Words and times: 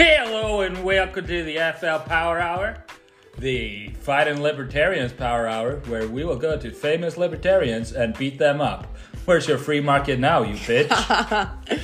Hello 0.02 0.62
and 0.62 0.82
welcome 0.82 1.26
to 1.26 1.42
the 1.44 1.56
FL 1.78 1.98
Power 2.08 2.38
Hour, 2.40 2.82
the 3.36 3.90
Fighting 4.00 4.40
Libertarians 4.40 5.12
Power 5.12 5.46
Hour, 5.46 5.76
where 5.88 6.08
we 6.08 6.24
will 6.24 6.38
go 6.38 6.56
to 6.58 6.70
famous 6.70 7.18
libertarians 7.18 7.92
and 7.92 8.16
beat 8.16 8.38
them 8.38 8.62
up. 8.62 8.86
Where's 9.26 9.46
your 9.46 9.58
free 9.58 9.80
market 9.82 10.18
now, 10.18 10.42
you 10.42 10.54
bitch? 10.54 10.88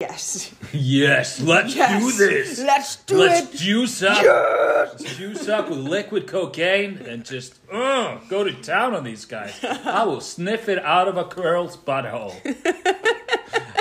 Yes. 0.00 0.52
yes, 0.72 1.40
let's 1.40 1.76
Yes. 1.76 2.02
do 2.02 2.26
this. 2.26 2.58
Let's 2.58 2.96
do 2.96 3.18
Let's 3.18 3.54
it. 3.54 3.58
juice 3.58 4.02
up. 4.02 4.24
Let's 4.24 5.16
juice 5.16 5.48
up 5.48 5.68
with 5.70 5.78
liquid 5.78 6.26
cocaine 6.26 6.98
and 7.06 7.24
just 7.24 7.54
uh, 7.70 8.18
go 8.28 8.42
to 8.42 8.52
town 8.52 8.94
on 8.96 9.04
these 9.04 9.24
guys. 9.24 9.54
I 9.62 10.02
will 10.04 10.20
sniff 10.20 10.68
it 10.68 10.84
out 10.84 11.06
of 11.06 11.16
a 11.16 11.24
girl's 11.24 11.76
butthole. 11.76 12.34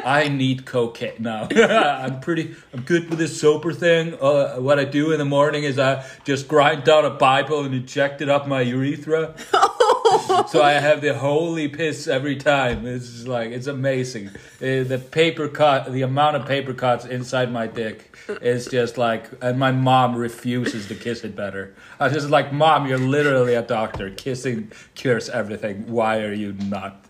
I 0.04 0.28
need 0.28 0.66
cocaine. 0.66 1.14
now. 1.20 1.48
I'm 1.56 2.20
pretty. 2.20 2.56
I'm 2.74 2.82
good 2.82 3.10
with 3.10 3.20
this 3.20 3.40
sober 3.40 3.74
thing. 3.74 4.16
Uh, 4.22 4.56
what 4.58 4.80
I 4.80 4.86
do 4.86 5.12
in 5.12 5.20
the 5.20 5.26
morning 5.26 5.64
is 5.64 5.80
I 5.80 6.06
just 6.24 6.48
grind 6.48 6.84
down 6.84 7.06
a 7.06 7.10
Bible 7.10 7.64
and 7.64 7.74
inject 7.74 8.22
it 8.22 8.30
up 8.30 8.48
my 8.48 8.62
urethra. 8.62 9.36
so 10.48 10.62
I 10.62 10.74
have 10.74 11.02
the 11.02 11.14
holy 11.14 11.68
piss 11.68 12.08
every 12.08 12.36
time. 12.36 12.86
It's 12.86 13.28
like 13.28 13.52
it's 13.52 13.68
amazing. 13.68 14.28
Uh, 14.28 14.84
the 14.84 15.02
paper 15.12 15.48
cut, 15.48 15.92
the 15.92 16.02
amount 16.02 16.36
of 16.36 16.46
paper 16.46 16.74
cuts 16.74 17.06
inside 17.06 17.52
my 17.52 17.68
dick 17.68 18.16
is 18.42 18.68
just 18.68 18.98
like, 18.98 19.30
and 19.42 19.58
my 19.60 19.72
mom 19.72 20.16
refuses 20.16 20.88
to 20.88 20.96
kiss 20.96 21.24
it 21.24 21.36
better. 21.36 21.76
I 22.00 22.06
was 22.06 22.14
just 22.14 22.30
like, 22.30 22.54
mom, 22.54 22.88
you're 22.88 22.98
literally 22.98 23.56
a 23.56 23.62
doctor. 23.62 24.10
Kissing 24.12 24.72
cures 24.96 25.30
everything. 25.30 25.92
Why 25.92 26.20
are 26.20 26.34
you 26.34 26.54
not? 26.54 27.06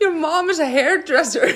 Your 0.00 0.12
mom 0.12 0.50
is 0.50 0.58
a 0.58 0.66
hairdresser. 0.66 1.48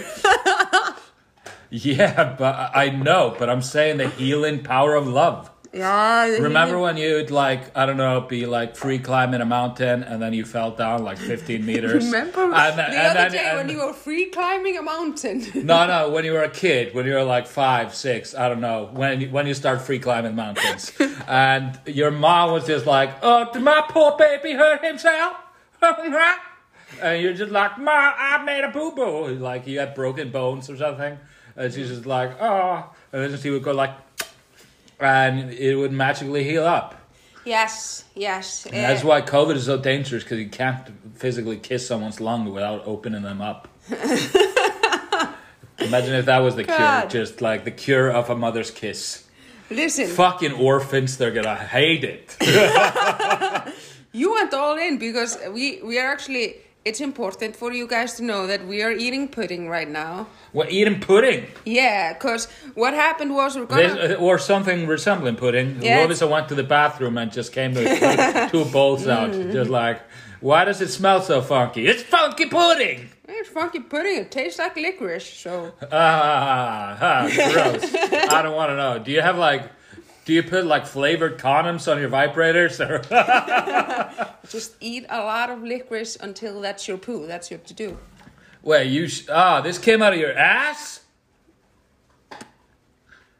Yeah, 1.70 2.36
but 2.38 2.72
I 2.74 2.90
know. 2.90 3.34
But 3.38 3.48
I'm 3.48 3.62
saying 3.62 3.96
the 3.96 4.08
healing 4.10 4.62
power 4.62 4.94
of 4.94 5.08
love. 5.08 5.50
yeah. 5.72 6.26
Remember 6.26 6.78
when 6.78 6.98
you'd 6.98 7.30
like 7.30 7.74
I 7.74 7.86
don't 7.86 7.96
know 7.96 8.20
be 8.20 8.44
like 8.44 8.76
free 8.76 8.98
climbing 8.98 9.40
a 9.40 9.46
mountain 9.46 10.02
and 10.02 10.20
then 10.20 10.34
you 10.34 10.44
fell 10.44 10.72
down 10.72 11.02
like 11.02 11.16
15 11.16 11.64
meters. 11.64 12.04
Remember 12.04 12.42
And 12.42 12.78
the 12.78 12.84
and 12.84 13.16
other 13.16 13.30
day 13.30 13.56
when 13.56 13.70
you 13.70 13.78
were 13.78 13.94
free 13.94 14.26
climbing 14.26 14.76
a 14.76 14.82
mountain? 14.82 15.40
No, 15.64 15.86
no. 15.86 16.10
When 16.10 16.26
you 16.26 16.32
were 16.32 16.42
a 16.42 16.50
kid, 16.50 16.92
when 16.94 17.06
you 17.06 17.14
were 17.14 17.22
like 17.24 17.46
five, 17.46 17.94
six, 17.94 18.34
I 18.34 18.50
don't 18.50 18.60
know. 18.60 18.90
When 18.92 19.22
you, 19.22 19.30
when 19.30 19.46
you 19.46 19.54
start 19.54 19.80
free 19.80 19.98
climbing 19.98 20.34
mountains, 20.36 20.92
and 21.26 21.80
your 21.86 22.10
mom 22.10 22.52
was 22.52 22.66
just 22.66 22.84
like, 22.84 23.10
"Oh, 23.22 23.48
did 23.50 23.62
my 23.62 23.82
poor 23.88 24.14
baby 24.18 24.52
hurt 24.52 24.84
himself?" 24.84 25.36
and 27.02 27.22
you're 27.22 27.34
just 27.34 27.50
like, 27.52 27.78
"Ma, 27.78 27.90
I 28.16 28.42
made 28.44 28.64
a 28.64 28.68
boo 28.68 28.92
boo." 28.92 29.28
Like 29.34 29.64
he 29.64 29.74
had 29.74 29.94
broken 29.94 30.30
bones 30.30 30.70
or 30.70 30.76
something, 30.76 31.18
and 31.56 31.72
she's 31.72 31.88
just 31.88 32.06
like, 32.06 32.40
"Oh," 32.40 32.84
and 33.12 33.22
then 33.32 33.38
she 33.40 33.50
would 33.50 33.62
go 33.62 33.72
like, 33.72 33.90
and 35.00 35.50
it 35.52 35.76
would 35.76 35.92
magically 35.92 36.44
heal 36.44 36.64
up. 36.64 36.94
yes, 37.44 38.04
yes. 38.14 38.66
And 38.66 38.76
that's 38.76 39.02
why 39.04 39.20
COVID 39.22 39.56
is 39.56 39.66
so 39.66 39.76
dangerous 39.76 40.22
because 40.22 40.38
you 40.38 40.48
can't 40.48 40.78
physically 41.16 41.56
kiss 41.58 41.86
someone's 41.86 42.20
lung 42.20 42.44
without 42.52 42.82
opening 42.86 43.22
them 43.22 43.40
up. 43.40 43.68
Imagine 45.78 46.14
if 46.14 46.26
that 46.26 46.38
was 46.38 46.54
the 46.54 46.62
God. 46.64 47.10
cure, 47.10 47.24
just 47.24 47.40
like 47.40 47.64
the 47.64 47.70
cure 47.72 48.08
of 48.10 48.30
a 48.30 48.36
mother's 48.36 48.70
kiss. 48.70 49.24
Listen, 49.70 50.06
Fucking 50.06 50.52
orphans, 50.52 51.16
they're 51.16 51.32
gonna 51.32 51.56
hate 51.56 52.04
it. 52.04 52.36
you 54.12 54.32
went 54.32 54.52
all 54.54 54.76
in 54.76 54.98
because 54.98 55.38
we 55.50 55.80
we 55.82 55.98
are 55.98 56.12
actually. 56.12 56.56
It's 56.84 57.00
important 57.00 57.54
for 57.54 57.72
you 57.72 57.86
guys 57.86 58.14
to 58.14 58.24
know 58.24 58.46
that 58.48 58.66
we 58.66 58.82
are 58.82 58.90
eating 58.90 59.28
pudding 59.28 59.68
right 59.68 59.88
now. 59.88 60.26
We're 60.52 60.68
eating 60.68 60.98
pudding, 61.00 61.46
Yeah, 61.64 62.12
because 62.12 62.48
what 62.74 62.92
happened 62.92 63.34
was 63.34 63.56
we're 63.56 63.66
gonna. 63.66 63.94
This- 64.08 64.18
or 64.18 64.38
something 64.38 64.86
resembling 64.88 65.36
pudding. 65.36 65.78
Yeah. 65.80 66.04
Lovísa 66.04 66.28
went 66.28 66.48
to 66.48 66.56
the 66.56 66.64
bathroom 66.64 67.18
and 67.18 67.30
just 67.32 67.52
came 67.52 67.74
with 67.74 68.50
two 68.50 68.64
bowls 68.66 69.06
out, 69.06 69.30
Mm. 69.30 69.52
just 69.52 69.70
like, 69.70 70.00
why 70.40 70.64
does 70.64 70.80
it 70.80 70.88
smell 70.88 71.22
so 71.22 71.40
funky? 71.40 71.86
It's 71.86 72.02
funky 72.02 72.46
pudding. 72.46 73.10
It's 73.28 73.48
funky 73.48 73.78
pudding. 73.80 74.16
It 74.18 74.30
tastes 74.32 74.58
like 74.58 74.74
licorice. 74.76 75.24
So 75.44 75.72
Ah, 75.92 76.98
ah, 77.00 77.22
gross. 77.32 77.94
I 78.36 78.42
don't 78.42 78.56
want 78.56 78.70
to 78.70 78.76
know. 78.76 78.98
Do 78.98 79.12
you 79.12 79.20
have 79.22 79.38
like, 79.38 79.62
do 80.24 80.32
you 80.32 80.42
put 80.42 80.66
like 80.66 80.86
flavored 80.86 81.38
condoms 81.38 81.90
on 81.90 82.00
your 82.00 82.08
vibrators 82.08 82.78
or? 82.88 82.98
just 84.48 84.74
eat 84.80 85.04
a 85.08 85.18
lot 85.18 85.50
of 85.50 85.62
licorice 85.62 86.16
until 86.16 86.60
that's 86.60 86.86
your 86.88 86.98
poo. 86.98 87.26
That's 87.26 87.50
what 87.50 87.66
to 87.66 87.74
do. 87.74 87.98
Wait, 88.62 88.86
you? 88.86 89.08
Sh- 89.08 89.26
ah, 89.28 89.60
this 89.60 89.78
came 89.78 90.02
out 90.02 90.12
of 90.12 90.18
your 90.20 90.32
ass? 90.32 91.00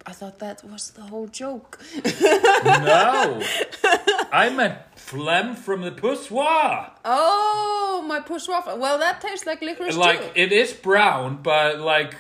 I 0.05 0.11
thought 0.13 0.41
that 0.41 0.65
was 0.65 0.91
the 0.91 1.03
whole 1.03 1.29
joke. 1.29 1.79
No, 2.05 3.41
I 4.33 4.51
meant 4.53 4.79
phlegm 4.97 5.55
from 5.55 5.83
the 5.83 5.93
poussoir. 5.93 6.91
Oh, 7.05 8.05
my 8.07 8.19
waffle. 8.49 8.79
Well, 8.79 8.99
that 8.99 9.21
tastes 9.21 9.47
like 9.47 9.63
licorice 9.63 9.97
Like 9.97 10.21
too. 10.21 10.31
it 10.35 10.51
is 10.53 10.73
brown, 10.73 11.41
but 11.43 11.79
like 11.79 12.15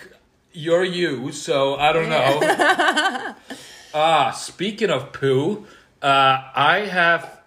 you're 0.52 0.84
you, 0.84 1.32
so 1.32 1.74
I 1.74 1.92
don't 1.92 2.08
know. 2.08 3.34
ah, 3.94 4.30
speaking 4.30 4.90
of 4.90 5.12
poo, 5.12 5.66
uh, 6.02 6.50
I 6.54 6.86
have 6.90 7.42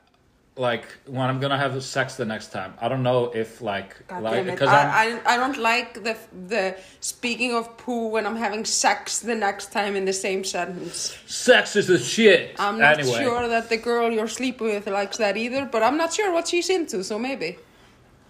like 0.57 0.85
when 1.05 1.29
I'm 1.29 1.39
gonna 1.39 1.57
have 1.57 1.83
sex 1.83 2.15
the 2.15 2.25
next 2.25 2.51
time. 2.51 2.73
I 2.79 2.87
don't 2.87 3.03
know 3.03 3.31
if 3.33 3.61
like 3.61 4.07
God 4.07 4.23
like 4.23 4.45
because 4.45 4.69
I'm. 4.69 4.87
I, 4.87 5.19
I, 5.25 5.33
I 5.33 5.37
don't 5.37 5.57
like 5.57 6.03
the 6.03 6.17
the 6.47 6.77
speaking 7.01 7.53
of 7.53 7.77
poo 7.77 8.07
when 8.07 8.25
I'm 8.25 8.37
having 8.37 8.63
sex 8.63 9.19
the 9.19 9.35
next 9.35 9.71
time 9.71 9.95
in 9.95 10.05
the 10.05 10.13
same 10.13 10.43
sentence. 10.43 11.17
Sex 11.25 11.75
is 11.75 11.87
the 11.87 11.99
shit. 11.99 12.55
I'm 12.57 12.79
not 12.79 12.99
anyway. 12.99 13.19
sure 13.19 13.47
that 13.47 13.69
the 13.69 13.77
girl 13.77 14.11
you're 14.11 14.27
sleeping 14.27 14.67
with 14.67 14.87
likes 14.87 15.17
that 15.17 15.35
either, 15.35 15.65
but 15.65 15.83
I'm 15.83 15.97
not 15.97 16.13
sure 16.13 16.31
what 16.31 16.47
she's 16.47 16.69
into, 16.69 17.03
so 17.03 17.19
maybe. 17.19 17.57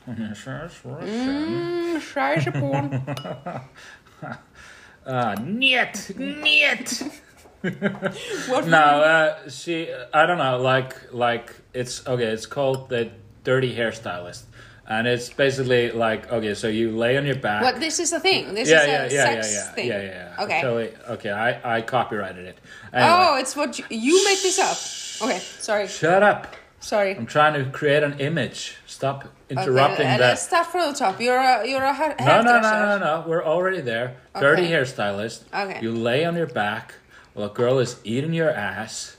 Mm, 0.07 0.35
porn. 2.59 3.01
Ah, 5.07 5.37
niet, 5.37 6.13
niet. 6.17 7.21
What 8.49 8.67
No, 8.67 8.77
uh, 8.77 9.49
she. 9.49 9.91
I 10.13 10.25
don't 10.25 10.37
know. 10.37 10.59
Like, 10.61 11.13
like 11.13 11.53
it's 11.73 12.05
okay. 12.05 12.25
It's 12.25 12.45
called 12.45 12.89
the 12.89 13.09
dirty 13.43 13.75
hairstylist, 13.75 14.43
and 14.87 15.07
it's 15.07 15.29
basically 15.29 15.91
like 15.91 16.31
okay. 16.31 16.53
So 16.53 16.67
you 16.67 16.95
lay 16.95 17.17
on 17.17 17.25
your 17.25 17.35
back. 17.35 17.63
What 17.63 17.79
this 17.79 17.99
is 17.99 18.13
a 18.13 18.19
thing. 18.19 18.53
This 18.53 18.69
yeah, 18.69 18.81
is 18.81 18.85
a 18.85 18.87
yeah, 18.87 19.01
yeah, 19.03 19.41
sex 19.41 19.53
yeah, 19.53 19.53
yeah, 19.53 19.71
thing. 19.71 19.87
yeah, 19.87 20.01
yeah, 20.01 20.33
yeah. 20.37 20.43
Okay. 20.43 20.61
Totally. 20.61 20.91
Okay, 21.09 21.31
I 21.31 21.77
I 21.77 21.81
copyrighted 21.81 22.45
it. 22.45 22.57
Oh, 22.93 23.37
it's 23.37 23.55
what 23.55 23.79
you, 23.79 23.85
you 23.89 24.23
make 24.25 24.41
this 24.41 24.59
up. 24.59 24.77
Okay, 25.27 25.39
sorry. 25.39 25.87
shut 25.87 26.21
up. 26.21 26.55
Sorry. 26.79 27.15
I'm 27.17 27.25
trying 27.25 27.53
to 27.55 27.71
create 27.71 28.03
an 28.03 28.19
image. 28.19 28.77
Stop 28.85 29.27
interrupting 29.49 30.05
uh, 30.05 30.17
that. 30.17 30.19
let's 30.19 30.43
start 30.43 30.67
from 30.67 30.91
the 30.91 30.97
top. 30.97 31.19
You're 31.19 31.35
a 31.35 31.67
you're 31.67 31.83
a 31.83 31.93
ha- 31.93 32.13
No, 32.19 32.41
no, 32.43 32.61
no, 32.61 32.61
no, 32.61 32.85
no, 32.85 32.99
no. 32.99 33.23
We're 33.27 33.43
already 33.43 33.81
there. 33.81 34.17
Dirty 34.39 34.67
hairstylist. 34.67 35.45
Okay. 35.51 35.79
You 35.81 35.91
lay 35.93 36.25
on 36.25 36.35
your 36.35 36.45
back 36.45 36.93
while 37.35 37.45
a 37.45 37.53
girl 37.53 37.77
is 37.77 37.97
eating 38.03 38.33
your 38.33 38.49
ass. 38.49 39.15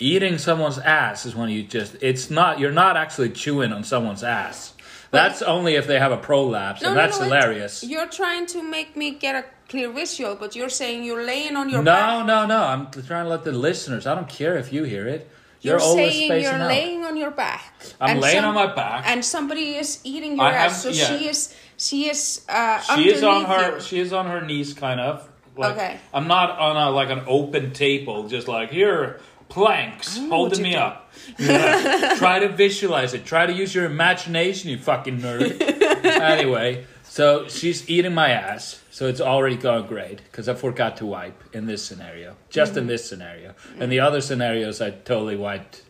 Eating 0.00 0.36
someone's 0.38 0.78
ass 0.78 1.24
is 1.26 1.36
when 1.36 1.48
you 1.48 1.62
just, 1.62 1.94
it's 2.00 2.28
not, 2.28 2.58
you're 2.58 2.72
not 2.72 2.96
actually 2.96 3.30
chewing 3.30 3.72
on 3.72 3.84
someone's 3.84 4.24
ass. 4.24 4.74
That's 5.12 5.42
only 5.42 5.76
if 5.76 5.86
they 5.86 5.98
have 6.00 6.10
a 6.10 6.16
prolapse, 6.16 6.82
No, 6.82 6.88
and 6.88 6.96
that's 6.98 7.18
no, 7.20 7.26
it- 7.26 7.28
hilarious. 7.28 7.84
You're 7.84 8.08
trying 8.08 8.46
to 8.46 8.62
make 8.62 8.96
me 8.96 9.12
get 9.12 9.36
a 9.36 9.44
clear 9.68 9.92
visual, 9.92 10.34
but 10.34 10.56
you're 10.56 10.70
saying 10.70 11.04
you're 11.04 11.22
laying 11.24 11.54
on 11.56 11.68
your 11.68 11.82
No, 11.84 11.92
back. 11.92 12.26
no, 12.26 12.46
no. 12.46 12.46
No. 12.46 12.64
I'm 12.64 12.90
trying 12.90 13.24
to 13.26 13.28
let 13.30 13.44
the 13.44 13.52
listeners, 13.52 14.06
I 14.06 14.14
don't 14.16 14.28
care 14.28 14.56
if 14.56 14.72
you 14.72 14.82
hear 14.84 15.06
it. 15.06 15.30
You're, 15.60 15.74
You're 15.74 15.82
always 15.82 16.12
saying 16.12 16.42
you're 16.42 16.52
out. 16.54 16.66
laying 16.66 17.04
on 17.04 17.16
your 17.16 17.30
back. 17.30 17.72
I'm 18.00 18.18
laying 18.18 18.38
some- 18.40 18.46
on 18.46 18.54
my 18.56 18.74
back. 18.74 19.04
and 19.06 19.24
somebody 19.24 19.76
is 19.76 20.00
eating 20.02 20.36
your 20.36 20.46
I 20.46 20.52
have- 20.52 20.72
ass. 20.72 20.82
So 20.82 20.88
yeah. 20.88 21.04
she 21.16 21.28
is 21.28 21.54
she 21.76 22.08
is 22.10 22.44
uh, 22.48 22.80
she 22.80 23.08
is 23.12 23.22
on 23.22 23.44
her 23.44 23.74
you. 23.76 23.80
she 23.80 24.00
is 24.00 24.12
on 24.12 24.26
her 24.26 24.40
knees 24.40 24.74
kind 24.74 24.98
of 25.00 25.28
like 25.56 25.72
Okay. 25.76 25.98
i'm 26.14 26.26
not 26.28 26.58
on 26.58 26.76
a 26.76 26.90
like 26.90 27.10
an 27.10 27.22
open 27.26 27.72
table 27.72 28.28
just 28.28 28.48
like 28.48 28.70
here 28.70 29.20
planks 29.48 30.16
holding 30.16 30.62
me 30.62 30.74
up. 30.74 31.12
Yeah. 31.38 32.14
try 32.18 32.38
to 32.38 32.48
visualize 32.48 33.12
it. 33.12 33.26
Try 33.26 33.44
to 33.44 33.52
use 33.52 33.74
your 33.74 33.84
imagination 33.84 34.70
you 34.70 34.78
fucking 34.78 35.18
nerd. 35.20 35.60
Anyway 36.02 36.86
so 37.04 37.46
she's 37.48 37.88
eating 37.90 38.14
my 38.14 38.30
ass 38.30 38.80
so 38.90 39.06
it's 39.08 39.20
already 39.20 39.56
going 39.56 39.86
great 39.86 40.22
because 40.24 40.48
i 40.48 40.54
forgot 40.54 40.96
to 40.96 41.04
wipe 41.04 41.38
in 41.52 41.66
this 41.66 41.84
scenario 41.84 42.34
just 42.48 42.76
in 42.78 42.86
this 42.86 43.06
scenario. 43.06 43.54
And 43.78 43.92
the 43.92 44.00
other 44.00 44.22
scenarios 44.22 44.80
i 44.80 44.90
totally 44.90 45.36
wiped 45.36 45.82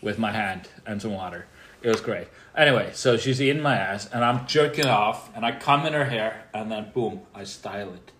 with 0.00 0.18
my 0.18 0.30
hand 0.30 0.68
and 0.86 1.02
some 1.02 1.12
water. 1.12 1.46
It 1.82 1.88
was 1.88 2.00
great. 2.00 2.28
Anyway 2.56 2.90
so 2.94 3.16
she's 3.16 3.42
eating 3.42 3.62
my 3.62 3.76
ass 3.76 4.08
and 4.12 4.24
i'm 4.24 4.46
jerking 4.46 4.86
off 4.86 5.34
and 5.34 5.44
i 5.44 5.50
come 5.50 5.84
in 5.86 5.92
her 5.92 6.04
hair 6.04 6.44
and 6.54 6.70
then 6.70 6.92
boom 6.94 7.22
i 7.34 7.42
style 7.42 7.92
it 7.94 8.11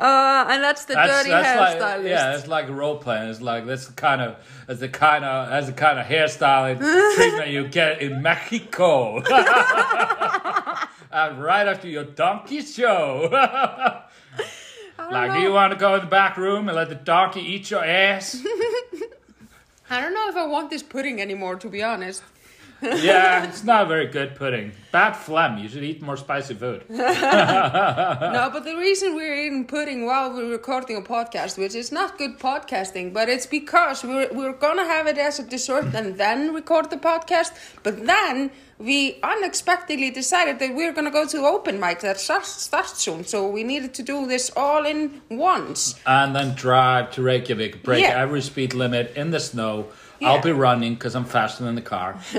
Uh, 0.00 0.46
and 0.48 0.62
that's 0.64 0.86
the 0.86 0.94
That's, 0.94 1.12
dirty 1.12 1.28
that's 1.28 1.76
hairstylist. 1.76 1.98
like 1.98 2.06
yeah, 2.06 2.34
it's 2.34 2.46
like 2.48 2.70
role 2.70 2.96
playing. 2.96 3.28
It's 3.28 3.42
like 3.42 3.66
that's 3.66 3.86
the 3.86 3.92
kind 3.92 4.22
of 4.22 4.36
that's 4.66 4.80
the 4.80 4.88
kind 4.88 5.26
of 5.26 5.50
that's 5.50 5.66
the 5.66 5.74
kind 5.74 5.98
of 5.98 6.06
hairstyling 6.06 6.78
treatment 7.16 7.50
you 7.50 7.68
get 7.68 8.00
in 8.00 8.22
Mexico. 8.22 9.16
and 11.12 11.42
right 11.42 11.68
after 11.68 11.86
your 11.86 12.04
donkey 12.04 12.62
show. 12.62 13.28
like, 14.98 15.34
do 15.34 15.40
you 15.40 15.52
want 15.52 15.74
to 15.74 15.78
go 15.78 15.96
in 15.96 16.00
the 16.00 16.06
back 16.06 16.38
room 16.38 16.70
and 16.70 16.76
let 16.76 16.88
the 16.88 16.94
donkey 16.94 17.40
eat 17.42 17.70
your 17.70 17.84
ass? 17.84 18.42
I 19.90 20.00
don't 20.00 20.14
know 20.14 20.30
if 20.30 20.36
I 20.36 20.46
want 20.46 20.70
this 20.70 20.82
pudding 20.82 21.20
anymore, 21.20 21.56
to 21.56 21.68
be 21.68 21.82
honest. 21.82 22.22
Yeah, 22.82 23.44
it's 23.44 23.62
not 23.64 23.88
very 23.88 24.06
good 24.06 24.34
pudding. 24.36 24.72
Bad 24.92 25.12
phlegm. 25.12 25.58
You 25.58 25.68
should 25.68 25.84
eat 25.84 26.02
more 26.02 26.16
spicy 26.16 26.54
food. 26.54 26.84
no, 26.90 28.50
but 28.52 28.64
the 28.64 28.76
reason 28.76 29.14
we're 29.14 29.34
eating 29.46 29.66
pudding 29.66 30.06
while 30.06 30.32
we're 30.32 30.50
recording 30.50 30.96
a 30.96 31.02
podcast, 31.02 31.58
which 31.58 31.74
is 31.74 31.92
not 31.92 32.18
good 32.18 32.38
podcasting, 32.38 33.12
but 33.12 33.28
it's 33.28 33.46
because 33.46 34.02
we're, 34.04 34.28
we're 34.32 34.52
gonna 34.52 34.84
have 34.86 35.06
it 35.06 35.18
as 35.18 35.38
a 35.38 35.44
dessert 35.44 35.94
and 35.94 36.16
then 36.18 36.52
record 36.54 36.90
the 36.90 36.96
podcast. 36.96 37.52
But 37.82 38.06
then 38.06 38.50
we 38.78 39.18
unexpectedly 39.22 40.10
decided 40.10 40.58
that 40.58 40.74
we're 40.74 40.92
gonna 40.92 41.10
go 41.10 41.26
to 41.26 41.38
open 41.46 41.78
mic 41.78 42.00
that 42.00 42.18
starts, 42.18 42.48
starts 42.48 42.98
soon, 43.02 43.24
so 43.24 43.46
we 43.46 43.62
needed 43.62 43.94
to 43.94 44.02
do 44.02 44.26
this 44.26 44.50
all 44.56 44.84
in 44.86 45.20
once. 45.30 45.94
and 46.06 46.34
then 46.34 46.54
drive 46.54 47.10
to 47.12 47.22
Reykjavik, 47.22 47.82
break 47.82 48.02
Yeah. 48.02 48.20
every 48.22 48.40
speed 48.42 48.74
limit 48.74 49.12
in 49.16 49.30
the 49.30 49.40
snow. 49.40 49.86
Yeah. 50.20 50.30
I'll 50.32 50.42
be 50.42 50.52
running 50.52 50.94
because 50.94 51.14
I'm 51.14 51.24
faster 51.24 51.64
than 51.64 51.74
the 51.74 51.82
car. 51.82 52.16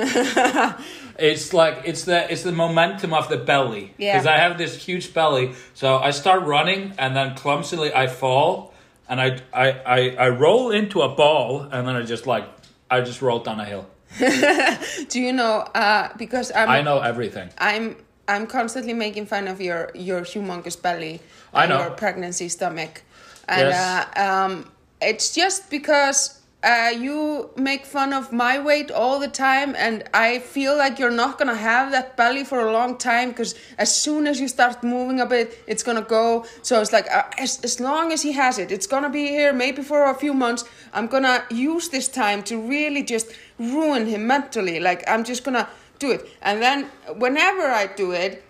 it's 1.20 1.54
like 1.54 1.82
it's 1.86 2.04
the 2.06 2.32
it's 2.32 2.44
the 2.44 2.52
momentum 2.52 3.14
of 3.14 3.28
the 3.30 3.38
belly 3.38 3.94
Yeah. 3.98 4.14
because 4.14 4.28
I 4.28 4.38
have 4.38 4.58
this 4.58 4.76
huge 4.86 5.14
belly. 5.14 5.54
So 5.74 5.98
I 5.98 6.12
start 6.12 6.44
running 6.44 6.94
and 6.98 7.16
then 7.16 7.36
clumsily 7.36 7.94
I 7.94 8.08
fall 8.08 8.74
and 9.10 9.20
I 9.22 9.40
I 9.54 9.72
I, 9.86 10.16
I 10.26 10.30
roll 10.30 10.72
into 10.72 11.02
a 11.02 11.10
ball 11.10 11.62
and 11.72 11.88
then 11.88 11.96
I 11.96 12.04
just 12.04 12.28
like 12.28 12.46
I 12.90 13.02
just 13.02 13.22
roll 13.22 13.40
down 13.40 13.60
a 13.60 13.66
hill. 13.66 13.88
Do 15.10 15.20
you 15.22 15.32
know? 15.34 15.60
Uh, 15.74 16.10
because 16.18 16.52
I'm 16.54 16.70
I 16.70 16.82
know 16.82 17.00
everything. 17.00 17.50
I'm 17.58 17.96
I'm 18.28 18.46
constantly 18.48 18.94
making 18.94 19.26
fun 19.26 19.48
of 19.48 19.62
your 19.62 19.90
your 19.96 20.22
humongous 20.22 20.80
belly 20.82 21.22
I 21.54 21.64
and 21.64 21.70
know. 21.70 21.80
your 21.80 21.92
pregnancy 21.92 22.50
stomach, 22.50 23.04
and 23.48 23.70
Yes. 23.70 24.16
uh, 24.18 24.22
um, 24.30 24.72
it's 25.02 25.34
just 25.34 25.70
because 25.70 26.41
uh, 26.64 26.94
you 26.96 27.50
make 27.56 27.86
fun 27.86 28.14
of 28.14 28.32
my 28.32 28.60
weight 28.60 28.92
all 28.92 29.20
the 29.20 29.28
time, 29.28 29.76
and 29.76 30.04
I 30.14 30.40
feel 30.40 30.78
like 30.78 31.00
you're 31.00 31.10
not 31.10 31.40
gonna 31.40 31.56
have 31.56 31.92
that 31.92 32.16
belly 32.16 32.44
for 32.44 32.60
a 32.60 32.72
long 32.72 32.98
time 32.98 33.30
because 33.30 33.56
as 33.80 33.96
soon 33.96 34.28
as 34.28 34.40
you 34.40 34.48
start 34.48 34.84
moving 34.84 35.20
a 35.20 35.26
bit, 35.26 35.58
it's 35.66 35.82
gonna 35.82 36.04
go. 36.04 36.46
So 36.62 36.80
it's 36.80 36.94
like 36.94 37.10
uh, 37.12 37.24
as 37.40 37.60
as 37.64 37.80
long 37.80 38.12
as 38.12 38.22
he 38.22 38.34
has 38.34 38.60
it, 38.60 38.72
it's 38.72 38.86
gonna 38.86 39.10
be 39.10 39.28
here 39.28 39.54
maybe 39.54 39.82
for 39.82 40.06
a 40.06 40.14
few 40.14 40.34
months. 40.34 40.64
I'm 40.94 41.08
gonna 41.08 41.44
use 41.50 41.90
this 41.90 42.08
time 42.08 42.44
to 42.44 42.58
really 42.60 43.02
just 43.02 43.32
ruin 43.58 44.06
him 44.06 44.28
mentally. 44.28 44.80
Like 44.80 45.04
I'm 45.08 45.24
just 45.24 45.44
gonna 45.44 45.68
do 45.98 46.12
it. 46.12 46.30
And 46.44 46.62
then 46.62 46.90
whenever 47.18 47.64
I 47.64 47.88
do 47.88 48.12
it, 48.12 48.44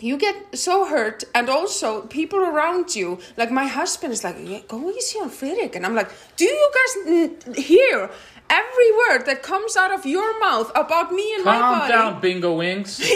you 0.00 0.16
get 0.16 0.56
so 0.56 0.86
hurt 0.86 1.24
and 1.34 1.48
also 1.48 2.02
people 2.02 2.38
around 2.38 2.94
you 2.94 3.18
like 3.36 3.50
my 3.50 3.66
husband 3.66 4.12
is 4.12 4.22
like 4.24 4.36
yeah, 4.44 4.60
go 4.68 4.90
easy 4.90 5.18
on 5.18 5.28
Friðrik 5.30 5.74
and 5.76 5.84
I'm 5.86 5.94
like 5.94 6.10
do 6.36 6.44
you 6.44 6.70
guys 6.78 6.92
n- 7.06 7.54
hear 7.54 8.08
every 8.50 8.90
word 9.02 9.26
that 9.26 9.42
comes 9.42 9.76
out 9.76 9.92
of 9.92 10.06
your 10.06 10.38
mouth 10.40 10.70
about 10.74 11.12
me 11.12 11.34
and 11.34 11.44
my 11.44 11.58
Calm 11.58 11.78
body 11.78 11.92
down, 11.92 12.20
bingo 12.20 12.54
wings. 12.54 13.00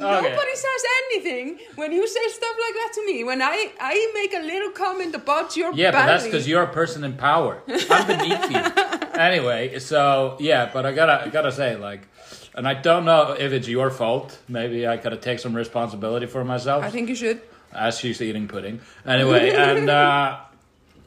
Yeah, 0.00 0.22
nobody 0.22 0.54
says 0.54 0.82
anything 1.04 1.58
when 1.74 1.92
you 1.92 2.06
say 2.08 2.20
stuff 2.28 2.56
like 2.64 2.74
that 2.74 2.90
to 2.94 3.06
me 3.06 3.24
when 3.24 3.42
I 3.42 3.70
I 3.78 4.10
make 4.14 4.32
a 4.32 4.40
little 4.42 4.70
comment 4.70 5.14
about 5.14 5.54
your 5.56 5.74
Yeah, 5.74 5.90
but 5.90 6.06
that's 6.06 6.24
because 6.24 6.48
you're 6.48 6.62
a 6.62 6.72
person 6.72 7.04
in 7.04 7.14
power. 7.14 7.62
I'm 7.90 8.06
beneath 8.06 8.50
you. 8.50 8.62
Anyway, 9.20 9.78
so 9.80 10.38
yeah, 10.40 10.70
but 10.72 10.86
I 10.86 10.92
gotta 10.92 11.26
I 11.26 11.28
gotta 11.28 11.52
say 11.52 11.76
like, 11.76 12.08
and 12.54 12.66
I 12.66 12.74
don't 12.74 13.04
know 13.04 13.32
if 13.38 13.52
it's 13.52 13.68
your 13.68 13.90
fault. 13.90 14.38
Maybe 14.48 14.86
I 14.86 14.96
gotta 14.96 15.16
take 15.16 15.38
some 15.38 15.54
responsibility 15.54 16.26
for 16.26 16.44
myself 16.44 16.84
I 16.84 16.90
think 16.90 17.08
you 17.08 17.14
should 17.14 17.40
as 17.72 17.98
she's 17.98 18.20
eating 18.20 18.48
pudding. 18.48 18.80
Anyway, 19.06 19.50
and 19.50 19.88
uh, 19.88 20.40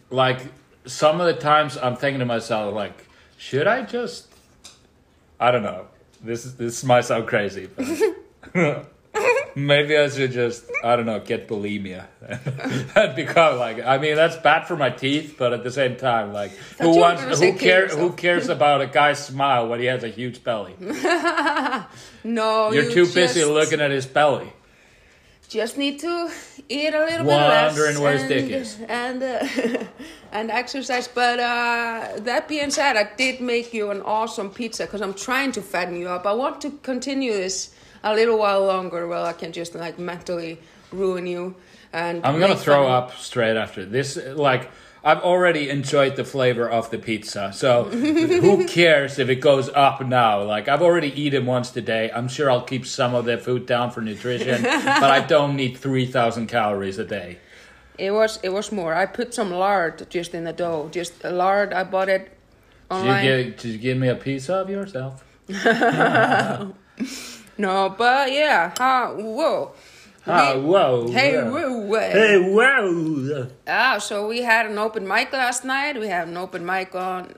like 0.10 0.40
some 0.86 1.20
of 1.22 1.28
the 1.28 1.34
times 1.42 1.78
I'm 1.78 1.96
thinking 1.96 2.20
to 2.20 2.26
myself 2.26 2.74
like, 2.74 3.08
should 3.38 3.68
I 3.68 3.84
just? 3.84 4.28
I 5.40 5.52
don't 5.52 5.64
know. 5.64 5.88
This 6.24 6.46
is 6.46 6.56
this 6.56 6.84
might 6.84 7.06
sound 7.06 7.28
crazy, 7.28 7.68
but 7.68 7.86
maybe 9.56 9.98
I 9.98 10.10
should 10.10 10.32
just 10.32 10.66
I 10.84 10.96
don't 10.96 11.06
know 11.06 11.20
get 11.20 11.48
bulimia 11.48 12.06
and 12.96 13.16
become 13.16 13.58
like 13.58 13.84
I 13.84 13.98
mean 13.98 14.16
that's 14.16 14.36
bad 14.38 14.68
for 14.68 14.76
my 14.76 14.90
teeth, 14.90 15.36
but 15.38 15.54
at 15.54 15.64
the 15.64 15.72
same 15.72 15.96
time 15.96 16.34
like 16.34 16.52
who 16.80 16.98
wants 16.98 17.40
who 17.40 17.54
cares 17.54 17.94
who 17.94 18.12
cares 18.14 18.50
about 18.50 18.82
a 18.82 18.88
guy's 18.88 19.24
smile 19.26 19.68
when 19.68 19.80
he 19.80 19.86
has 19.88 20.04
a 20.04 20.10
huge 20.10 20.44
belly? 20.44 20.76
no 22.24 22.72
You're 22.72 22.84
you 22.84 22.92
too 22.92 23.08
busy 23.14 23.44
looking 23.46 23.82
at 23.82 23.92
his 23.92 24.06
belly. 24.06 24.52
just 25.50 25.78
need 25.78 26.00
to 26.00 26.32
eat 26.70 26.94
a 26.94 27.00
little 27.00 27.26
Wondering 27.26 27.96
bit 27.96 28.00
less 28.00 28.00
where 28.00 28.14
his 28.14 28.22
and, 28.22 28.30
dick 28.30 28.52
is. 28.52 28.80
and 28.88 29.24
uh, 29.24 29.86
and 30.32 30.52
exercise. 30.52 31.08
But 31.08 31.40
uh, 31.40 32.20
that 32.22 32.48
being 32.48 32.72
said, 32.72 32.96
I 32.98 33.10
did 33.16 33.42
make 33.42 33.74
you 33.74 33.92
an 33.92 34.02
awesome 34.02 34.50
pizza 34.50 34.86
because 34.86 35.02
I'm 35.02 35.14
trying 35.14 35.52
to 35.54 35.62
fatten 35.62 35.96
you 35.96 36.10
up. 36.10 36.26
I 36.26 36.34
want 36.34 36.62
to 36.62 36.72
continue 36.82 37.34
this 37.34 37.74
a 38.04 38.14
little 38.14 38.38
while 38.38 38.66
longer, 38.66 39.08
well, 39.08 39.26
I 39.26 39.34
can 39.34 39.52
just 39.52 39.76
like 39.76 39.98
mentally 39.98 40.60
ruin 40.92 41.26
you. 41.28 41.56
And 41.92 42.26
I'm 42.26 42.40
gonna 42.40 42.56
throw 42.56 42.84
fun- 42.84 42.92
up 42.92 43.16
straight 43.18 43.56
after 43.56 43.86
this. 43.86 44.18
Like 44.18 44.72
I've 45.04 45.20
already 45.20 45.70
enjoyed 45.70 46.16
the 46.16 46.24
flavor 46.24 46.68
of 46.70 46.90
the 46.90 46.98
pizza, 46.98 47.52
so 47.54 47.84
who 48.44 48.66
cares 48.68 49.20
if 49.20 49.30
it 49.30 49.36
goes 49.42 49.70
up 49.70 50.06
now? 50.06 50.42
Like 50.44 50.68
I've 50.68 50.82
already 50.82 51.10
eaten 51.22 51.46
once 51.46 51.72
today. 51.72 52.10
I'm 52.14 52.28
sure 52.28 52.50
I'll 52.50 52.64
keep 52.64 52.86
some 52.86 53.14
of 53.14 53.26
the 53.26 53.38
food 53.38 53.66
down 53.66 53.92
for 53.92 54.02
nutrition, 54.02 54.64
but 54.64 55.04
I 55.04 55.20
don't 55.20 55.56
need 55.56 55.78
three 55.78 56.06
thousand 56.06 56.48
calories 56.48 56.98
a 57.00 57.06
day. 57.06 57.38
It 58.00 58.12
was 58.12 58.40
it 58.42 58.50
was 58.50 58.72
more. 58.72 58.96
I 58.96 59.06
put 59.06 59.34
some 59.34 59.52
lard 59.52 60.10
just 60.10 60.34
in 60.34 60.46
the 60.46 60.54
dough. 60.54 60.90
Just 60.92 61.24
lard. 61.24 61.74
I 61.74 61.84
bought 61.84 62.10
it 62.10 62.24
Did 62.90 62.96
you, 62.96 63.02
online. 63.02 63.24
give, 63.24 63.58
did 63.58 63.72
you 63.72 63.78
give 63.78 63.98
me 63.98 64.08
a 64.08 64.16
piece 64.16 64.50
of 64.50 64.68
yourself? 64.70 65.24
no, 67.58 67.94
but 67.98 68.32
yeah. 68.32 68.72
Ha, 68.78 69.14
whoa. 69.16 69.72
We- 70.26 70.32
whoa! 70.62 71.12
Hey, 71.12 71.36
whoa, 71.44 71.80
whoa. 71.82 72.00
Hey, 72.00 72.38
whoa! 72.40 73.48
Ah, 73.68 73.98
so 73.98 74.26
we 74.28 74.42
had 74.42 74.66
an 74.68 74.78
open 74.78 75.06
mic 75.06 75.34
last 75.34 75.66
night. 75.66 76.00
We 76.00 76.08
had 76.08 76.30
an 76.30 76.38
open 76.38 76.66
mic 76.66 76.96
on. 76.96 77.34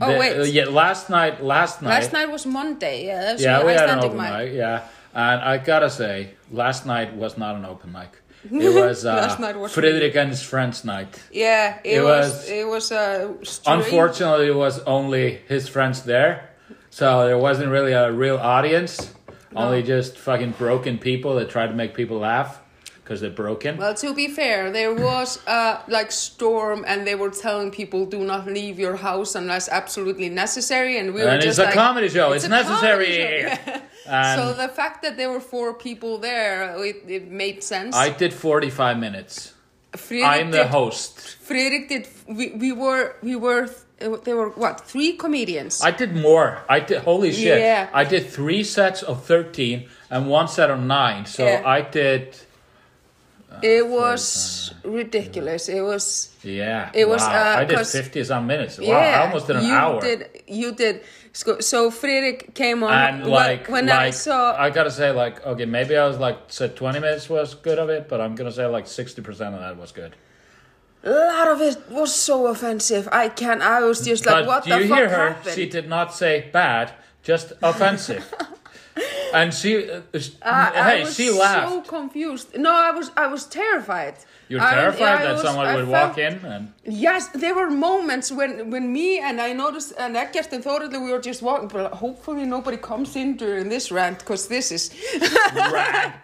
Oh 0.00 0.12
The- 0.12 0.18
wait, 0.18 0.38
uh, 0.38 0.42
yeah, 0.44 0.66
last 0.66 1.08
night, 1.08 1.42
last 1.42 1.80
night, 1.82 1.88
last 1.90 2.12
night 2.12 2.30
was 2.30 2.44
Monday. 2.44 3.06
Yeah, 3.06 3.20
that's 3.22 3.42
yeah, 3.42 3.60
an 3.60 3.66
we 3.66 3.72
had 3.72 3.88
an 3.88 3.98
open 4.04 4.18
mic. 4.18 4.52
Yeah, 4.52 4.82
and 5.14 5.40
I 5.40 5.56
gotta 5.56 5.88
say, 5.88 6.34
last 6.52 6.84
night 6.84 7.16
was 7.16 7.38
not 7.38 7.56
an 7.56 7.64
open 7.64 7.92
mic. 7.92 8.10
It 8.52 8.74
was 8.74 9.04
uh, 9.06 9.14
Last 9.14 9.40
night 9.40 9.56
was 9.58 9.72
Friðrik 9.74 10.14
and 10.14 10.28
his 10.30 10.42
friends 10.42 10.84
night. 10.84 11.08
Yeah, 11.32 11.78
it, 11.82 11.96
It 11.98 12.02
was, 12.04 12.28
was- 12.30 12.48
It 12.50 12.66
was 12.68 12.92
a. 12.92 13.34
strange- 13.42 13.84
Unfortunately, 13.84 14.46
it 14.48 14.54
was 14.54 14.78
only 14.80 15.40
his 15.48 15.66
friends 15.68 16.02
there, 16.02 16.50
so 16.90 17.26
there 17.26 17.38
wasn't 17.38 17.70
really 17.70 17.92
a 17.94 18.12
real 18.12 18.36
audience. 18.36 19.14
Only 19.56 19.82
just 19.82 20.16
fucking 20.18 20.52
broken 20.52 20.98
people 20.98 21.34
that 21.36 21.50
try 21.50 21.66
to 21.66 21.72
make 21.72 21.94
people 21.94 22.18
laugh 22.18 22.60
because 23.02 23.22
they're 23.22 23.30
broken. 23.30 23.78
Well, 23.78 23.94
to 23.94 24.14
be 24.14 24.28
fair, 24.28 24.70
there 24.70 24.92
was 24.92 25.40
a 25.46 25.80
like 25.88 26.12
storm, 26.12 26.84
and 26.86 27.06
they 27.06 27.14
were 27.14 27.30
telling 27.30 27.70
people 27.70 28.04
do 28.04 28.22
not 28.22 28.46
leave 28.46 28.78
your 28.78 28.96
house 28.96 29.34
unless 29.34 29.68
absolutely 29.68 30.28
necessary, 30.28 30.98
and 30.98 31.14
we 31.14 31.22
were 31.22 31.28
and 31.28 31.40
just 31.42 31.58
it's 31.58 31.58
a 31.58 31.64
like, 31.64 31.74
comedy 31.74 32.10
show. 32.10 32.32
It's, 32.32 32.44
a 32.44 32.48
necessary. 32.48 33.48
show. 33.48 33.80
So 34.08 34.54
the 34.54 34.68
fact 34.68 35.02
that 35.02 35.18
there 35.18 35.30
were 35.30 35.40
four 35.40 35.74
people 35.74 36.16
there, 36.16 36.74
it, 36.82 37.02
it 37.06 37.30
made 37.30 37.62
sense. 37.62 37.94
I 37.94 38.08
did 38.08 38.32
45 38.32 38.98
minutes. 38.98 39.52
Friðrik 39.92 40.24
I'm 40.24 40.50
the 40.50 40.58
did- 40.58 40.66
host. 40.68 41.18
Friðrik 41.46 41.88
did. 41.88 42.08
We, 42.26 42.50
we 42.52 42.72
were 42.72 43.16
we 43.22 43.36
were 43.36 43.68
there 43.98 44.36
were 44.36 44.50
what 44.50 44.80
three 44.80 45.12
comedians. 45.14 45.82
I 45.82 45.90
did 45.90 46.14
more. 46.14 46.62
I 46.68 46.80
did 46.80 46.98
holy 47.02 47.32
shit. 47.32 47.60
Yeah. 47.60 47.88
I 47.92 48.04
did 48.04 48.28
three 48.28 48.62
sets 48.64 49.02
of 49.02 49.24
13 49.24 49.88
and 50.10 50.28
one 50.28 50.48
set 50.48 50.70
of 50.70 50.80
9. 50.80 51.26
So 51.26 51.44
Yeah. 51.44 51.62
I 51.64 51.82
did 51.82 52.36
it 53.62 53.86
was 53.86 54.72
ridiculous. 54.84 55.68
It 55.68 55.80
was 55.80 56.34
yeah. 56.42 56.90
It 56.94 57.08
was, 57.08 57.22
uh, 57.22 57.56
I 57.58 57.64
did 57.64 57.86
50 57.86 58.24
some 58.24 58.46
minutes. 58.46 58.78
Wow, 58.78 58.86
yeah. 58.86 59.20
I 59.20 59.26
almost 59.26 59.46
did 59.46 59.56
an 59.56 59.64
you 59.64 59.72
hour. 59.72 60.00
Did 60.00 60.28
you 60.46 60.72
did 60.72 61.02
so? 61.32 61.58
so 61.60 61.90
Friðrik 61.90 62.54
came 62.54 62.84
on 62.84 62.92
and 62.92 63.26
like 63.26 63.68
when 63.68 63.86
like 63.86 63.98
I 63.98 64.10
saw 64.10 64.54
I 64.56 64.70
got 64.70 64.84
to 64.84 64.90
say 64.90 65.10
like 65.10 65.44
okay, 65.44 65.64
maybe 65.64 65.96
I 65.96 66.06
was 66.06 66.18
like 66.18 66.38
said 66.48 66.76
20 66.76 67.00
minutes 67.00 67.28
was 67.28 67.54
good 67.54 67.78
of 67.78 67.88
it, 67.88 68.08
but 68.08 68.20
I'm 68.20 68.34
going 68.34 68.50
to 68.50 68.54
say 68.54 68.66
like 68.66 68.84
60% 68.84 69.28
of 69.28 69.60
that 69.60 69.76
was 69.76 69.92
good. 69.92 70.14
A 71.04 71.10
lot 71.10 71.48
of 71.48 71.60
it 71.60 71.78
was 71.90 72.14
so 72.14 72.46
offensive. 72.48 73.08
I 73.12 73.28
can 73.28 73.62
I 73.62 73.80
was 73.80 74.04
just 74.04 74.26
like, 74.26 74.44
but 74.44 74.46
what 74.46 74.64
do 74.64 74.70
the 74.70 74.80
you 74.82 74.88
fuck 74.88 74.98
hear 74.98 75.08
her? 75.08 75.28
happened? 75.32 75.54
She 75.54 75.66
did 75.68 75.88
not 75.88 76.14
say 76.14 76.48
bad, 76.52 76.92
just 77.22 77.52
offensive. 77.62 78.32
and 79.34 79.54
she, 79.54 79.90
uh, 79.90 80.00
sh- 80.18 80.30
I, 80.42 80.70
I 80.74 80.90
hey, 80.96 81.04
was 81.04 81.14
she 81.14 81.28
so 81.28 81.38
laughed. 81.38 81.88
confused. 81.88 82.56
No, 82.58 82.72
I 82.72 82.90
was 82.90 83.10
I 83.16 83.26
was 83.28 83.46
terrified. 83.46 84.14
You're 84.48 84.60
terrified 84.60 85.20
I 85.20 85.24
that 85.24 85.32
was- 85.34 85.42
someone 85.42 85.74
would 85.74 85.88
felt- 85.88 86.08
walk 86.10 86.18
in 86.18 86.34
and 86.44 86.72
Yes, 86.84 87.28
there 87.34 87.54
were 87.54 87.68
moments 87.70 88.32
when, 88.32 88.70
when 88.70 88.90
me 88.92 89.18
and 89.18 89.40
I 89.40 89.52
noticed 89.52 89.92
and 89.98 90.16
Eggert 90.16 90.52
and 90.52 90.64
Þórhallur 90.64 91.00
we 91.04 91.10
were 91.12 91.20
just 91.20 91.42
walking, 91.42 91.68
but 91.68 91.92
hopefully 91.92 92.44
nobody 92.46 92.78
comes 92.78 93.14
in 93.14 93.36
during 93.36 93.68
this 93.68 93.92
rant 93.92 94.18
because 94.20 94.48
this 94.48 94.72
is 94.72 94.90
rant. 95.54 96.14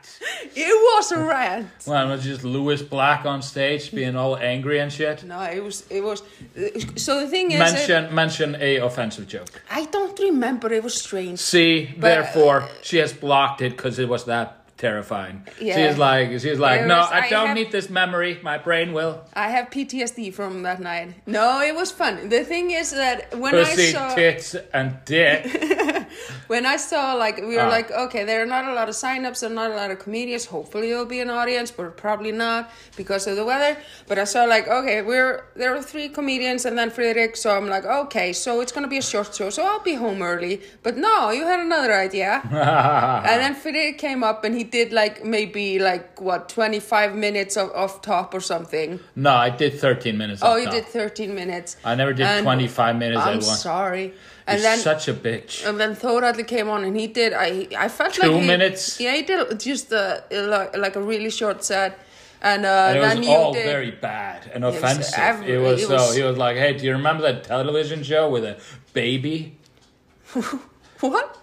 it 0.55 0.75
was 0.95 1.13
a 1.13 1.19
rant. 1.19 1.69
Well, 1.87 2.09
it 2.09 2.11
was 2.13 2.25
just 2.25 2.45
Lewis 2.45 2.83
Black 2.83 3.27
on 3.27 3.43
stage 3.43 3.93
being 3.93 4.17
all 4.17 4.37
angry 4.39 4.79
and 4.81 4.91
shit. 4.93 5.23
No, 5.25 5.41
it 5.43 5.63
was 5.63 5.85
it 5.91 6.03
was. 6.03 6.23
So 6.97 7.21
the 7.21 7.29
thing 7.29 7.53
is, 7.53 7.61
uh, 7.61 7.65
Mention 7.65 8.15
mention 8.15 8.57
a 8.61 8.77
offensive 8.77 9.27
joke. 9.29 9.63
I 9.71 9.85
don't 9.87 10.19
remember. 10.19 10.73
It 10.73 10.83
was 10.83 10.95
strange. 10.95 11.39
See, 11.39 11.91
But, 11.95 12.01
therefore, 12.09 12.69
she 12.83 12.97
has 12.99 13.13
blocked 13.13 13.61
it 13.61 13.71
because 13.77 13.99
it 13.99 14.09
was 14.09 14.25
that 14.25 14.64
terrifying. 14.77 15.47
Yeah. 15.61 15.77
She 15.77 15.83
is 15.83 15.99
like, 15.99 16.31
she's 16.41 16.59
like, 16.59 16.87
no, 16.87 16.97
I 16.97 17.27
I 17.27 17.31
don't 17.31 17.49
have- 17.49 17.57
need 17.57 17.71
this 17.73 17.89
memory. 17.89 18.39
My 18.43 18.59
brain 18.59 18.93
will. 18.93 19.23
I 19.35 19.49
have 19.51 19.71
PTSD 19.71 20.33
from 20.35 20.63
that 20.63 20.81
night. 20.81 21.15
No, 21.27 21.61
it 21.61 21.75
was 21.75 21.91
fun. 21.93 22.29
The 22.29 22.45
thing 22.45 22.71
is 22.71 22.91
that 22.91 23.39
when 23.39 23.55
I 23.55 23.65
Pussy, 23.65 23.93
saw 23.93 24.15
tits, 24.15 24.57
and 24.73 24.99
dick. 25.05 25.47
when 26.47 26.65
I 26.67 26.77
saw 26.77 27.15
like 27.15 27.37
we 27.39 27.55
were 27.57 27.61
Ah. 27.63 27.69
like 27.79 27.91
okay, 27.91 28.25
there 28.25 28.43
are 28.43 28.47
not 28.47 28.65
a 28.65 28.75
lot 28.75 28.89
of 28.89 28.95
signups 28.95 29.43
and 29.43 29.55
not 29.55 29.71
a 29.71 29.75
lot 29.75 29.91
of 29.91 29.99
comedians. 29.99 30.47
Hopefully, 30.47 30.89
there'll 30.91 31.05
be 31.07 31.21
an 31.21 31.31
audience, 31.31 31.71
but 31.71 31.97
probably 31.97 32.33
not 32.33 32.71
because 32.97 33.27
of 33.27 33.37
the 33.37 33.45
weather. 33.45 33.77
But 34.09 34.19
I 34.19 34.25
saw 34.25 34.45
like 34.45 34.69
okay, 34.69 35.03
we're 35.03 35.45
there 35.57 35.75
are 35.75 35.83
three 35.83 36.09
comedians 36.09 36.65
and 36.65 36.77
then 36.79 36.91
Friðrik. 36.91 37.37
So 37.37 37.57
I'm 37.57 37.69
like 37.69 37.85
okay, 37.85 38.33
so 38.33 38.61
it's 38.61 38.73
gonna 38.73 38.89
be 38.89 38.99
a 38.99 39.03
short 39.03 39.35
show, 39.35 39.51
so 39.51 39.65
I'll 39.65 39.83
be 39.83 39.95
home 39.95 40.23
early. 40.23 40.61
But 40.83 40.97
no, 40.97 41.31
you 41.31 41.47
had 41.47 41.61
another 41.61 41.93
idea. 41.95 42.41
and 43.29 43.41
then 43.43 43.55
Friðrik 43.55 43.99
came 43.99 44.23
up 44.25 44.45
and 44.45 44.55
he 44.55 44.65
did 44.65 44.93
like 44.93 45.25
maybe 45.25 45.79
like 45.79 46.21
what 46.21 46.49
25 46.49 47.15
minutes 47.15 47.57
of 47.57 47.71
off 47.73 48.03
top 48.03 48.35
or 48.35 48.41
something. 48.41 49.01
no, 49.17 49.31
I 49.33 49.51
did 49.51 49.79
13 49.81 50.17
minutes. 50.17 50.41
Oh, 50.45 50.57
you 50.57 50.65
top. 50.67 50.75
did 50.75 50.85
13 50.87 51.35
minutes. 51.35 51.77
I 51.85 51.95
never 51.95 52.13
did 52.13 52.27
And 52.27 52.45
25 52.45 52.97
minutes 52.97 53.21
I'm 53.23 53.29
at 53.39 53.45
once. 53.45 53.61
sorry. 53.63 54.15
And 54.47 54.61
You're 54.61 54.71
then 54.71 54.79
such 54.79 55.09
a 55.09 55.15
bitch. 55.15 55.67
and 55.67 55.81
then 55.81 55.97
Thoralli 55.97 56.47
came 56.47 56.69
on 56.69 56.85
and 56.85 56.95
he 57.01 57.07
did. 57.07 57.33
I 57.33 57.67
I 57.85 57.89
felt 57.89 58.13
Two 58.15 58.23
like 58.31 58.41
he, 58.43 58.47
minutes? 58.47 59.01
Yeah, 59.01 59.15
he 59.15 59.23
did 59.23 59.59
just 59.59 59.91
uh, 59.93 60.21
like, 60.31 60.77
like 60.77 60.97
a 60.97 61.01
really 61.01 61.31
short 61.31 61.65
set, 61.65 61.99
and, 62.43 62.67
uh, 62.67 62.69
and 62.69 62.99
it 62.99 63.01
then 63.01 63.19
was 63.21 63.29
all 63.29 63.53
did. 63.55 63.65
very 63.65 63.91
bad 63.93 64.51
and 64.55 64.63
offensive. 64.65 65.15
every- 65.17 65.55
it 65.55 65.59
was 65.59 65.83
it 65.83 65.87
so. 65.89 65.95
was- 65.95 66.15
He 66.17 66.23
was 66.23 66.37
like, 66.37 66.57
"Hey, 66.59 66.73
do 66.77 66.85
you 66.85 66.93
remember 66.93 67.23
that 67.23 67.45
television 67.45 68.03
show 68.03 68.29
with 68.29 68.45
a 68.45 68.57
baby? 68.93 69.57
what? 71.01 71.39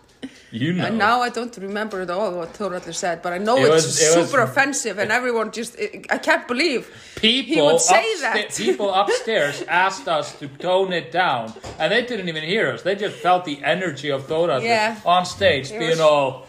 You 0.52 0.74
know." 0.74 0.86
And 0.86 0.98
now 0.98 1.22
I 1.22 1.30
don't 1.30 1.56
remember 1.58 2.02
at 2.02 2.10
all 2.10 2.32
what 2.34 2.54
Thoralli 2.54 2.94
said, 2.94 3.22
but 3.22 3.32
I 3.34 3.38
know 3.38 3.58
It 3.58 3.62
it's 3.64 3.72
was- 3.86 4.02
it 4.02 4.18
was- 4.18 4.30
super 4.30 4.42
offensive, 4.42 4.98
and 5.00 5.12
everyone 5.12 5.52
just 5.52 5.78
I 6.10 6.18
can't 6.18 6.48
believe 6.48 6.90
people 7.16 7.56
he 7.56 7.62
would 7.62 7.80
say 7.82 8.04
upsta- 8.16 8.22
that. 8.22 8.56
people 8.68 8.94
upstairs 8.94 9.64
asked 9.68 10.08
us 10.08 10.34
to 10.40 10.48
tone 10.48 10.92
it 10.94 11.12
down, 11.12 11.54
and 11.80 11.92
they 11.92 12.02
didn't 12.04 12.28
even 12.30 12.44
hear 12.44 12.72
us. 12.74 12.82
They 12.82 12.96
just 12.96 13.16
felt 13.16 13.46
the 13.46 13.64
energy 13.64 14.10
of 14.12 14.28
Thora 14.28 14.62
Yeah. 14.62 14.98
on 15.06 15.26
stage, 15.26 15.72
It 15.72 15.80
being 15.80 15.92
was- 15.92 16.00
all 16.02 16.48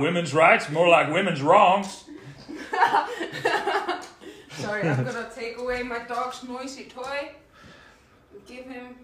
women's 0.00 0.32
rights, 0.34 0.68
more 0.70 0.88
like 0.88 1.10
women's 1.12 1.42
wrongs. 1.42 2.04
Sorry, 4.58 4.82
I'm 4.88 5.04
gonna 5.04 5.28
take 5.34 5.56
away 5.58 5.82
my 5.82 6.00
dog's 6.00 6.42
noisy 6.44 6.84
toy. 6.84 7.30
Give 8.46 8.64
him. 8.66 8.94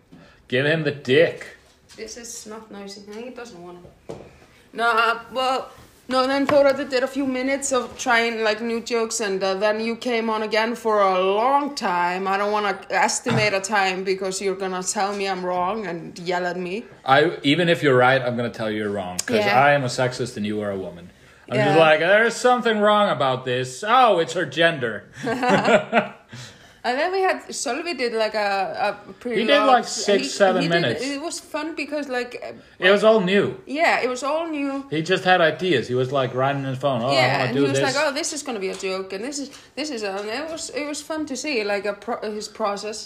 Give 0.48 0.66
him 0.66 0.82
the 0.84 0.90
dick. 0.90 1.55
This 1.96 2.16
is 2.16 2.46
not 2.46 2.70
noisy. 2.70 3.02
No, 3.08 3.14
he 3.14 3.30
doesn't 3.30 3.62
want 3.62 3.78
it. 3.84 4.16
No, 4.72 4.90
uh, 4.90 5.20
well, 5.32 5.70
no. 6.08 6.26
Then 6.26 6.46
Thora 6.46 6.74
did 6.74 7.02
a 7.02 7.06
few 7.06 7.26
minutes 7.26 7.72
of 7.72 7.96
trying 7.96 8.42
like 8.44 8.60
new 8.60 8.80
jokes, 8.80 9.20
and 9.20 9.42
uh, 9.42 9.54
then 9.54 9.80
you 9.80 9.96
came 9.96 10.28
on 10.28 10.42
again 10.42 10.74
for 10.74 11.00
a 11.00 11.18
long 11.18 11.74
time. 11.74 12.28
I 12.28 12.36
don't 12.36 12.52
want 12.52 12.66
to 12.82 12.94
estimate 12.94 13.54
a 13.54 13.60
time 13.60 14.04
because 14.04 14.42
you're 14.42 14.56
gonna 14.56 14.82
tell 14.82 15.16
me 15.16 15.26
I'm 15.26 15.44
wrong 15.44 15.86
and 15.86 16.18
yell 16.18 16.44
at 16.44 16.58
me. 16.58 16.84
I 17.04 17.38
even 17.42 17.70
if 17.70 17.82
you're 17.82 17.96
right, 17.96 18.20
I'm 18.20 18.36
gonna 18.36 18.50
tell 18.50 18.70
you 18.70 18.78
you're 18.78 18.90
wrong 18.90 19.16
because 19.16 19.46
Yeah. 19.46 19.58
I 19.58 19.72
am 19.72 19.82
a 19.82 19.88
sexist 19.88 20.36
and 20.36 20.44
you 20.44 20.60
are 20.60 20.70
a 20.70 20.78
woman. 20.78 21.10
I'm 21.48 21.58
just 21.58 21.78
like, 21.78 22.00
there's 22.00 22.34
something 22.34 22.80
wrong 22.80 23.08
about 23.08 23.44
this. 23.44 23.84
Oh, 23.86 24.18
it's 24.18 24.32
her 24.32 24.44
gender. 24.44 25.04
And 26.86 26.94
then 27.00 27.10
we 27.16 27.20
had 27.28 27.38
Sölvi 27.62 27.94
did 28.02 28.12
like 28.24 28.34
a, 28.34 28.50
a 29.08 29.12
pretty. 29.20 29.40
He 29.40 29.46
did, 29.46 29.58
long- 29.58 29.66
like, 29.76 29.84
six, 29.84 30.22
he- 30.22 30.28
seven 30.28 30.62
he 30.62 30.68
did- 30.68 30.74
minutes. 30.82 31.02
it 31.02 31.20
was 31.20 31.36
fun 31.40 31.74
because 31.74 32.06
like, 32.08 32.32
It 32.86 32.90
was 32.96 33.02
all 33.08 33.20
new. 33.32 33.46
yeah, 33.66 33.94
it 34.04 34.08
was 34.14 34.22
all 34.22 34.44
new. 34.58 34.72
He 34.94 35.02
just 35.02 35.24
had 35.24 35.40
ideas. 35.40 35.88
He 35.88 35.96
was 36.02 36.10
like 36.20 36.30
writing 36.40 36.62
on 36.64 36.68
his 36.74 36.78
phone. 36.78 37.02
Oh, 37.02 37.08
I 37.08 37.12
yeah, 37.14 37.44
and 37.44 37.56
he 37.56 37.62
was 37.62 37.72
this. 37.72 37.82
like, 37.82 37.96
"Oh, 38.02 38.12
this 38.20 38.32
is 38.32 38.42
gonna 38.46 38.60
be 38.60 38.68
a 38.76 38.78
joke," 38.88 39.12
and 39.14 39.22
this 39.28 39.38
is 39.42 39.48
this 39.74 39.90
is, 39.90 40.02
and 40.04 40.28
it 40.28 40.48
was 40.50 40.70
it 40.70 40.86
was 40.86 41.00
fun 41.02 41.26
to 41.26 41.36
see 41.36 41.64
like 41.64 41.84
a 41.86 41.94
pro- 41.94 42.22
his 42.38 42.46
process, 42.60 42.98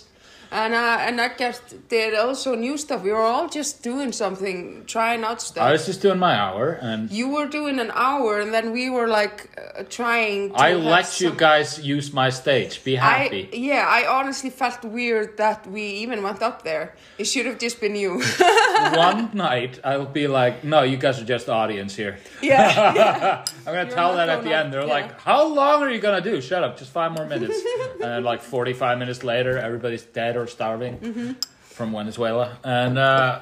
and 0.52 0.75
uh, 0.75 0.99
and 1.00 1.21
I 1.21 1.28
guess 1.28 1.61
did 1.88 2.14
also 2.14 2.54
new 2.54 2.76
stuff. 2.76 3.02
We 3.02 3.12
were 3.12 3.23
all 3.23 3.49
just 3.49 3.83
doing 3.83 4.12
something, 4.12 4.85
trying 4.87 5.23
out 5.25 5.40
stuff. 5.40 5.62
I 5.64 5.73
was 5.73 5.87
just 5.87 6.02
doing 6.02 6.19
my 6.19 6.35
hour, 6.35 6.73
and 6.73 7.11
you 7.11 7.28
were 7.28 7.47
doing 7.47 7.78
an 7.78 7.90
hour, 7.95 8.40
and 8.40 8.52
then 8.52 8.73
we 8.73 8.90
were 8.90 9.07
like 9.07 9.57
uh, 9.57 9.85
trying. 9.85 10.50
To 10.50 10.57
I 10.57 10.75
let 10.75 11.21
you 11.21 11.30
guys 11.30 11.78
use 11.80 12.12
my 12.12 12.30
stage. 12.30 12.83
Be 12.83 12.97
happy. 12.97 13.49
I 13.52 13.57
yeah, 13.57 13.87
I 13.88 14.07
honestly 14.09 14.50
felt 14.50 14.85
weird 14.85 15.37
that 15.37 15.66
we 15.66 15.83
even 15.83 16.23
went 16.23 16.42
up 16.42 16.62
there. 16.62 16.95
It 17.19 17.25
should 17.25 17.47
have 17.47 17.59
just 17.59 17.80
been 17.80 17.95
you. 17.95 18.21
One 18.95 19.30
night, 19.35 19.78
I'll 19.85 20.07
be 20.07 20.26
like, 20.26 20.64
"No, 20.64 20.83
you 20.83 20.97
guys 20.97 21.21
are 21.21 21.25
just 21.25 21.49
audience 21.49 21.95
here." 21.95 22.19
yeah, 22.42 22.95
yeah. 22.95 23.45
I'm 23.59 23.64
gonna 23.66 23.85
You're 23.85 23.95
tell 23.95 24.16
that 24.16 24.28
at 24.28 24.42
the 24.42 24.52
up, 24.52 24.64
end. 24.64 24.73
They're 24.73 24.83
yeah. 24.87 24.99
like, 24.99 25.21
"How 25.21 25.47
long 25.47 25.83
are 25.83 25.90
you 25.90 26.00
gonna 26.00 26.21
do?" 26.21 26.40
Shut 26.40 26.64
up, 26.64 26.76
just 26.76 26.90
five 26.90 27.12
more 27.12 27.26
minutes. 27.26 27.59
and 27.95 28.00
then, 28.00 28.25
like 28.25 28.42
45 28.42 28.99
minutes 28.99 29.23
later, 29.23 29.59
everybody's 29.59 30.02
dead 30.02 30.37
or 30.40 30.47
starving 30.47 30.99
Mm-hmm. 30.99 31.32
from 31.62 31.92
Venezuela. 31.92 32.59
And 32.64 32.99
uh, 32.99 33.40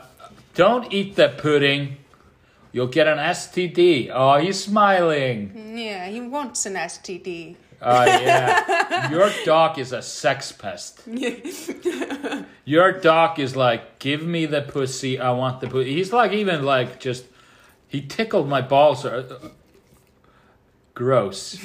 don't 0.54 0.92
eat 0.92 1.16
the 1.16 1.28
pudding. 1.30 1.96
You'll 2.72 2.88
get 2.88 3.06
an 3.08 3.18
STD. 3.18 4.10
Oh, 4.12 4.36
he's 4.36 4.62
smiling. 4.62 5.74
Yeah, 5.78 6.06
he 6.08 6.20
wants 6.20 6.66
an 6.66 6.74
STD. 6.74 7.56
Oh 7.80 8.04
yeah, 8.04 9.08
your 9.10 9.30
dog 9.44 9.78
is 9.78 9.92
a 9.92 10.02
sex 10.02 10.50
pest. 10.50 11.02
Your 12.64 12.92
dog 12.92 13.38
is 13.38 13.54
like, 13.56 13.98
give 14.00 14.22
me 14.26 14.46
the 14.46 14.62
pussy. 14.62 15.18
I 15.20 15.30
want 15.30 15.60
the 15.60 15.68
pussy. 15.68 15.94
He's 15.94 16.12
like, 16.12 16.32
even 16.32 16.64
like, 16.64 16.98
just 17.00 17.24
he 17.86 18.00
tickled 18.02 18.48
my 18.48 18.60
balls. 18.62 19.06
Gross, 20.98 21.56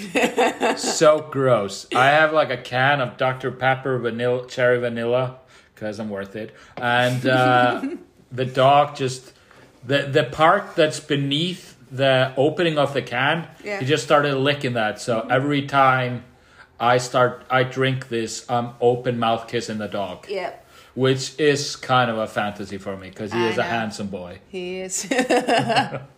so 0.77 1.27
gross. 1.31 1.87
I 1.95 2.09
have 2.09 2.33
like 2.33 2.51
a 2.51 2.57
can 2.57 3.01
of 3.01 3.17
Dr 3.17 3.49
Pepper 3.49 3.97
vanilla, 3.97 4.47
cherry 4.47 4.77
vanilla, 4.77 5.37
because 5.73 5.97
I'm 5.99 6.11
worth 6.11 6.35
it. 6.35 6.53
And 6.77 7.25
uh, 7.25 7.81
the 8.31 8.45
dog 8.45 8.95
just 8.95 9.33
the 9.83 10.03
the 10.03 10.23
part 10.25 10.75
that's 10.75 10.99
beneath 10.99 11.75
the 11.91 12.31
opening 12.37 12.77
of 12.77 12.93
the 12.93 13.01
can, 13.01 13.47
Yeah. 13.63 13.79
he 13.79 13.87
just 13.87 14.03
started 14.03 14.35
licking 14.35 14.73
that. 14.73 15.01
So 15.01 15.25
every 15.27 15.63
time 15.65 16.25
I 16.79 16.99
start, 16.99 17.43
I 17.49 17.63
drink 17.63 18.09
this, 18.09 18.45
I'm 18.47 18.73
open 18.79 19.17
mouth 19.17 19.47
kissing 19.47 19.79
the 19.79 19.87
dog, 19.87 20.27
Yeah, 20.29 20.53
which 20.93 21.39
is 21.39 21.75
kind 21.75 22.11
of 22.11 22.19
a 22.19 22.27
fantasy 22.27 22.77
for 22.77 22.95
me 22.95 23.09
because 23.09 23.33
he 23.33 23.39
I 23.39 23.49
is 23.49 23.57
a 23.57 23.63
handsome 23.63 24.09
boy. 24.09 24.41
he 24.49 24.81
is. 24.81 25.07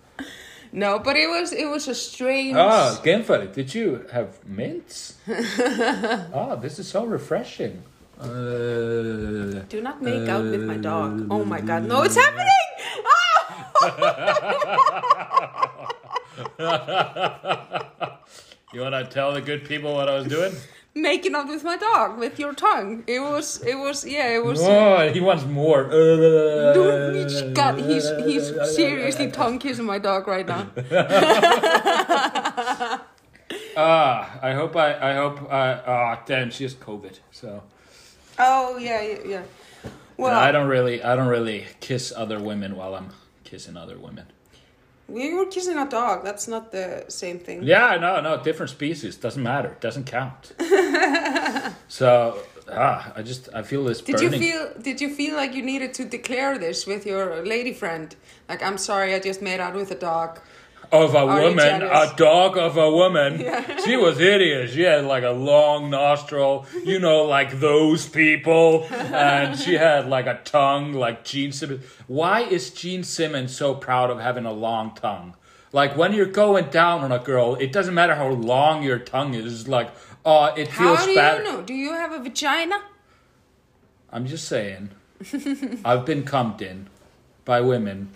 no, 0.75 0.99
but 0.99 1.15
it 1.15 1.27
was 1.27 1.53
it 1.53 1.67
was 1.69 1.87
a 1.87 1.95
strange. 1.95 2.55
Oh, 2.57 2.99
Genfari, 3.03 3.51
did 3.53 3.73
you 3.73 4.05
have 4.11 4.43
mints? 4.45 5.15
oh, 5.27 6.57
this 6.61 6.79
is 6.79 6.87
so 6.87 7.05
refreshing. 7.05 7.81
Uh, 8.19 9.63
Do 9.67 9.81
not 9.81 10.01
make 10.01 10.29
out 10.29 10.43
with 10.43 10.63
my 10.63 10.77
dog. 10.77 11.27
Oh 11.29 11.43
my 11.43 11.59
god, 11.61 11.83
no, 11.83 12.03
it's 12.03 12.15
happening! 12.15 12.47
Ah! 13.05 14.15
you 18.73 18.81
want 18.81 18.95
to 18.95 19.05
tell 19.09 19.33
the 19.33 19.41
good 19.41 19.67
people 19.67 19.93
what 19.93 20.07
I 20.07 20.15
was 20.15 20.27
doing? 20.27 20.53
Making 20.97 21.35
out 21.35 21.49
with 21.49 21.63
my 21.63 21.75
dog 21.75 22.17
with 22.17 22.39
your 22.39 22.53
tongue. 22.53 23.03
It 23.05 23.19
was, 23.19 23.61
it 23.63 23.75
was, 23.75 24.05
yeah, 24.05 24.29
it 24.29 24.43
was. 24.43 24.61
Oh, 24.61 25.11
he 25.11 25.19
wants 25.19 25.43
more. 25.45 25.83
Dude, 25.89 27.15
he's 27.17 27.41
got, 27.53 27.77
he's, 27.77 28.09
he's 28.25 28.49
seriously 28.75 29.29
tongue 29.29 29.59
kissing 29.59 29.85
my 29.85 29.99
dog 29.99 30.27
right 30.27 30.47
now. 30.47 30.67
Ah, 33.77 34.39
I 34.41 34.53
hope 34.53 34.75
I, 34.77 35.11
I 35.11 35.15
hope 35.15 35.51
I, 35.51 35.73
ah, 35.85 36.21
damn, 36.25 36.49
she 36.49 36.63
has 36.63 36.73
COVID. 36.73 37.19
So 37.31 37.61
Oh 38.39 38.77
yeah, 38.77 39.01
yeah, 39.01 39.17
yeah. 39.25 39.43
Well, 40.17 40.33
I 40.37 40.51
don't 40.51 40.67
really, 40.67 41.03
I 41.03 41.15
don't 41.15 41.27
really 41.27 41.65
kiss 41.81 42.13
other 42.15 42.39
women 42.39 42.75
while 42.75 42.95
I'm 42.95 43.09
kissing 43.43 43.75
other 43.75 43.97
women. 43.97 44.27
We 45.07 45.33
were 45.33 45.45
kissing 45.45 45.77
a 45.77 45.87
dog. 45.87 46.23
That's 46.23 46.47
not 46.47 46.71
the 46.71 47.05
same 47.07 47.39
thing. 47.39 47.63
Yeah, 47.63 47.97
no, 47.99 48.21
no, 48.21 48.41
different 48.43 48.71
species 48.71 49.15
doesn't 49.17 49.41
matter, 49.41 49.77
doesn't 49.79 50.05
count. 50.05 50.53
so 51.87 52.39
ah, 52.71 53.13
I 53.15 53.21
just 53.21 53.49
I 53.53 53.61
feel 53.61 53.83
this 53.83 54.01
Did 54.01 54.21
you 54.21 54.31
feel? 54.31 54.71
Did 54.81 55.01
you 55.01 55.13
feel 55.13 55.35
like 55.35 55.53
you 55.53 55.61
needed 55.61 55.93
to 55.95 56.05
declare 56.05 56.57
this 56.57 56.85
with 56.85 57.05
your 57.05 57.45
lady 57.45 57.73
friend? 57.73 58.15
Like, 58.49 58.63
I'm 58.63 58.77
sorry, 58.77 59.13
I 59.13 59.19
just 59.19 59.41
made 59.41 59.59
out 59.59 59.75
with 59.75 59.91
a 59.91 59.95
dog. 59.95 60.39
Of 60.91 61.15
a 61.15 61.25
woman, 61.25 61.81
a 61.83 62.13
dog 62.15 62.57
of 62.57 62.77
a 62.77 62.89
woman. 62.91 63.45
She 63.85 63.97
was 63.97 64.17
hideous. 64.17 64.73
She 64.73 64.81
had 64.81 65.05
like 65.05 65.23
a 65.23 65.29
long 65.29 65.91
nostril, 65.91 66.65
you 66.83 66.97
know, 66.97 67.23
like 67.23 67.59
those 67.59 68.07
people. 68.07 68.87
And 68.89 69.59
she 69.59 69.75
had 69.75 70.07
like 70.07 70.25
a 70.25 70.39
tongue 70.43 70.93
like 70.93 71.23
Gene 71.23 71.51
Simmons. 71.51 71.85
Why 72.07 72.41
is 72.41 72.71
Gene 72.71 73.03
Simmons 73.03 73.55
so 73.55 73.75
proud 73.75 74.09
of 74.09 74.19
having 74.19 74.45
a 74.45 74.51
long 74.51 74.95
tongue? 74.95 75.35
Like 75.71 75.95
when 75.95 76.13
you're 76.13 76.25
going 76.25 76.69
down 76.69 77.01
on 77.01 77.11
a 77.11 77.19
girl, 77.19 77.55
it 77.55 77.71
doesn't 77.71 77.93
matter 77.93 78.15
how 78.15 78.29
long 78.29 78.81
your 78.81 78.97
tongue 78.97 79.33
is. 79.35 79.61
It's 79.61 79.69
like, 79.69 79.91
oh, 80.25 80.45
it 80.45 80.67
feels 80.69 80.99
How 80.99 81.05
do 81.05 81.15
bad. 81.15 81.37
you 81.37 81.43
know? 81.43 81.61
Do 81.61 81.73
you 81.73 81.93
have 81.93 82.11
a 82.11 82.19
vagina? 82.19 82.81
I'm 84.11 84.25
just 84.25 84.47
saying. 84.47 84.91
I've 85.85 86.05
been 86.05 86.23
cummed 86.23 86.61
in 86.61 86.87
by 87.43 87.61
women 87.61 88.09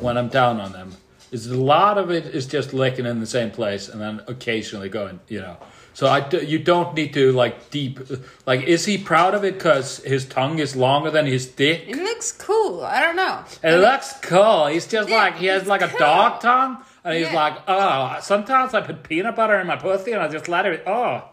when 0.00 0.18
I'm 0.18 0.28
down 0.28 0.60
on 0.60 0.72
them. 0.72 0.96
Is 1.30 1.46
a 1.46 1.56
lot 1.56 1.98
of 1.98 2.10
it 2.10 2.26
is 2.26 2.46
just 2.46 2.72
licking 2.72 3.04
in 3.06 3.20
the 3.20 3.26
same 3.26 3.50
place 3.50 3.88
and 3.88 4.00
then 4.00 4.22
occasionally 4.26 4.88
going, 4.88 5.20
you 5.28 5.40
know. 5.40 5.56
So 5.92 6.06
I 6.06 6.28
you 6.30 6.58
don't 6.60 6.94
need 6.94 7.12
to 7.14 7.32
like 7.32 7.70
deep 7.70 7.98
like 8.46 8.62
is 8.62 8.84
he 8.84 8.98
proud 8.98 9.34
of 9.34 9.44
it 9.44 9.54
because 9.54 9.98
his 10.04 10.24
tongue 10.24 10.58
is 10.60 10.76
longer 10.76 11.10
than 11.10 11.26
his 11.26 11.46
dick? 11.46 11.84
It 11.88 11.96
looks 11.96 12.30
cool. 12.32 12.82
I 12.82 13.00
don't 13.00 13.16
know. 13.16 13.42
It 13.62 13.76
looks 13.78 14.14
cool. 14.22 14.66
He's 14.68 14.86
just 14.86 15.08
Yeah, 15.08 15.16
like 15.16 15.36
he 15.36 15.46
has 15.46 15.66
like 15.66 15.82
a 15.82 15.92
dog 15.98 16.40
tongue, 16.40 16.78
and 17.04 17.14
he's 17.14 17.26
Yeah. 17.26 17.34
like, 17.34 17.58
oh. 17.66 18.18
Sometimes 18.22 18.74
I 18.74 18.80
put 18.80 19.02
peanut 19.02 19.34
butter 19.36 19.58
in 19.60 19.66
my 19.66 19.76
pussy, 19.76 20.12
and 20.12 20.22
I 20.22 20.28
just 20.28 20.48
let 20.48 20.66
it. 20.66 20.82
Oh. 20.86 21.24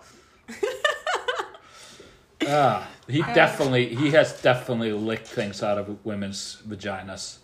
Ah, 2.48 2.88
he 3.08 3.22
definitely 3.22 3.96
he 3.96 4.12
has 4.12 4.40
definitely 4.42 4.92
licked 4.92 5.28
things 5.28 5.64
out 5.64 5.78
of 5.78 6.06
women's 6.06 6.62
vaginas. 6.68 7.38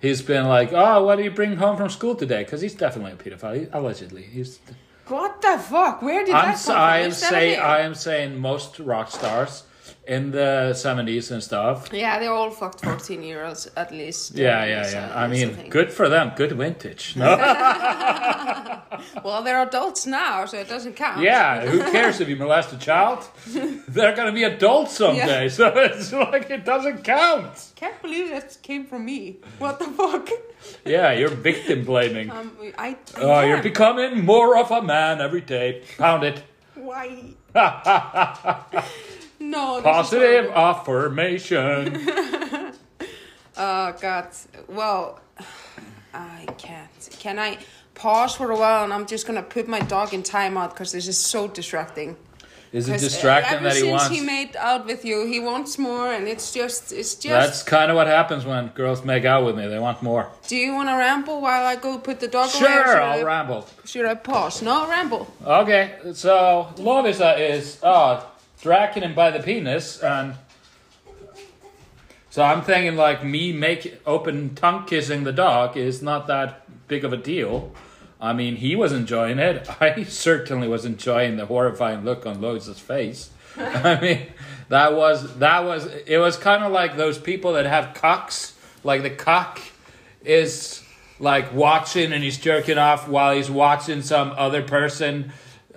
He's 0.00 0.22
been 0.22 0.48
like, 0.48 0.72
oh, 0.72 1.04
what 1.04 1.16
do 1.16 1.24
you 1.24 1.30
bring 1.30 1.56
home 1.56 1.76
from 1.76 1.90
school 1.90 2.14
today? 2.14 2.42
Because 2.42 2.62
he's 2.62 2.74
definitely 2.74 3.12
a 3.12 3.16
pedophile. 3.16 3.60
He, 3.60 3.68
allegedly, 3.72 4.22
he's. 4.22 4.58
What 5.08 5.42
the 5.42 5.58
fuck? 5.58 6.00
Where 6.02 6.24
did 6.24 6.34
I'm 6.34 6.46
that 6.46 6.54
come 6.54 6.64
from? 6.64 6.76
I 6.76 6.98
am 7.00 7.10
Is 7.10 7.20
that 7.20 7.30
say? 7.30 7.56
I 7.56 7.80
am 7.80 7.94
saying 7.94 8.38
most 8.38 8.78
rock 8.78 9.10
stars 9.10 9.64
in 10.06 10.30
the 10.30 10.74
seventies 10.74 11.30
and 11.30 11.42
stuff. 11.42 11.88
Yeah, 11.92 12.18
they 12.18 12.26
all 12.26 12.50
fucked 12.50 12.80
14 12.84 13.22
year 13.22 13.44
olds 13.44 13.70
at 13.76 13.92
least. 13.92 14.34
Yeah, 14.34 14.64
yeah, 14.64 14.90
yeah. 14.90 15.12
I 15.14 15.26
mean, 15.28 15.68
good 15.68 15.92
for 15.92 16.08
them. 16.08 16.32
Good 16.36 16.52
vintage. 16.52 17.16
No. 17.16 17.36
Well, 19.24 19.42
they're 19.42 19.62
adults 19.62 20.04
now, 20.06 20.44
so 20.44 20.58
it 20.58 20.68
doesn't 20.68 20.94
count. 20.94 21.22
Yeah, 21.22 21.64
who 21.66 21.78
cares 21.90 22.20
if 22.20 22.28
you 22.28 22.36
molest 22.36 22.72
a 22.72 22.78
child? 22.78 23.26
They're 23.88 24.14
gonna 24.14 24.32
be 24.32 24.44
adults 24.44 24.96
someday, 24.96 25.48
so 25.48 25.68
it's 25.76 26.12
like 26.12 26.50
it 26.50 26.64
doesn't 26.66 27.02
count. 27.04 27.72
Can't 27.76 28.00
believe 28.02 28.28
that 28.30 28.58
came 28.62 28.84
from 28.84 29.06
me. 29.06 29.38
What 29.58 29.78
the 29.78 29.86
fuck? 29.86 30.28
Yeah, 30.84 31.12
you're 31.12 31.30
victim 31.30 31.84
blaming. 31.84 32.30
Um, 32.30 32.52
I. 32.76 32.88
I 32.88 32.96
Oh, 33.16 33.40
you're 33.40 33.62
becoming 33.62 34.24
more 34.24 34.58
of 34.58 34.70
a 34.70 34.82
man 34.82 35.20
every 35.20 35.40
day. 35.40 35.82
Pound 35.96 36.24
it. 36.24 36.42
Why? 36.74 37.34
No. 39.40 39.76
this 39.76 39.78
is 39.80 39.84
Positive 39.84 40.50
affirmation. 40.52 42.08
Oh 43.62 43.94
God. 44.00 44.28
Well, 44.68 45.20
I 46.14 46.46
can't. 46.56 47.08
Can 47.18 47.38
I 47.38 47.58
pause 47.94 48.34
for 48.34 48.50
a 48.52 48.56
while 48.56 48.84
and 48.84 48.92
I'm 48.92 49.04
just 49.06 49.26
gonna 49.26 49.42
put 49.42 49.68
my 49.68 49.80
dog 49.80 50.14
in 50.14 50.22
timeout 50.22 50.70
because 50.70 50.92
this 50.92 51.06
is 51.06 51.18
so 51.18 51.46
distracting. 51.46 52.16
Is 52.72 52.88
it 52.88 52.92
'Cause, 52.92 53.00
distracting 53.02 53.56
ever 53.58 53.64
that 53.64 53.76
he 53.76 53.82
wants? 53.82 54.06
Ever 54.06 54.14
since 54.14 54.20
he 54.20 54.26
made 54.26 54.56
out 54.56 54.86
with 54.86 55.04
you, 55.04 55.26
he 55.26 55.40
wants 55.40 55.76
more, 55.76 56.12
and 56.12 56.28
it's 56.28 56.52
just, 56.52 56.92
it's 56.92 57.16
just. 57.16 57.24
That's 57.34 57.62
kind 57.64 57.90
of 57.90 57.96
what 57.96 58.06
happens 58.06 58.46
when 58.46 58.68
girls 58.68 59.04
make 59.04 59.24
out 59.24 59.44
with 59.44 59.56
me. 59.56 59.66
They 59.66 59.80
want 59.80 60.02
more. 60.02 60.28
Do 60.46 60.54
you 60.56 60.72
want 60.72 60.88
to 60.88 60.94
ramble 60.94 61.40
while 61.40 61.66
I 61.66 61.74
go 61.74 61.98
put 61.98 62.20
the 62.20 62.28
dog 62.28 62.48
away? 62.54 62.60
Sure, 62.60 63.02
I'll 63.02 63.18
I, 63.18 63.22
ramble. 63.24 63.66
Should 63.84 64.06
I 64.06 64.14
pause? 64.14 64.62
No, 64.62 64.88
ramble. 64.88 65.26
Okay, 65.44 65.96
so 66.14 66.68
Lovísa 66.76 67.38
is 67.40 67.78
oh, 67.82 68.24
dragging 68.62 69.02
him 69.02 69.14
by 69.14 69.30
the 69.30 69.40
penis, 69.40 70.00
and 70.02 70.34
so 72.30 72.44
I'm 72.44 72.62
thinking 72.62 72.96
like 72.96 73.24
me 73.24 73.52
make 73.52 74.00
open 74.06 74.54
tongue 74.54 74.86
kissing 74.86 75.24
the 75.24 75.32
dog 75.32 75.76
is 75.76 76.00
not 76.00 76.28
that 76.28 76.86
big 76.86 77.04
of 77.04 77.12
a 77.12 77.16
deal. 77.16 77.72
I 78.20 78.32
mean, 78.32 78.56
he 78.56 78.76
was 78.76 78.92
enjoying 78.92 79.38
it. 79.38 79.68
I 79.80 80.04
certainly 80.04 80.68
was 80.68 80.84
enjoying 80.84 81.36
the 81.36 81.46
horrifying 81.46 82.04
look 82.04 82.26
on 82.26 82.40
Loisa's 82.40 82.78
face. 82.78 83.30
I 83.56 84.00
mean, 84.00 84.26
that 84.68 84.94
was 84.94 85.38
that 85.38 85.64
was 85.64 85.86
it 86.06 86.18
was 86.18 86.36
kind 86.36 86.62
of 86.62 86.70
like 86.70 86.96
those 86.96 87.18
people 87.18 87.54
that 87.54 87.66
have 87.66 87.94
cocks. 87.94 88.54
Like 88.84 89.02
the 89.02 89.10
cock 89.10 89.60
is 90.24 90.82
like 91.18 91.52
watching 91.52 92.12
and 92.12 92.22
he's 92.22 92.38
jerking 92.38 92.78
off 92.78 93.08
while 93.08 93.34
he's 93.34 93.50
watching 93.50 94.02
some 94.02 94.32
other 94.36 94.62
person, 94.62 95.32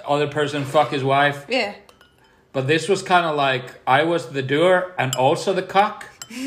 other 0.05 0.27
person 0.27 0.65
fuck 0.65 0.91
his 0.91 1.03
wife. 1.03 1.45
Yeah. 1.49 1.73
But 2.53 2.67
this 2.67 2.87
was 2.87 3.01
kind 3.03 3.25
of 3.25 3.35
like 3.35 3.75
I 3.85 4.03
was 4.03 4.29
the 4.29 4.41
doer 4.43 4.93
and 4.97 5.13
also 5.15 5.53
the 5.53 5.63
cock. 5.63 6.05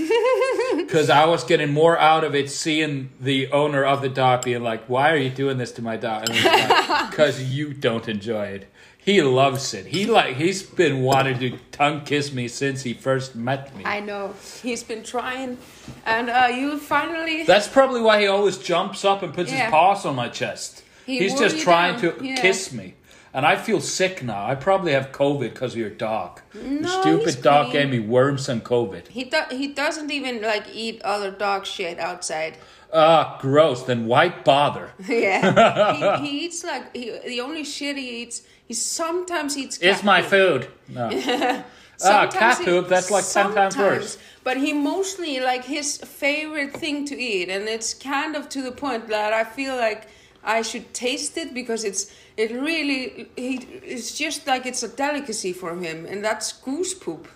Because 0.77 1.11
I 1.11 1.25
was 1.27 1.43
getting 1.45 1.73
more 1.73 1.99
out 1.99 2.23
of 2.23 2.35
it 2.35 2.49
seeing 2.51 3.11
the 3.21 3.51
owner 3.51 3.85
of 3.85 4.03
the 4.03 4.09
dog 4.09 4.45
being 4.45 4.63
like, 4.63 4.85
Why 4.89 5.11
are 5.13 5.17
you 5.17 5.31
doing 5.31 5.59
this 5.59 5.73
to 5.73 5.83
my 5.83 5.97
dog? 5.97 6.27
Because 7.11 7.43
you 7.43 7.73
don't 7.73 8.09
enjoy 8.09 8.47
it. 8.47 8.67
He 8.99 9.21
loves 9.23 9.75
it. 9.75 9.87
He 9.87 10.07
like 10.07 10.37
he's 10.37 10.63
been 10.63 11.01
wanting 11.03 11.39
to 11.41 11.59
tongue 11.73 12.03
kiss 12.05 12.33
me 12.33 12.49
since 12.49 12.83
he 12.83 12.93
first 12.95 13.35
met 13.37 13.75
me. 13.77 13.85
I 13.85 14.01
know. 14.01 14.35
He's 14.63 14.83
been 14.83 15.03
trying, 15.05 15.59
and 16.05 16.29
uh, 16.31 16.49
you 16.53 16.79
finally. 16.79 17.45
That's 17.45 17.69
probably 17.69 18.01
why 18.01 18.21
he 18.21 18.27
always 18.27 18.59
jumps 18.59 19.05
up 19.05 19.23
and 19.23 19.33
puts 19.35 19.53
Yeah. 19.53 19.65
his 19.65 19.71
paws 19.71 20.05
on 20.07 20.15
my 20.17 20.29
chest. 20.29 20.83
He 21.07 21.19
He's 21.21 21.39
just 21.39 21.59
trying 21.61 22.01
down. 22.01 22.19
to 22.19 22.25
Yeah. 22.25 22.41
kiss 22.41 22.73
me. 22.73 22.95
And 23.37 23.45
I 23.45 23.57
feel 23.57 23.83
sick 23.83 24.23
now. 24.23 24.47
I 24.47 24.55
probably 24.55 24.93
have 24.93 25.13
COVID 25.13 25.51
because 25.53 25.75
of 25.75 25.79
your 25.79 25.91
dog. 25.91 26.41
No, 26.55 26.81
the 26.81 26.89
stupid 26.89 27.43
dog 27.43 27.71
gave 27.71 27.91
me 27.91 27.99
worms 27.99 28.49
and 28.49 28.65
COVID. 28.65 29.09
he 29.09 29.25
do- 29.25 29.51
he 29.51 29.67
doesn't 29.69 30.11
even 30.11 30.41
like 30.41 30.65
eat 30.73 31.03
other 31.03 31.31
dog 31.31 31.67
shit 31.67 31.99
outside. 31.99 32.57
Ah, 32.95 33.37
gross. 33.43 33.83
Then 33.83 34.07
why 34.07 34.31
bother? 34.31 34.93
Yeah, 35.07 36.19
he, 36.19 36.27
he 36.27 36.45
eats 36.47 36.65
like 36.65 36.97
he, 36.97 37.11
the 37.27 37.43
only 37.43 37.63
shit 37.63 37.99
he 37.99 38.23
eats. 38.23 38.41
He 38.67 38.73
sometimes 38.73 39.55
eats. 39.59 39.77
Cat 39.77 39.91
It's 39.91 40.03
my 40.03 40.23
food. 40.23 40.69
No. 40.89 41.11
ah, 42.05 42.29
cat 42.33 42.59
poop. 42.65 42.89
That's 42.89 43.11
like 43.11 43.29
ten 43.29 43.53
times 43.53 43.75
sometimes, 43.75 43.77
worse. 43.77 44.19
But 44.45 44.57
he 44.57 44.73
mostly 44.73 45.41
like 45.41 45.65
his 45.67 45.99
favorite 45.99 46.73
thing 46.73 47.05
to 47.11 47.15
eat, 47.21 47.51
and 47.51 47.69
it's 47.69 47.93
kind 47.93 48.35
of 48.35 48.49
to 48.49 48.63
the 48.63 48.73
point 48.73 49.09
that 49.09 49.35
I 49.35 49.45
feel 49.45 49.77
like 49.77 50.09
I 50.47 50.63
should 50.63 50.95
taste 50.95 51.37
it 51.37 51.53
because 51.53 51.85
it's 51.85 52.11
it 52.37 52.51
really 52.53 53.29
he 53.37 53.57
it's 53.95 54.17
just 54.17 54.47
like 54.47 54.65
it's 54.67 54.83
a 54.83 54.89
delicacy 54.89 55.53
for 55.53 55.75
him, 55.77 56.07
and 56.07 56.25
that's 56.25 56.53
goose 56.53 56.95
poop. 56.95 57.29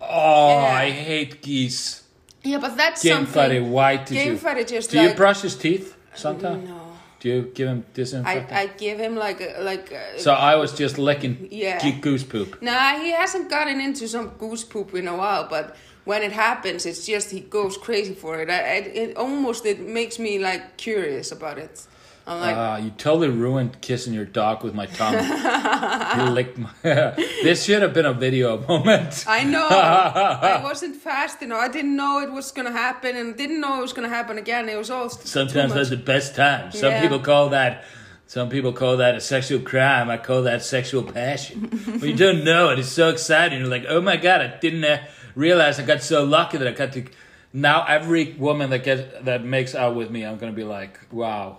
Oh, 0.00 0.48
Yeah. 0.50 0.80
I 0.84 0.90
hate 0.90 1.42
geese. 1.42 2.02
Yeah, 2.42 2.58
but 2.58 2.76
that's 2.76 3.02
Game 3.02 3.26
something. 3.26 3.70
why 3.70 3.96
did 3.96 4.14
Game 4.14 4.38
you? 4.44 4.64
Just 4.64 4.90
Do 4.90 5.00
you 5.00 5.14
brush 5.14 5.40
his 5.42 5.56
teeth 5.56 5.96
sometimes? 6.14 6.68
no. 6.68 6.80
Do 7.20 7.30
you 7.30 7.42
give 7.54 7.68
him 7.68 7.84
I, 7.88 7.92
disinfectant? 7.94 8.52
I 8.52 8.66
give 8.66 8.98
him 8.98 9.16
like 9.16 9.40
a, 9.40 9.62
like 9.62 9.90
a, 9.92 10.20
so 10.20 10.34
I 10.34 10.56
was 10.56 10.74
just 10.74 10.98
licking 10.98 11.48
Yeah. 11.50 11.80
goose 12.02 12.22
poop. 12.22 12.60
Nah, 12.60 12.98
he 13.00 13.12
hasn't 13.12 13.48
gotten 13.48 13.80
into 13.80 14.06
some 14.08 14.28
goose 14.36 14.62
poop 14.62 14.94
in 14.94 15.08
a 15.08 15.16
while, 15.16 15.48
but 15.48 15.74
when 16.04 16.22
it 16.22 16.32
happens, 16.32 16.84
it's 16.84 17.06
just 17.06 17.30
he 17.30 17.40
goes 17.40 17.78
crazy 17.78 18.12
for 18.14 18.38
it. 18.42 18.50
I, 18.50 18.58
I, 18.58 18.76
it 19.02 19.16
almost 19.16 19.64
it 19.64 19.80
makes 19.80 20.18
me 20.18 20.38
like 20.38 20.76
curious 20.76 21.32
about 21.32 21.56
it. 21.58 21.86
I'm 22.26 22.40
like, 22.40 22.56
Ah, 22.56 22.76
you 22.78 22.90
totally 22.90 23.28
ruined 23.28 23.80
kissing 23.82 24.14
your 24.14 24.24
dog 24.24 24.64
with 24.64 24.74
my 24.74 24.86
tongue. 24.86 25.12
you 26.26 26.32
licked 26.32 26.56
my. 26.58 26.70
this 26.82 27.64
should 27.64 27.82
have 27.82 27.92
been 27.92 28.06
a 28.06 28.14
video 28.14 28.58
moment. 28.68 29.24
I 29.28 29.44
know 29.44 29.66
I 29.70 30.60
wasn't 30.62 30.96
fast 30.96 31.42
enough. 31.42 31.60
I 31.60 31.68
didn't 31.68 31.96
know 31.96 32.20
it 32.20 32.32
was 32.32 32.50
gonna 32.50 32.72
happen, 32.72 33.14
and 33.16 33.36
didn't 33.36 33.60
know 33.60 33.78
it 33.78 33.82
was 33.82 33.92
gonna 33.92 34.08
happen 34.08 34.38
again. 34.38 34.68
It 34.68 34.78
was 34.78 34.90
all 34.90 35.10
Sometimes 35.10 35.74
that's 35.74 35.90
the 35.90 35.96
best 35.98 36.34
time. 36.34 36.72
Some 36.72 36.92
Yeah. 36.92 37.02
people 37.02 37.18
call 37.18 37.50
that. 37.50 37.84
Some 38.26 38.48
people 38.48 38.72
call 38.72 38.96
that 38.96 39.14
a 39.14 39.20
sexual 39.20 39.60
crime. 39.60 40.08
I 40.08 40.16
call 40.16 40.42
that 40.44 40.62
sexual 40.62 41.02
passion. 41.02 41.68
but 42.00 42.08
you 42.08 42.16
don't 42.16 42.42
know 42.42 42.70
it. 42.70 42.78
It's 42.78 42.88
so 42.88 43.10
exciting. 43.10 43.58
You're 43.60 43.68
like, 43.68 43.84
oh 43.86 44.00
my 44.00 44.16
god, 44.16 44.40
I 44.40 44.46
didn't 44.60 44.82
uh, 44.84 45.02
realize 45.34 45.78
I 45.78 45.82
got 45.84 46.02
so 46.02 46.24
lucky 46.24 46.56
that 46.56 46.66
I 46.66 46.72
got 46.72 46.92
to. 46.94 47.04
Now 47.52 47.84
every 47.84 48.32
woman 48.32 48.70
that 48.70 48.82
gets 48.82 49.02
that 49.24 49.44
makes 49.44 49.74
out 49.74 49.94
with 49.94 50.10
me, 50.10 50.24
I'm 50.24 50.38
gonna 50.38 50.52
be 50.52 50.64
like, 50.64 50.98
wow, 51.12 51.58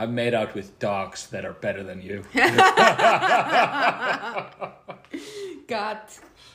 I've 0.00 0.08
made 0.08 0.32
out 0.32 0.54
with 0.54 0.78
dogs 0.78 1.26
that 1.26 1.44
are 1.44 1.52
better 1.52 1.82
than 1.82 2.00
you. 2.00 2.24
God 5.66 5.98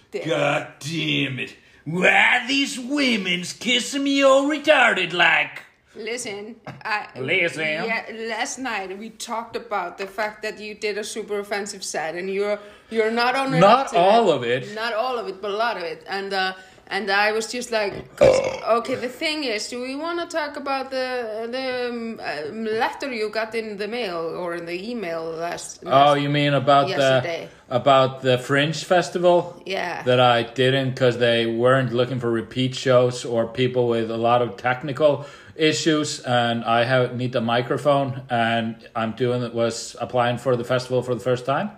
damn. 0.10 0.28
God 0.28 0.68
damn 0.80 1.38
it! 1.38 1.56
Why 1.84 2.40
are 2.42 2.48
these 2.48 2.80
women's 2.80 3.54
kissing 3.54 4.04
me 4.04 4.24
all 4.24 4.46
retarded 4.50 5.14
like? 5.14 5.62
Listen, 5.96 6.56
I, 6.84 7.08
Listen. 7.16 7.62
Yeah, 7.64 8.06
last 8.30 8.58
night 8.58 8.98
we 8.98 9.12
talked 9.12 9.56
about 9.56 10.00
the 10.00 10.08
fact 10.08 10.42
that 10.42 10.60
you 10.60 10.74
did 10.74 10.98
a 10.98 11.04
super 11.04 11.38
offensive 11.38 11.84
set, 11.84 12.16
and 12.16 12.28
you're 12.28 12.58
you're 12.90 13.12
not 13.12 13.36
on 13.36 13.60
Not 13.60 13.94
all 13.96 14.32
of 14.32 14.44
it. 14.44 14.74
not 14.74 14.94
all 14.94 15.20
of 15.20 15.28
it, 15.28 15.40
but 15.40 15.52
a 15.52 15.56
lot 15.56 15.78
of 15.78 15.84
it, 15.84 16.04
and 16.10 16.34
uh, 16.34 16.54
And 16.88 17.10
I 17.10 17.32
was 17.32 17.52
just 17.52 17.72
like, 17.72 17.94
okay. 18.22 18.96
The 18.96 19.10
thing 19.10 19.44
is, 19.44 19.68
do 19.70 19.82
we 19.82 19.96
want 19.96 20.20
to 20.20 20.38
talk 20.38 20.56
about 20.56 20.92
the 20.92 21.48
the 21.52 21.90
um, 21.90 22.20
um, 22.20 22.66
letter 22.66 23.12
you 23.12 23.30
got 23.30 23.56
in 23.56 23.78
the 23.78 23.88
mail 23.88 24.18
or 24.18 24.54
in 24.54 24.66
the 24.66 24.90
email 24.92 25.24
last? 25.24 25.80
Oh, 25.84 25.90
last 25.90 26.22
you 26.22 26.30
mean 26.30 26.54
about 26.54 26.88
Yesterday. 26.88 27.50
the 27.68 27.76
about 27.76 28.22
the 28.22 28.38
Fringe 28.38 28.84
festival? 28.84 29.64
yeah. 29.66 30.04
that 30.04 30.20
I 30.20 30.44
didn't 30.44 30.92
because 30.92 31.18
they 31.18 31.48
weren't 31.48 31.92
looking 31.92 32.20
for 32.20 32.30
repeat 32.30 32.76
shows 32.76 33.26
or 33.26 33.48
people 33.48 33.88
with 33.88 34.12
a 34.12 34.18
lot 34.18 34.44
of 34.44 34.56
technical 34.58 35.26
issues, 35.56 36.20
and 36.20 36.64
I 36.64 36.84
have 36.84 37.16
need 37.16 37.36
a 37.36 37.42
microphone, 37.42 38.24
and 38.30 38.76
I'm 38.96 39.14
doing 39.14 39.42
it 39.42 39.54
was 39.54 39.96
applying 40.00 40.38
for 40.38 40.56
the 40.56 40.64
festival 40.64 41.02
for 41.02 41.16
the 41.16 41.22
first 41.22 41.46
time. 41.46 41.72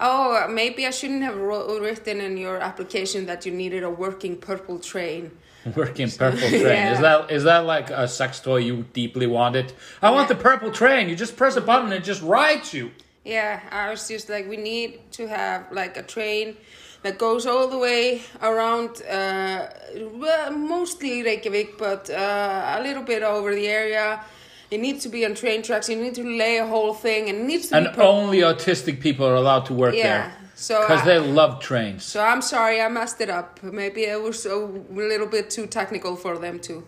Oh, 0.00 0.48
maybe 0.48 0.86
I 0.86 0.90
shouldn't 0.90 1.22
have 1.22 1.36
written 1.36 2.20
in 2.20 2.36
your 2.38 2.58
application 2.58 3.26
that 3.26 3.44
you 3.44 3.52
needed 3.52 3.82
a 3.82 3.90
working 3.90 4.36
purple 4.36 4.78
train. 4.78 5.30
Working 5.76 6.10
purple 6.10 6.48
train 6.48 6.86
is 6.94 7.00
that 7.00 7.30
is 7.30 7.44
that 7.44 7.66
like 7.66 7.90
a 7.90 8.08
sex 8.08 8.40
toy 8.40 8.60
you 8.68 8.86
deeply 8.94 9.26
wanted? 9.26 9.74
I 10.00 10.08
want 10.10 10.28
the 10.28 10.34
purple 10.34 10.70
train. 10.70 11.10
You 11.10 11.16
just 11.16 11.36
press 11.36 11.54
a 11.56 11.60
button 11.60 11.92
and 11.92 11.94
it 11.94 12.02
just 12.02 12.22
rides 12.22 12.72
you. 12.72 12.92
Yeah, 13.24 13.60
I 13.70 13.90
was 13.90 14.08
just 14.08 14.30
like, 14.30 14.48
we 14.48 14.56
need 14.56 15.12
to 15.12 15.28
have 15.28 15.70
like 15.70 15.98
a 15.98 16.02
train 16.02 16.56
that 17.02 17.18
goes 17.18 17.46
all 17.46 17.68
the 17.68 17.78
way 17.78 18.22
around, 18.42 19.02
uh, 19.02 19.68
well, 20.14 20.50
mostly 20.52 21.22
Reykjavik, 21.22 21.76
but 21.78 22.08
uh, 22.10 22.76
a 22.78 22.82
little 22.82 23.02
bit 23.02 23.22
over 23.22 23.54
the 23.54 23.68
area. 23.68 24.24
It 24.70 24.78
needs 24.80 25.02
to 25.02 25.08
be 25.08 25.24
on 25.24 25.34
train 25.34 25.62
tracks. 25.62 25.88
You 25.88 25.96
need 25.96 26.14
to 26.14 26.22
lay 26.22 26.58
a 26.58 26.66
whole 26.66 26.94
thing, 26.94 27.28
and 27.28 27.38
it 27.40 27.44
needs 27.44 27.68
to 27.68 27.76
And 27.76 27.94
be. 27.96 28.00
only 28.02 28.38
autistic 28.38 29.00
people 29.00 29.26
are 29.26 29.34
allowed 29.34 29.66
to 29.66 29.74
work 29.74 29.94
Yeah, 29.94 30.02
there 30.04 30.32
so 30.54 30.80
because 30.82 31.04
they 31.04 31.18
love 31.18 31.60
trains. 31.60 32.04
So 32.04 32.22
I'm 32.22 32.40
sorry, 32.42 32.80
I 32.80 32.88
messed 32.88 33.20
it 33.20 33.30
up. 33.30 33.60
Maybe 33.62 34.02
it 34.04 34.20
was 34.22 34.46
a 34.46 34.54
little 34.56 35.26
bit 35.26 35.50
too 35.50 35.66
technical 35.66 36.14
for 36.16 36.38
them 36.38 36.60
to 36.60 36.84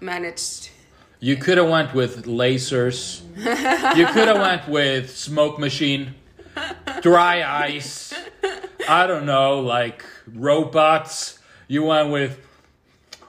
manage. 0.00 0.70
You 1.20 1.36
could 1.36 1.56
have 1.56 1.68
went 1.70 1.94
with 1.94 2.26
lasers. 2.26 3.22
you 3.96 4.06
could 4.06 4.28
have 4.28 4.38
went 4.40 4.68
with 4.68 5.16
smoke 5.16 5.58
machine, 5.58 6.14
dry 7.00 7.42
ice. 7.66 8.12
I 8.88 9.06
don't 9.06 9.24
know, 9.24 9.60
like 9.60 10.04
robots. 10.34 11.38
You 11.68 11.84
went 11.84 12.10
with. 12.10 12.38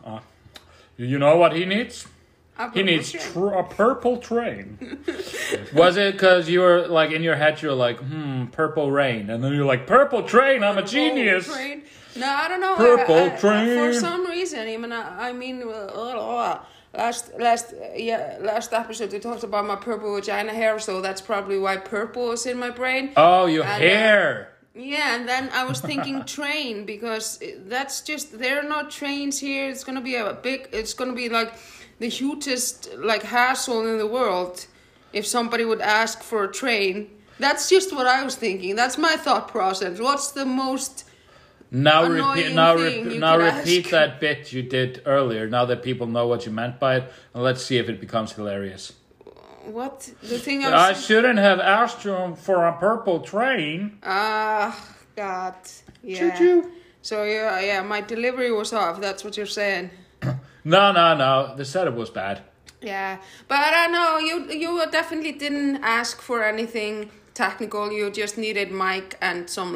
Uh, 0.04 0.20
you 0.98 1.18
know 1.20 1.38
what 1.38 1.54
he 1.56 1.66
needs? 1.66 2.08
A 2.58 2.72
He 2.72 2.84
needs 2.84 3.12
tr- 3.12 3.48
a 3.50 3.63
purple 3.63 4.18
train. 4.18 4.78
Was 5.74 5.98
it 5.98 6.13
because 6.13 6.48
you 6.50 6.60
were 6.60 6.88
like 6.88 7.12
in 7.12 7.24
your 7.24 7.36
head? 7.36 7.62
You're 7.62 7.74
like, 7.74 7.98
hmm, 8.00 8.46
purple 8.48 8.92
rain, 8.92 9.30
and 9.30 9.44
then 9.44 9.54
you're 9.54 9.66
like, 9.66 9.88
purple 9.88 10.24
train. 10.24 10.63
I'm 10.63 10.78
a 10.78 10.84
genius. 10.84 11.48
Purple 11.48 11.62
train. 11.63 11.84
No, 12.16 12.28
I 12.28 12.48
don't 12.48 12.62
know. 12.62 12.76
Purple 12.76 13.16
I- 13.16 13.26
I- 13.34 13.38
train. 13.39 13.94
For 13.94 14.00
some 14.00 14.28
reason, 14.28 14.60
I 14.68 14.78
mean, 14.78 14.92
I, 14.92 15.30
I 15.30 15.34
mean, 15.34 15.63
uh, 15.68 16.60
last 16.94 17.34
last 17.39 17.74
yeah 17.96 18.38
last 18.39 18.72
episode 18.72 19.12
we 19.12 19.18
talked 19.20 19.44
about 19.44 19.66
my 19.66 19.76
purple 19.76 20.13
vagina 20.13 20.52
hair, 20.54 20.78
so 20.80 21.02
that's 21.02 21.22
probably 21.22 21.58
why 21.58 21.78
purple 21.78 22.32
is 22.34 22.46
in 22.46 22.60
my 22.60 22.70
brain. 22.70 23.12
Oh, 23.18 23.48
your 23.48 23.63
And, 23.63 23.74
uh, 23.84 23.88
hair. 23.88 24.50
Yeah, 24.76 25.16
and 25.16 25.28
then 25.30 25.50
I 25.54 25.66
was 25.66 25.82
thinking 25.82 26.24
train 26.38 26.86
because 26.86 27.39
that's 27.68 28.02
just 28.02 28.38
there 28.39 28.60
are 28.60 28.68
no 28.68 28.88
trains 28.89 29.39
here. 29.39 29.70
It's 29.70 29.84
gonna 29.84 30.02
be 30.02 30.16
a 30.16 30.34
big. 30.34 30.70
It's 30.72 30.94
gonna 30.94 31.13
be 31.13 31.30
like 31.30 31.54
the 32.00 32.10
hugest 32.10 32.90
like 32.98 33.24
hassle 33.24 33.86
in 33.88 33.98
the 33.98 34.08
world 34.08 34.68
if 35.12 35.26
somebody 35.26 35.66
would 35.66 35.82
ask 35.82 36.22
for 36.24 36.44
a 36.44 36.52
train. 36.52 37.10
That's 37.40 37.70
just 37.70 37.94
what 37.94 38.08
I 38.08 38.24
was 38.24 38.36
thinking. 38.36 38.76
That's 38.76 38.98
my 38.98 39.16
thought 39.16 39.48
process. 39.48 40.00
What's 40.00 40.32
the 40.32 40.46
most 40.46 41.06
Now 41.72 42.06
repeat. 42.06 42.54
Now, 42.54 42.78
thing 42.78 43.08
re- 43.08 43.18
now 43.18 43.38
repeat 43.38 43.86
ask. 43.86 43.92
that 43.92 44.20
bit 44.20 44.54
you 44.54 44.62
did 44.62 45.02
earlier. 45.06 45.48
Now 45.48 45.66
that 45.66 45.82
people 45.84 46.08
know 46.08 46.28
what 46.28 46.46
you 46.46 46.52
meant 46.52 46.80
by 46.80 46.98
it, 46.98 47.12
and 47.34 47.44
let's 47.44 47.64
see 47.64 47.78
if 47.78 47.90
it 47.90 48.00
becomes 48.00 48.32
hilarious. 48.34 48.94
what 49.66 50.12
the 50.22 50.38
thing 50.38 50.64
I 50.66 50.90
I 50.90 50.94
shouldn't 50.94 51.40
have 51.40 51.60
asked 51.60 52.06
you 52.06 52.36
for 52.36 52.66
a 52.68 52.74
purple 52.78 53.22
train. 53.22 53.98
Ah, 54.04 54.78
God. 55.16 55.56
Yeah. 56.04 56.20
Should 56.20 56.40
you? 56.40 56.72
So 57.02 57.24
yeah, 57.24 57.60
yeah, 57.60 57.82
my 57.82 58.02
delivery 58.02 58.52
was 58.52 58.72
off. 58.74 59.02
That's 59.02 59.24
what 59.24 59.36
you're 59.38 59.46
saying. 59.62 59.90
No, 60.63 60.91
no, 60.91 61.15
no. 61.15 61.56
The 61.56 61.65
setup 61.65 61.95
was 61.95 62.10
bad. 62.10 62.41
Yeah, 62.82 63.17
but 63.47 63.60
I 63.60 63.88
know 63.88 64.17
you 64.19 64.52
you 64.52 64.86
definitely 64.91 65.32
didn't 65.32 65.84
ask 65.84 66.21
for 66.21 66.43
anything 66.43 67.10
technical. 67.34 67.91
You 67.91 68.12
just 68.12 68.38
needed 68.38 68.71
mic 68.71 69.15
and 69.21 69.49
some 69.49 69.76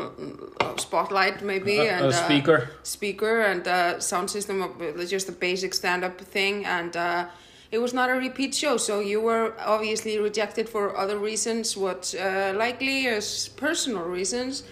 uh, 0.62 0.76
spotlight 0.78 1.41
maybe 1.41 1.78
A- 1.78 1.84
a 1.84 1.91
and 1.97 2.06
uh, 2.06 2.12
speaker. 2.12 2.69
speaker 2.84 3.41
and 3.41 3.67
uh, 3.67 4.00
sound 4.00 4.30
system. 4.30 4.62
of- 4.62 4.82
uh, 4.82 5.06
Just 5.06 5.30
a 5.30 5.32
basic 5.32 5.73
stand 5.73 6.04
up 6.04 6.19
thing 6.21 6.65
and. 6.65 6.95
Uh, 6.95 7.26
it 7.69 7.80
was 7.82 7.93
not 7.93 8.10
a 8.10 8.13
repeat 8.13 8.56
show, 8.56 8.78
so 8.78 9.02
you 9.02 9.19
were 9.19 9.54
obviously 9.60 10.17
rejected 10.19 10.69
for 10.69 10.95
other 10.97 11.17
reasons, 11.19 11.76
what 11.76 12.15
uh, 12.15 12.54
likely 12.56 13.06
is 13.08 13.50
personal 13.58 14.04
reasons, 14.04 14.63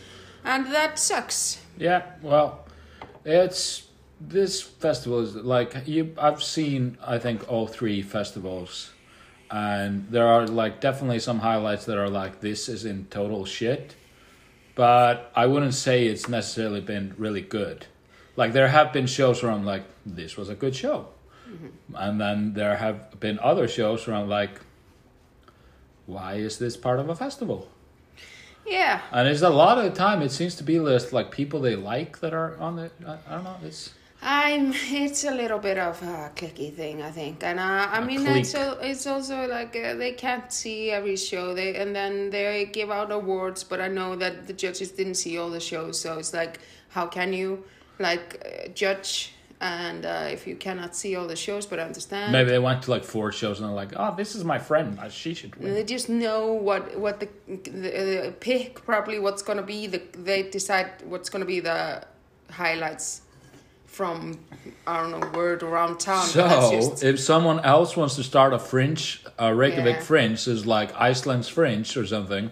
and 0.45 0.65
that 0.67 0.97
sucks. 0.97 1.59
Yeah, 1.77 2.03
well, 2.21 2.63
it's 3.25 3.83
this 4.19 4.61
festival 4.61 5.19
is 5.19 5.35
like 5.35 5.87
you. 5.87 6.13
I've 6.17 6.43
seen, 6.43 6.97
I 7.05 7.19
think, 7.19 7.49
all 7.51 7.67
three 7.67 8.01
festivals, 8.01 8.91
and 9.51 10.07
there 10.09 10.27
are 10.27 10.47
like 10.47 10.81
definitely 10.81 11.19
some 11.19 11.39
highlights 11.39 11.85
that 11.85 11.97
are 11.97 12.09
like 12.09 12.41
this 12.41 12.69
is 12.69 12.85
in 12.85 13.05
total 13.05 13.45
shit, 13.45 13.95
but 14.75 15.31
I 15.35 15.45
wouldn't 15.45 15.73
say 15.73 16.05
it's 16.05 16.29
necessarily 16.29 16.81
been 16.81 17.13
really 17.17 17.41
good. 17.41 17.87
Like 18.35 18.53
there 18.53 18.69
have 18.69 18.93
been 18.93 19.07
shows 19.07 19.41
where 19.43 19.51
I'm 19.51 19.65
like, 19.65 19.83
this 20.05 20.37
was 20.37 20.49
a 20.49 20.55
good 20.55 20.75
show, 20.75 21.07
mm-hmm. 21.49 21.95
and 21.95 22.19
then 22.19 22.53
there 22.53 22.77
have 22.77 23.19
been 23.19 23.39
other 23.39 23.67
shows 23.67 24.07
where 24.07 24.15
I'm 24.15 24.29
like, 24.29 24.61
why 26.05 26.35
is 26.35 26.57
this 26.57 26.77
part 26.77 26.99
of 26.99 27.09
a 27.09 27.15
festival? 27.15 27.69
Yeah, 28.65 29.01
And 29.11 29.27
it's 29.27 29.43
a 29.43 29.49
lot 29.49 29.77
of 29.77 29.83
the 29.83 29.91
time 29.91 30.23
it 30.23 30.31
seems 30.31 30.55
to 30.55 30.63
be 30.63 30.79
list 30.79 31.13
like 31.13 31.29
people 31.29 31.59
they 31.59 31.75
like 31.75 32.19
that 32.21 32.33
are 32.33 32.57
on 32.57 32.77
the 32.77 32.89
I, 33.05 33.17
I 33.27 33.35
don't 33.35 33.43
know 33.43 33.57
it's 33.63 33.93
I'm. 34.25 34.73
It's 35.05 35.23
a 35.23 35.31
little 35.31 35.59
bit 35.59 35.77
of 35.77 36.01
a 36.01 36.31
clicky 36.35 36.73
thing, 36.73 37.01
I 37.01 37.11
think, 37.11 37.43
and 37.43 37.59
uh, 37.59 37.87
I 37.91 37.99
A 37.99 38.05
mean, 38.05 38.25
clique. 38.25 38.37
it's 38.37 38.55
al- 38.55 38.79
it's 38.79 39.05
also 39.05 39.47
like 39.47 39.75
uh, 39.75 39.93
they 39.95 40.13
can't 40.13 40.51
see 40.51 40.89
every 40.91 41.15
show. 41.15 41.53
They 41.53 41.75
and 41.75 41.95
then 41.95 42.31
they 42.31 42.65
give 42.65 42.89
out 42.89 43.11
awards, 43.11 43.63
but 43.63 43.79
I 43.79 43.87
know 43.87 44.15
that 44.15 44.47
the 44.47 44.53
judges 44.53 44.91
didn't 44.91 45.15
see 45.15 45.37
all 45.37 45.49
the 45.51 45.59
shows, 45.59 45.99
so 45.99 46.17
it's 46.17 46.33
like, 46.33 46.59
how 46.89 47.05
can 47.07 47.33
you 47.33 47.63
like 47.99 48.43
uh, 48.43 48.67
judge? 48.69 49.31
And 49.61 50.05
uh, 50.05 50.27
if 50.31 50.45
you 50.47 50.55
cannot 50.57 50.95
see 50.95 51.15
all 51.15 51.27
the 51.27 51.35
shows, 51.37 51.65
but 51.65 51.79
I 51.79 51.83
understand. 51.83 52.31
maybe 52.33 52.49
they 52.49 52.59
went 52.59 52.81
to 52.83 52.91
like 52.91 53.05
four 53.05 53.31
shows 53.31 53.59
and 53.59 53.69
they're 53.69 53.75
like 53.75 53.93
oh 53.95 54.13
this 54.17 54.35
is 54.35 54.43
my 54.43 54.59
friend 54.59 54.99
uh, 54.99 55.07
she 55.07 55.33
should 55.33 55.55
win 55.55 55.73
They 55.73 55.83
just 55.85 56.09
know 56.09 56.51
what 56.51 56.99
what 56.99 57.21
the, 57.21 57.29
the, 57.47 57.79
the 57.79 58.33
pick 58.41 58.83
probably 58.85 59.17
what's 59.17 59.41
gonna 59.41 59.63
be 59.63 59.87
the 59.87 60.01
they 60.29 60.43
decide 60.43 60.89
what's 61.05 61.29
gonna 61.29 61.45
be 61.45 61.61
the 61.61 62.03
highlights 62.51 63.21
from 63.99 64.37
I 64.85 64.93
don't 65.01 65.11
know 65.15 65.25
word 65.39 65.63
around 65.63 65.99
town. 65.99 66.25
so 66.25 66.43
just- 66.71 67.03
if 67.03 67.17
someone 67.31 67.59
else 67.75 67.91
wants 67.95 68.15
to 68.19 68.23
start 68.23 68.51
a 68.53 68.59
French, 68.59 69.03
a 69.39 69.47
Reykjavik 69.61 69.95
Yeah. 69.97 70.09
fringe 70.09 70.41
is 70.55 70.61
like 70.65 70.89
Iceland's 71.09 71.47
fringe 71.57 71.89
or 71.99 72.05
something 72.15 72.51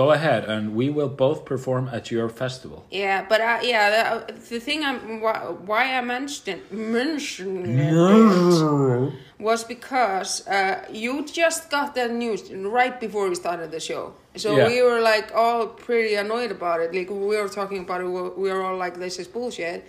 go 0.00 0.10
ahead 0.18 0.42
and 0.44 0.62
we 0.80 0.86
will 0.96 1.08
both 1.26 1.40
perform 1.52 1.84
at 1.98 2.04
your 2.14 2.28
festival 2.28 2.78
Yeah, 2.90 3.18
but 3.30 3.40
uh, 3.40 3.58
yeah, 3.72 3.84
the, 3.96 4.32
the 4.52 4.60
thing 4.66 4.80
I'm 4.88 5.20
why, 5.24 5.36
why 5.70 5.82
I 5.98 6.00
mentioned 6.02 6.60
mentioning 6.70 7.78
it 7.78 9.12
was 9.48 9.64
because 9.64 10.30
uh, 10.46 10.84
you 11.04 11.12
just 11.40 11.70
got 11.70 11.94
that 11.94 12.10
news 12.12 12.40
right 12.52 12.96
before 13.00 13.24
we 13.30 13.34
started 13.34 13.70
the 13.76 13.80
show, 13.90 14.12
so 14.36 14.48
Yeah. 14.56 14.66
we 14.70 14.76
were 14.88 15.00
like 15.12 15.26
all 15.34 15.66
pretty 15.86 16.14
annoyed 16.24 16.50
about 16.58 16.78
it. 16.84 16.88
Like 16.98 17.08
we 17.10 17.34
were 17.42 17.48
talking 17.60 17.80
about 17.86 18.00
it, 18.02 18.08
we- 18.16 18.34
we 18.42 18.48
were 18.52 18.62
all 18.68 18.76
like, 18.84 18.94
"This 19.04 19.18
is 19.22 19.26
bullshit," 19.36 19.80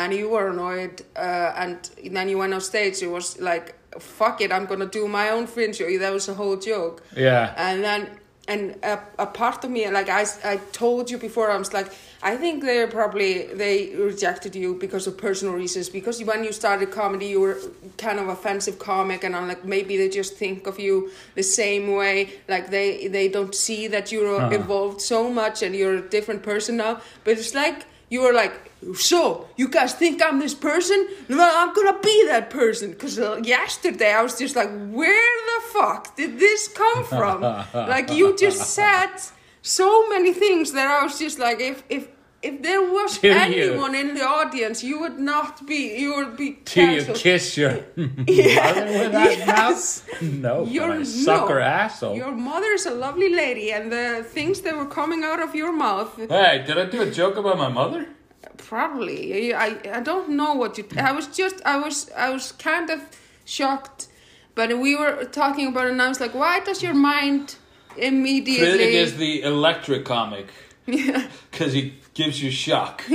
and 0.00 0.12
you 0.12 0.26
were 0.34 0.48
annoyed, 0.54 0.96
uh, 1.16 1.62
and 1.62 1.76
then 2.16 2.28
you 2.30 2.38
went 2.42 2.52
on 2.54 2.60
stage. 2.60 2.96
It 3.06 3.10
was 3.18 3.26
like, 3.50 3.66
"Fuck 4.18 4.40
it, 4.44 4.50
I'm 4.52 4.66
gonna 4.70 4.90
do 5.00 5.08
my 5.08 5.26
own 5.34 5.46
fringe 5.54 5.76
show." 5.78 5.88
That 5.98 6.12
was 6.18 6.28
a 6.28 6.34
whole 6.40 6.56
joke 6.70 6.96
yeah 7.26 7.54
and 7.66 7.76
then 7.88 8.00
and 8.48 8.62
a, 8.92 8.96
a 9.18 9.26
part 9.26 9.64
of 9.64 9.70
me 9.76 9.80
like 9.98 10.08
I, 10.20 10.24
I 10.52 10.56
told 10.82 11.10
you 11.12 11.18
before 11.28 11.46
i 11.50 11.58
was 11.64 11.72
like 11.78 11.88
i 12.30 12.32
think 12.42 12.54
they're 12.68 12.86
probably 13.00 13.30
they 13.62 13.76
rejected 14.10 14.52
you 14.62 14.68
because 14.84 15.04
of 15.10 15.14
personal 15.28 15.54
reasons 15.62 15.86
because 15.98 16.16
when 16.30 16.40
you 16.46 16.52
started 16.52 16.88
comedy 17.02 17.26
you 17.34 17.40
were 17.46 17.58
kind 18.04 18.18
of 18.22 18.26
offensive 18.36 18.76
comic 18.78 19.24
and 19.24 19.32
i'm 19.36 19.48
like 19.52 19.62
maybe 19.64 19.92
they 20.00 20.08
just 20.20 20.32
think 20.42 20.58
of 20.70 20.76
you 20.86 21.10
the 21.34 21.42
same 21.42 21.84
way 22.00 22.16
like 22.52 22.64
they 22.76 23.08
they 23.16 23.26
don't 23.36 23.54
see 23.66 23.82
that 23.94 24.04
you're 24.12 24.36
Uh-huh. 24.40 24.60
evolved 24.60 25.00
so 25.00 25.20
much 25.42 25.56
and 25.64 25.72
you're 25.78 25.96
a 26.04 26.08
different 26.16 26.42
person 26.50 26.72
now 26.84 26.92
but 27.24 27.32
it's 27.40 27.54
like 27.64 27.78
you 28.12 28.20
were 28.24 28.34
like 28.42 28.54
so 28.94 29.48
you 29.56 29.68
guys 29.68 29.94
think 29.94 30.22
i'm 30.22 30.38
this 30.38 30.54
person 30.54 31.06
well 31.28 31.52
i'm 31.56 31.74
gonna 31.74 31.98
be 32.00 32.26
that 32.26 32.50
person 32.50 32.90
because 32.90 33.18
uh, 33.18 33.40
yesterday 33.42 34.12
i 34.12 34.22
was 34.22 34.38
just 34.38 34.54
like 34.56 34.70
where 34.90 35.32
the 35.50 35.60
fuck 35.72 36.16
did 36.16 36.38
this 36.38 36.68
come 36.68 37.04
from 37.04 37.40
like 37.74 38.10
you 38.12 38.36
just 38.36 38.60
said 38.74 39.10
so 39.62 40.08
many 40.08 40.32
things 40.32 40.72
that 40.72 40.88
i 40.88 41.02
was 41.02 41.18
just 41.18 41.38
like 41.38 41.60
if 41.60 41.82
if 41.88 42.08
if 42.42 42.62
there 42.62 42.82
was 42.82 43.18
Do 43.18 43.28
you- 43.28 43.34
anyone 43.34 43.94
in 43.94 44.14
the 44.14 44.22
audience, 44.22 44.84
you 44.84 45.00
would 45.00 45.18
not 45.18 45.66
be. 45.66 45.96
You 45.98 46.14
would 46.16 46.36
be 46.36 46.58
Do 46.66 46.82
you 46.92 47.02
kiss 47.14 47.56
your 47.56 47.70
mother 47.96 48.84
with 48.84 49.12
that 49.12 49.38
Yes. 49.38 49.46
mouth? 49.46 50.22
No, 50.22 50.64
but 50.64 50.72
You're 50.72 50.92
I 50.92 51.02
suck 51.02 51.48
no. 51.48 51.58
asshole. 51.58 52.14
Your 52.14 52.30
mother 52.32 52.70
is 52.72 52.86
a 52.86 52.92
lovely 52.94 53.30
lady, 53.34 53.72
and 53.72 53.90
the 53.90 54.22
things 54.22 54.60
that 54.60 54.76
were 54.76 54.86
coming 54.86 55.24
out 55.24 55.40
of 55.42 55.54
your 55.56 55.72
mouth, 55.72 56.14
Hey, 56.16 56.62
did 56.66 56.76
I 56.78 56.84
do 56.84 57.00
a 57.02 57.10
joke 57.10 57.36
about 57.36 57.56
my 57.58 57.68
mother? 57.68 58.06
Probably. 58.56 59.54
I 59.54 59.78
I 59.98 60.00
don't 60.00 60.28
know 60.30 60.54
what 60.54 60.78
you. 60.78 60.84
I 60.96 61.12
was 61.12 61.26
just. 61.28 61.56
I 61.64 61.76
was. 61.78 62.10
I 62.16 62.30
was 62.30 62.52
kind 62.52 62.90
of 62.90 63.00
shocked, 63.44 64.08
but 64.54 64.68
we 64.78 64.96
were 64.96 65.24
talking 65.24 65.66
about 65.68 65.86
it, 65.86 65.92
and 65.92 66.02
I 66.02 66.08
was 66.08 66.20
like, 66.20 66.34
why 66.34 66.60
does 66.60 66.82
your 66.82 66.94
mind 66.94 67.56
immediately? 67.96 68.66
Friðrik 68.78 68.92
is 69.04 69.16
the 69.16 69.42
electric 69.42 70.04
comic 70.04 70.46
Yeah. 70.86 71.26
because 71.50 71.72
he 71.72 71.94
gives 72.14 72.42
you 72.42 72.50
shock. 72.50 73.02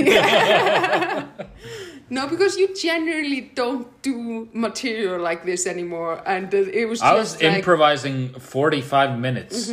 No, 2.10 2.26
because 2.28 2.58
you 2.58 2.74
generally 2.74 3.40
don't 3.54 3.86
do 4.02 4.46
material 4.52 5.18
like 5.18 5.44
this 5.46 5.66
anymore, 5.66 6.20
and 6.26 6.52
uh, 6.54 6.58
it 6.58 6.86
was 6.86 7.00
just 7.00 7.10
I 7.10 7.14
was 7.14 7.32
like, 7.34 7.42
Mm-hmm. 7.42 7.56
improvising 7.56 8.34
45 8.38 9.18
minutes. 9.18 9.72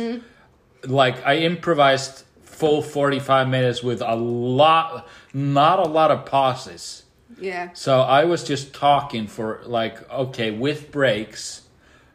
Like, 0.86 1.16
I 1.26 1.36
improvised 1.36 2.24
full 2.60 2.82
45 2.82 3.48
minutes 3.48 3.82
with 3.82 4.02
a 4.02 4.14
lot, 4.14 5.08
not 5.32 5.78
a 5.78 5.88
lot 5.88 6.10
of 6.10 6.26
pauses. 6.26 7.04
yeah, 7.40 7.70
So 7.72 8.02
I 8.02 8.24
was 8.26 8.44
just 8.44 8.74
talking 8.74 9.26
for, 9.26 9.62
like, 9.64 10.08
okay, 10.10 10.50
with 10.50 10.92
breaks. 10.92 11.62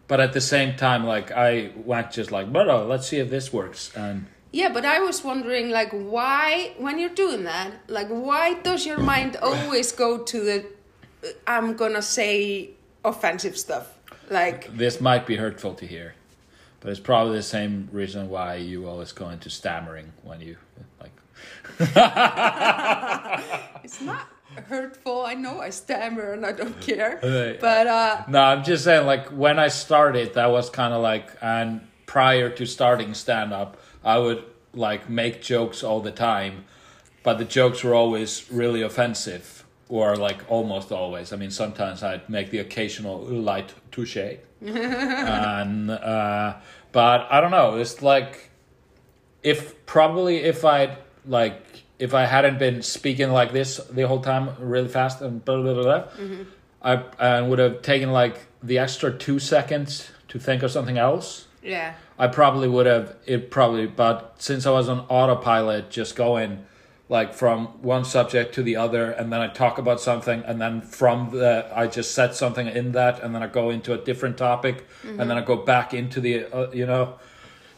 But 0.07 0.19
at 0.19 0.33
the 0.33 0.41
same 0.41 0.77
time, 0.77 1.03
like, 1.03 1.31
I 1.31 1.71
went 1.75 2.11
just 2.11 2.31
like, 2.31 2.53
but 2.53 2.69
oh, 2.69 2.85
let's 2.85 3.07
see 3.07 3.17
if 3.17 3.31
this 3.31 3.51
works. 3.51 3.91
And 3.95 4.27
yeah. 4.51 4.69
But 4.71 4.85
I 4.85 4.99
was 4.99 5.23
wondering, 5.23 5.71
like, 5.71 5.89
why 5.89 6.75
when 6.77 6.99
you're 6.99 7.17
doing 7.25 7.43
that, 7.45 7.71
like, 7.87 8.09
why 8.09 8.53
does 8.53 8.85
your 8.85 8.99
mind 8.99 9.35
always 9.41 9.91
go 9.91 10.23
to 10.23 10.39
the 10.39 10.65
I'm 11.47 11.75
gonna 11.75 12.03
say 12.03 12.69
offensive 13.03 13.57
stuff, 13.57 13.87
like. 14.29 14.77
this 14.77 15.01
might 15.01 15.25
be 15.25 15.37
hurtful 15.37 15.73
to 15.73 15.87
hear. 15.87 16.13
But 16.85 16.91
it's 16.91 16.99
probably 16.99 17.37
the 17.37 17.41
same 17.41 17.89
reason 17.91 18.29
why 18.29 18.57
you 18.57 18.87
always 18.87 19.11
go 19.11 19.29
into 19.29 19.49
stammering 19.49 20.13
when 20.21 20.39
you, 20.39 20.55
like, 21.01 21.09
It's 23.83 24.01
not 24.01 24.27
hurtful. 24.69 25.25
I 25.25 25.33
know 25.33 25.59
I 25.59 25.71
stammer 25.71 26.33
and 26.33 26.45
I 26.45 26.51
don't 26.51 26.79
care. 26.79 27.17
But 27.59 27.87
uh 27.87 28.25
No, 28.27 28.39
I'm 28.39 28.63
just 28.63 28.83
saying, 28.83 29.07
like, 29.07 29.29
when 29.29 29.57
I 29.57 29.69
started, 29.69 30.35
that 30.35 30.51
was 30.51 30.69
kind 30.69 30.93
of 30.93 31.01
like, 31.01 31.31
and 31.41 31.87
prior 32.05 32.51
to 32.51 32.67
starting 32.67 33.15
stand 33.15 33.51
up, 33.51 33.77
I 34.03 34.19
would, 34.19 34.43
like, 34.75 35.09
make 35.09 35.41
jokes 35.41 35.83
all 35.83 36.01
the 36.01 36.11
time, 36.11 36.65
but 37.23 37.39
the 37.39 37.45
jokes 37.45 37.83
were 37.83 37.95
always 37.95 38.51
really 38.51 38.83
offensive, 38.83 39.65
or, 39.89 40.15
like, 40.15 40.41
almost 40.51 40.91
always. 40.91 41.33
I 41.33 41.37
mean, 41.37 41.49
sometimes 41.49 42.03
I'd 42.03 42.29
make 42.29 42.51
the 42.51 42.59
occasional 42.59 43.21
light 43.21 43.73
touche. 43.91 44.37
and, 44.65 45.91
uh, 45.91 46.55
but 46.95 47.27
I 47.29 47.41
don't 47.41 47.51
know, 47.51 47.75
it's 47.75 48.01
like, 48.01 48.51
if 49.43 49.85
probably 49.85 50.37
if 50.37 50.63
I'd, 50.63 50.97
like, 51.27 51.61
if 51.99 52.13
I 52.13 52.25
hadn't 52.25 52.57
been 52.57 52.81
speaking 52.81 53.31
like 53.31 53.51
this 53.51 53.81
the 53.91 54.07
whole 54.07 54.21
time 54.21 54.51
really 54.59 54.87
fast 54.87 55.19
and 55.19 55.43
blah, 55.43 55.61
blah, 55.61 55.73
blah, 55.73 55.83
blah, 55.83 56.03
mm-hmm. 56.11 56.43
I, 56.81 57.03
I 57.19 57.41
would 57.41 57.59
have 57.59 57.81
taken 57.81 58.13
like 58.13 58.39
the 58.63 58.77
extra 58.77 59.11
two 59.11 59.39
seconds 59.39 60.09
to 60.29 60.39
think 60.39 60.63
of 60.63 60.71
something 60.71 60.97
else. 60.97 61.47
yeah. 61.61 61.95
I 62.17 62.27
probably 62.27 62.69
would 62.69 62.85
have 62.85 63.17
it 63.25 63.51
probably, 63.51 63.87
but 63.87 64.35
since 64.37 64.65
I 64.65 64.71
was 64.71 64.87
on 64.87 64.99
autopilot, 65.09 65.89
just 65.89 66.15
going 66.15 66.65
like 67.07 67.33
from 67.35 67.67
one 67.83 68.03
subject 68.03 68.55
to 68.55 68.63
the 68.63 68.75
other, 68.75 69.11
and 69.11 69.31
then 69.31 69.39
I 69.41 69.47
talk 69.47 69.77
about 69.77 70.01
something, 70.01 70.41
and 70.45 70.59
then 70.59 70.81
from 70.81 71.29
the 71.31 71.69
I 71.73 71.87
just 71.87 72.13
set 72.15 72.35
something 72.35 72.67
in 72.67 72.93
that, 72.93 73.21
and 73.21 73.33
then 73.35 73.43
I 73.43 73.47
go 73.47 73.69
into 73.69 73.93
a 73.93 73.97
different 73.97 74.37
topic, 74.37 74.85
and 75.03 75.19
then 75.19 75.31
I 75.37 75.41
go 75.41 75.55
back 75.55 75.93
into 75.93 76.19
the 76.19 76.45
uh, 76.45 76.71
you 76.71 76.85
know, 76.87 77.15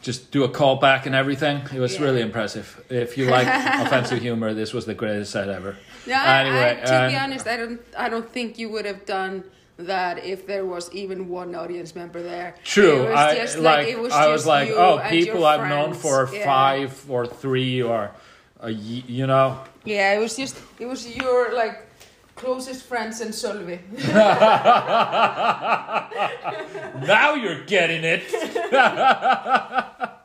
just 0.02 0.32
do 0.32 0.44
a 0.46 0.50
callback 0.50 1.06
and 1.06 1.13
everything. 1.13 1.62
It 1.74 1.80
was 1.80 1.96
Yeah. 1.96 2.04
really 2.06 2.22
impressive. 2.22 2.82
If 2.90 3.18
you 3.18 3.26
like 3.26 3.48
offensive 3.86 4.22
humor, 4.22 4.54
this 4.54 4.74
was 4.74 4.86
the 4.86 4.94
greatest 4.94 5.32
set 5.32 5.50
ever. 5.50 5.76
Yeah, 6.06 6.40
Anyway, 6.40 6.80
I, 6.82 6.86
to 6.86 7.10
be 7.10 7.16
um, 7.18 7.24
honest, 7.24 7.48
I 7.48 7.58
don't. 7.58 7.82
I 7.98 8.08
don't 8.08 8.30
think 8.30 8.58
you 8.58 8.70
would 8.70 8.86
have 8.86 9.06
done 9.06 9.44
that 9.76 10.24
if 10.26 10.48
there 10.48 10.66
was 10.66 10.90
even 10.94 11.28
one 11.28 11.54
audience 11.54 11.94
member 11.96 12.24
there. 12.24 12.56
True. 12.63 13.04
It 13.04 13.10
was 13.10 13.20
I 13.20 13.36
just 13.36 13.58
like. 13.60 13.88
it 13.90 14.00
was 14.00 14.13
I 14.13 14.28
was 14.30 14.46
like, 14.48 14.70
oh, 14.70 15.02
people 15.10 15.46
I've 15.46 15.68
known 15.70 15.94
for 15.94 16.30
Yeah. 16.34 16.46
five 16.46 17.06
or 17.10 17.28
three 17.28 17.82
or 17.82 18.12
a 18.60 18.72
you 18.72 19.28
know. 19.28 19.60
Yeah, 19.86 20.13
it 20.13 20.20
was 20.20 20.36
just 20.36 20.58
it 20.80 20.86
was 20.86 21.08
your 21.15 21.54
like 21.54 21.84
closest 22.36 22.86
friends 22.86 23.22
and 23.22 23.34
Sölvi. 23.34 23.80
Now 27.08 27.36
you're 27.36 27.63
getting 27.65 28.04
it. 28.04 28.24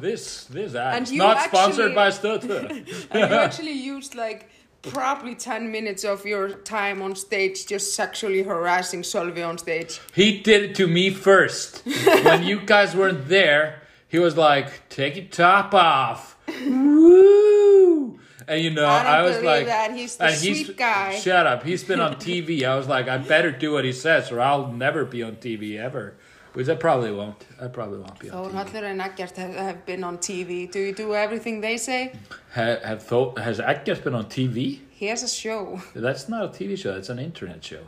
this 0.00 0.44
this 0.44 0.74
ad 0.74 1.02
is 1.02 1.12
not 1.12 1.42
sponsored 1.42 1.94
by 1.94 2.08
Stötte. 2.08 3.08
and 3.10 3.30
you 3.30 3.36
actually 3.36 3.72
used 3.72 4.14
like 4.14 4.48
probably 4.82 5.34
10 5.34 5.70
minutes 5.70 6.04
of 6.04 6.24
your 6.24 6.50
time 6.50 7.02
on 7.02 7.14
stage 7.14 7.66
just 7.66 7.94
sexually 7.94 8.42
harassing 8.42 9.02
Sölvi 9.02 9.46
on 9.46 9.58
stage. 9.58 10.00
he 10.14 10.40
did 10.40 10.70
it 10.70 10.74
to 10.76 10.86
me 10.86 11.10
first. 11.10 11.82
when 12.04 12.42
you 12.44 12.60
guys 12.60 12.94
weren't 12.96 13.28
there, 13.28 13.82
he 14.08 14.18
was 14.18 14.36
like, 14.36 14.88
"Take 14.88 15.16
your 15.16 15.26
top 15.26 15.74
off." 15.74 16.36
Woo! 16.66 18.18
And 18.48 18.60
you 18.62 18.70
know, 18.70 18.84
I 18.84 19.18
I, 19.18 19.22
was 19.22 19.40
like, 19.42 19.66
that. 19.66 19.94
He's 19.94 20.16
the 20.16 20.30
sweet 20.32 20.76
guy. 20.76 21.14
Shut 21.18 21.46
up. 21.46 21.62
He's 21.62 21.84
been 21.84 22.00
on 22.00 22.14
TV. 22.28 22.64
I 22.64 22.76
was 22.76 22.88
like, 22.88 23.08
I 23.08 23.18
better 23.18 23.52
do 23.52 23.72
what 23.72 23.84
he 23.84 23.92
says, 23.92 24.32
or 24.32 24.40
I'll 24.40 24.72
never 24.72 25.04
be 25.04 25.22
on 25.22 25.36
TV 25.36 25.78
ever. 25.78 26.14
Which 26.52 26.68
I 26.68 26.74
probably 26.74 27.12
won't. 27.12 27.46
I 27.60 27.68
probably 27.68 27.98
won't 27.98 28.18
be 28.18 28.28
on 28.28 28.50
TV. 28.50 28.52
Þórhallur 28.52 28.82
and 28.82 29.00
Eggert 29.00 29.36
have, 29.36 29.54
have 29.54 29.86
been 29.86 30.02
on 30.02 30.18
TV. 30.18 30.68
Do 30.70 30.80
you 30.80 30.92
do 30.92 31.14
everything 31.14 31.60
they 31.60 31.76
say? 31.76 32.12
Ha, 32.54 32.76
have 32.82 33.04
thought, 33.04 33.38
has 33.38 33.60
Eggert 33.60 34.02
been 34.02 34.16
on 34.16 34.24
TV? 34.24 34.80
He 34.90 35.06
has 35.06 35.22
a 35.22 35.28
show. 35.28 35.80
That's 35.94 36.28
not 36.28 36.44
a 36.44 36.48
TV 36.48 36.76
show. 36.76 36.96
It's 36.96 37.08
an 37.08 37.20
internet 37.20 37.62
show. 37.62 37.84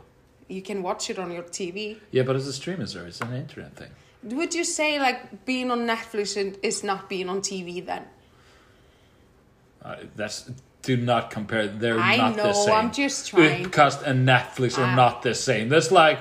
You 0.47 0.61
can 0.61 0.81
watch 0.81 1.09
it 1.09 1.19
on 1.19 1.29
your 1.31 1.43
TV. 1.43 1.97
Yeah, 2.11 2.23
but 2.23 2.37
it's 2.37 2.47
a 2.47 2.53
streaming 2.53 2.87
service. 2.87 3.19
It's 3.19 3.29
an 3.29 3.35
internet 3.35 3.75
thing. 3.75 3.89
Would 4.23 4.53
you 4.53 4.63
say 4.63 4.97
like 4.97 5.43
being 5.45 5.69
on 5.69 5.85
Netflix 5.85 6.57
is 6.63 6.83
not 6.85 7.09
being 7.09 7.27
on 7.27 7.41
TV 7.41 7.85
then? 7.85 8.05
Uh, 9.83 9.95
that's 10.15 10.49
do 10.81 10.97
not 10.97 11.29
compare. 11.31 11.67
They're 11.67 11.99
I 11.99 12.17
not 12.17 12.35
the 12.35 12.53
same. 12.53 12.73
I'm 12.73 12.91
just 12.91 13.29
trying. 13.29 13.65
Podcast 13.65 14.03
and 14.03 14.27
Netflix 14.27 14.77
are 14.77 14.83
Ah. 14.83 14.95
not 14.95 15.21
the 15.21 15.33
same. 15.33 15.69
That's 15.69 15.91
like, 15.91 16.19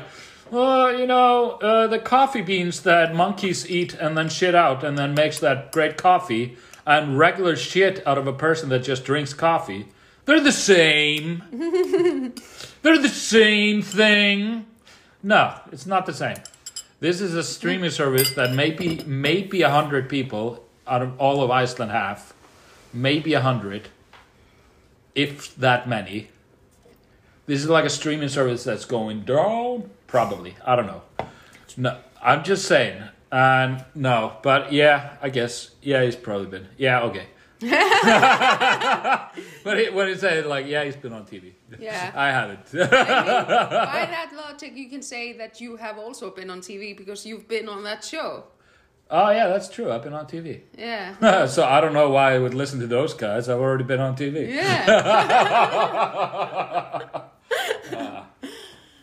well, 0.50 0.96
you 0.96 1.06
know, 1.06 1.52
uh, 1.62 1.86
the 1.88 1.98
coffee 1.98 2.42
beans 2.42 2.82
that 2.82 3.14
monkeys 3.14 3.68
eat 3.68 3.94
and 3.94 4.16
then 4.16 4.28
shit 4.28 4.54
out 4.54 4.84
and 4.84 4.96
then 4.96 5.14
makes 5.14 5.38
that 5.40 5.72
great 5.72 5.96
coffee, 5.96 6.56
and 6.86 7.18
regular 7.18 7.56
shit 7.56 8.06
out 8.06 8.18
of 8.18 8.26
a 8.26 8.32
person 8.32 8.68
that 8.68 8.80
just 8.84 9.04
drinks 9.04 9.32
coffee. 9.34 9.86
They're 10.26 10.40
the 10.40 10.52
same. 10.52 11.42
They're 12.82 12.98
the 12.98 13.08
same 13.08 13.82
thing. 13.82 14.66
No, 15.22 15.54
it's 15.72 15.86
not 15.86 16.06
the 16.06 16.12
same. 16.12 16.36
This 17.00 17.20
is 17.20 17.34
a 17.34 17.42
streaming 17.42 17.90
service 17.90 18.30
that 18.34 18.52
maybe 18.54 19.02
maybe 19.06 19.62
a 19.62 19.70
hundred 19.70 20.08
people 20.08 20.64
out 20.86 21.02
of 21.02 21.18
all 21.20 21.42
of 21.42 21.50
Iceland 21.50 21.90
have, 21.92 22.32
maybe 22.92 23.34
a 23.34 23.40
hundred, 23.40 23.88
if 25.14 25.54
that 25.56 25.88
many. 25.88 26.28
This 27.46 27.60
is 27.60 27.68
like 27.68 27.84
a 27.84 27.90
streaming 27.90 28.28
service 28.28 28.64
that's 28.64 28.84
going 28.84 29.22
down. 29.22 29.90
Probably, 30.06 30.56
I 30.64 30.76
don't 30.76 30.86
know. 30.86 31.02
No, 31.76 31.98
I'm 32.22 32.44
just 32.44 32.66
saying. 32.66 33.02
And 33.32 33.84
no, 33.94 34.36
but 34.42 34.72
yeah, 34.72 35.16
I 35.22 35.30
guess 35.30 35.70
yeah, 35.80 36.04
he's 36.04 36.16
probably 36.16 36.46
been. 36.46 36.68
Yeah, 36.76 37.02
okay. 37.04 37.26
but 39.64 39.78
it, 39.78 39.94
when 39.94 40.08
it 40.08 40.20
said 40.20 40.46
like 40.46 40.66
yeah, 40.66 40.84
he's 40.84 40.96
been 40.96 41.12
on 41.12 41.24
TV. 41.24 41.52
Yeah. 41.78 42.12
I 42.16 42.28
haven't. 42.28 42.72
By 42.72 42.86
that 42.86 44.32
logic, 44.36 44.76
you 44.76 44.90
can 44.90 45.00
say 45.02 45.32
that 45.34 45.60
you 45.60 45.76
have 45.76 45.98
also 45.98 46.30
been 46.30 46.50
on 46.50 46.60
TV 46.60 46.96
because 46.96 47.24
you've 47.24 47.48
been 47.48 47.68
on 47.68 47.84
that 47.84 48.04
show. 48.04 48.44
Oh 49.10 49.30
yeah, 49.30 49.48
that's 49.48 49.68
true. 49.68 49.90
I've 49.92 50.02
been 50.02 50.14
on 50.14 50.26
TV. 50.26 50.60
Yeah. 50.78 51.46
so 51.54 51.64
I 51.64 51.80
don't 51.80 51.92
know 51.92 52.10
why 52.10 52.34
I 52.34 52.38
would 52.38 52.54
listen 52.54 52.80
to 52.80 52.86
those 52.86 53.14
guys. 53.14 53.48
I've 53.48 53.60
already 53.60 53.84
been 53.84 54.00
on 54.00 54.16
TV. 54.16 54.48
Yeah. 54.54 54.88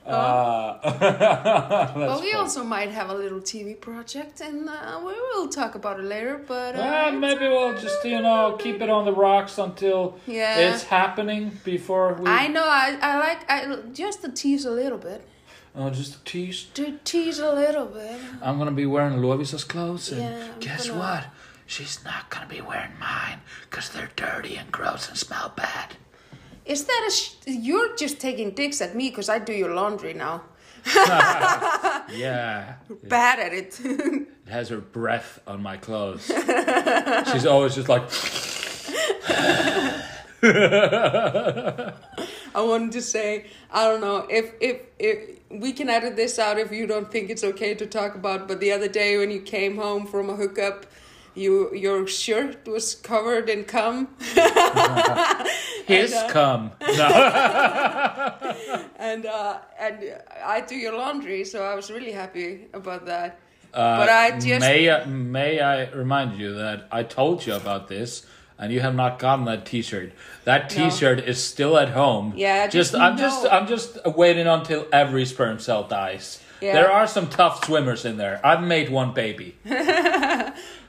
Uh, 0.09 1.91
Well, 1.95 2.21
we 2.21 2.33
also 2.33 2.63
might 2.63 2.89
have 2.89 3.09
a 3.11 3.13
little 3.13 3.39
TV 3.39 3.79
project, 3.79 4.41
and 4.41 4.67
uh, 4.67 4.99
we 5.05 5.13
will 5.13 5.47
talk 5.47 5.75
about 5.75 5.99
it 5.99 6.05
later. 6.05 6.43
But 6.47 6.75
uh, 6.75 7.11
maybe 7.11 7.47
we'll 7.47 7.77
just 7.77 8.03
you 8.03 8.19
know 8.21 8.57
keep 8.59 8.81
it 8.81 8.89
on 8.89 9.05
the 9.05 9.13
rocks 9.13 9.59
until 9.59 10.17
Yeah. 10.25 10.57
it's 10.57 10.83
happening 10.83 11.51
before 11.63 12.13
we. 12.15 12.27
I 12.27 12.47
know 12.47 12.63
I, 12.65 12.97
I 13.01 13.17
like 13.19 13.51
I 13.51 13.75
just 13.93 14.21
to 14.23 14.31
tease 14.31 14.65
a 14.65 14.71
little 14.71 14.97
bit. 14.97 15.21
Oh, 15.75 15.89
just 15.89 16.25
tease. 16.25 16.63
To 16.73 16.97
tease 17.03 17.39
a 17.39 17.53
little 17.53 17.85
bit. 17.85 18.19
I'm 18.41 18.57
gonna 18.57 18.71
be 18.71 18.85
wearing 18.85 19.17
Lovísa's 19.19 19.63
clothes, 19.63 20.11
and 20.11 20.21
Yeah, 20.21 20.47
guess 20.59 20.87
gonna- 20.87 20.99
what? 20.99 21.23
she's 21.65 22.03
not 22.03 22.29
gonna 22.29 22.47
be 22.47 22.61
wearing 22.61 22.97
mine 22.99 23.39
because 23.69 23.89
they're 23.89 24.09
dirty 24.15 24.55
and 24.55 24.71
gross 24.71 25.07
and 25.07 25.17
smell 25.17 25.53
bad. 25.55 25.95
Is 26.65 26.85
that 26.85 27.05
a? 27.07 27.11
Sh- 27.11 27.33
you're 27.45 27.95
just 27.95 28.19
taking 28.19 28.51
dicks 28.51 28.81
at 28.81 28.95
me 28.95 29.09
because 29.09 29.29
I 29.29 29.39
do 29.39 29.53
your 29.53 29.73
laundry 29.73 30.13
now. 30.13 30.43
Yeah. 32.11 32.75
Bad 33.03 33.39
at 33.39 33.53
it. 33.53 33.79
It 34.49 34.51
has 34.53 34.69
her 34.69 34.79
breath 34.79 35.39
on 35.45 35.61
my 35.61 35.77
clothes. 35.77 36.25
She's 37.31 37.45
always 37.45 37.75
just 37.75 37.87
like, 37.87 38.01
I 40.41 41.93
wanted 42.55 42.93
to 42.93 43.01
say, 43.01 43.45
I 43.71 43.83
don't 43.85 44.01
know 44.01 44.25
if 44.29 44.53
if 44.59 44.81
if 44.97 45.38
we 45.49 45.73
can 45.73 45.89
edit 45.89 46.15
this 46.15 46.37
out 46.39 46.57
if 46.59 46.71
you 46.71 46.85
don't 46.87 47.11
think 47.11 47.29
it's 47.29 47.43
okay 47.43 47.73
to 47.75 47.85
talk 47.85 48.15
about. 48.15 48.47
But 48.47 48.59
the 48.59 48.71
other 48.71 48.87
day 48.87 49.17
when 49.17 49.31
you 49.31 49.41
came 49.41 49.77
home 49.77 50.05
from 50.05 50.29
a 50.29 50.35
hookup, 50.35 50.85
you 51.35 51.73
your 51.75 52.07
shirt 52.07 52.67
was 52.67 52.95
covered 52.95 53.49
in 53.49 53.63
cum, 53.63 54.07
hiss 55.85 56.13
uh, 56.13 56.27
come. 56.29 56.71
No. 56.81 57.07
and 58.97 59.25
uh, 59.25 59.59
and 59.79 60.15
I 60.43 60.61
do 60.61 60.75
your 60.75 60.97
laundry, 60.97 61.43
so 61.45 61.63
I 61.63 61.75
was 61.75 61.89
really 61.91 62.11
happy 62.11 62.67
about 62.73 63.05
that. 63.05 63.39
Uh, 63.73 63.97
But 63.99 64.09
I 64.09 64.31
just- 64.39 64.61
may 64.61 64.89
may 65.05 65.59
I 65.59 65.89
remind 65.91 66.39
you 66.39 66.53
that 66.55 66.87
I 66.91 67.03
told 67.03 67.45
you 67.45 67.53
about 67.53 67.87
this, 67.87 68.25
and 68.59 68.71
you 68.73 68.81
have 68.81 68.93
not 68.95 69.17
gotten 69.19 69.45
that 69.45 69.65
T-shirt. 69.65 70.11
That 70.43 70.69
T-shirt 70.69 71.19
is 71.19 71.43
still 71.43 71.77
at 71.77 71.89
home. 71.89 72.33
Yeah, 72.35 72.67
just 72.67 72.91
just 72.91 73.01
I'm 73.01 73.17
just. 73.17 73.45
I'm 73.51 73.67
just 73.67 73.97
waiting 74.05 74.47
until 74.47 74.85
every 74.91 75.25
sperm 75.25 75.59
cell 75.59 75.83
dies. 75.87 76.41
Yeah. 76.61 76.73
There 76.73 76.91
are 76.91 77.07
some 77.07 77.29
tough 77.29 77.63
swimmers 77.65 78.03
in 78.03 78.17
there. 78.17 78.41
I've 78.43 78.61
made 78.61 78.89
one 78.89 79.13
baby. 79.13 79.55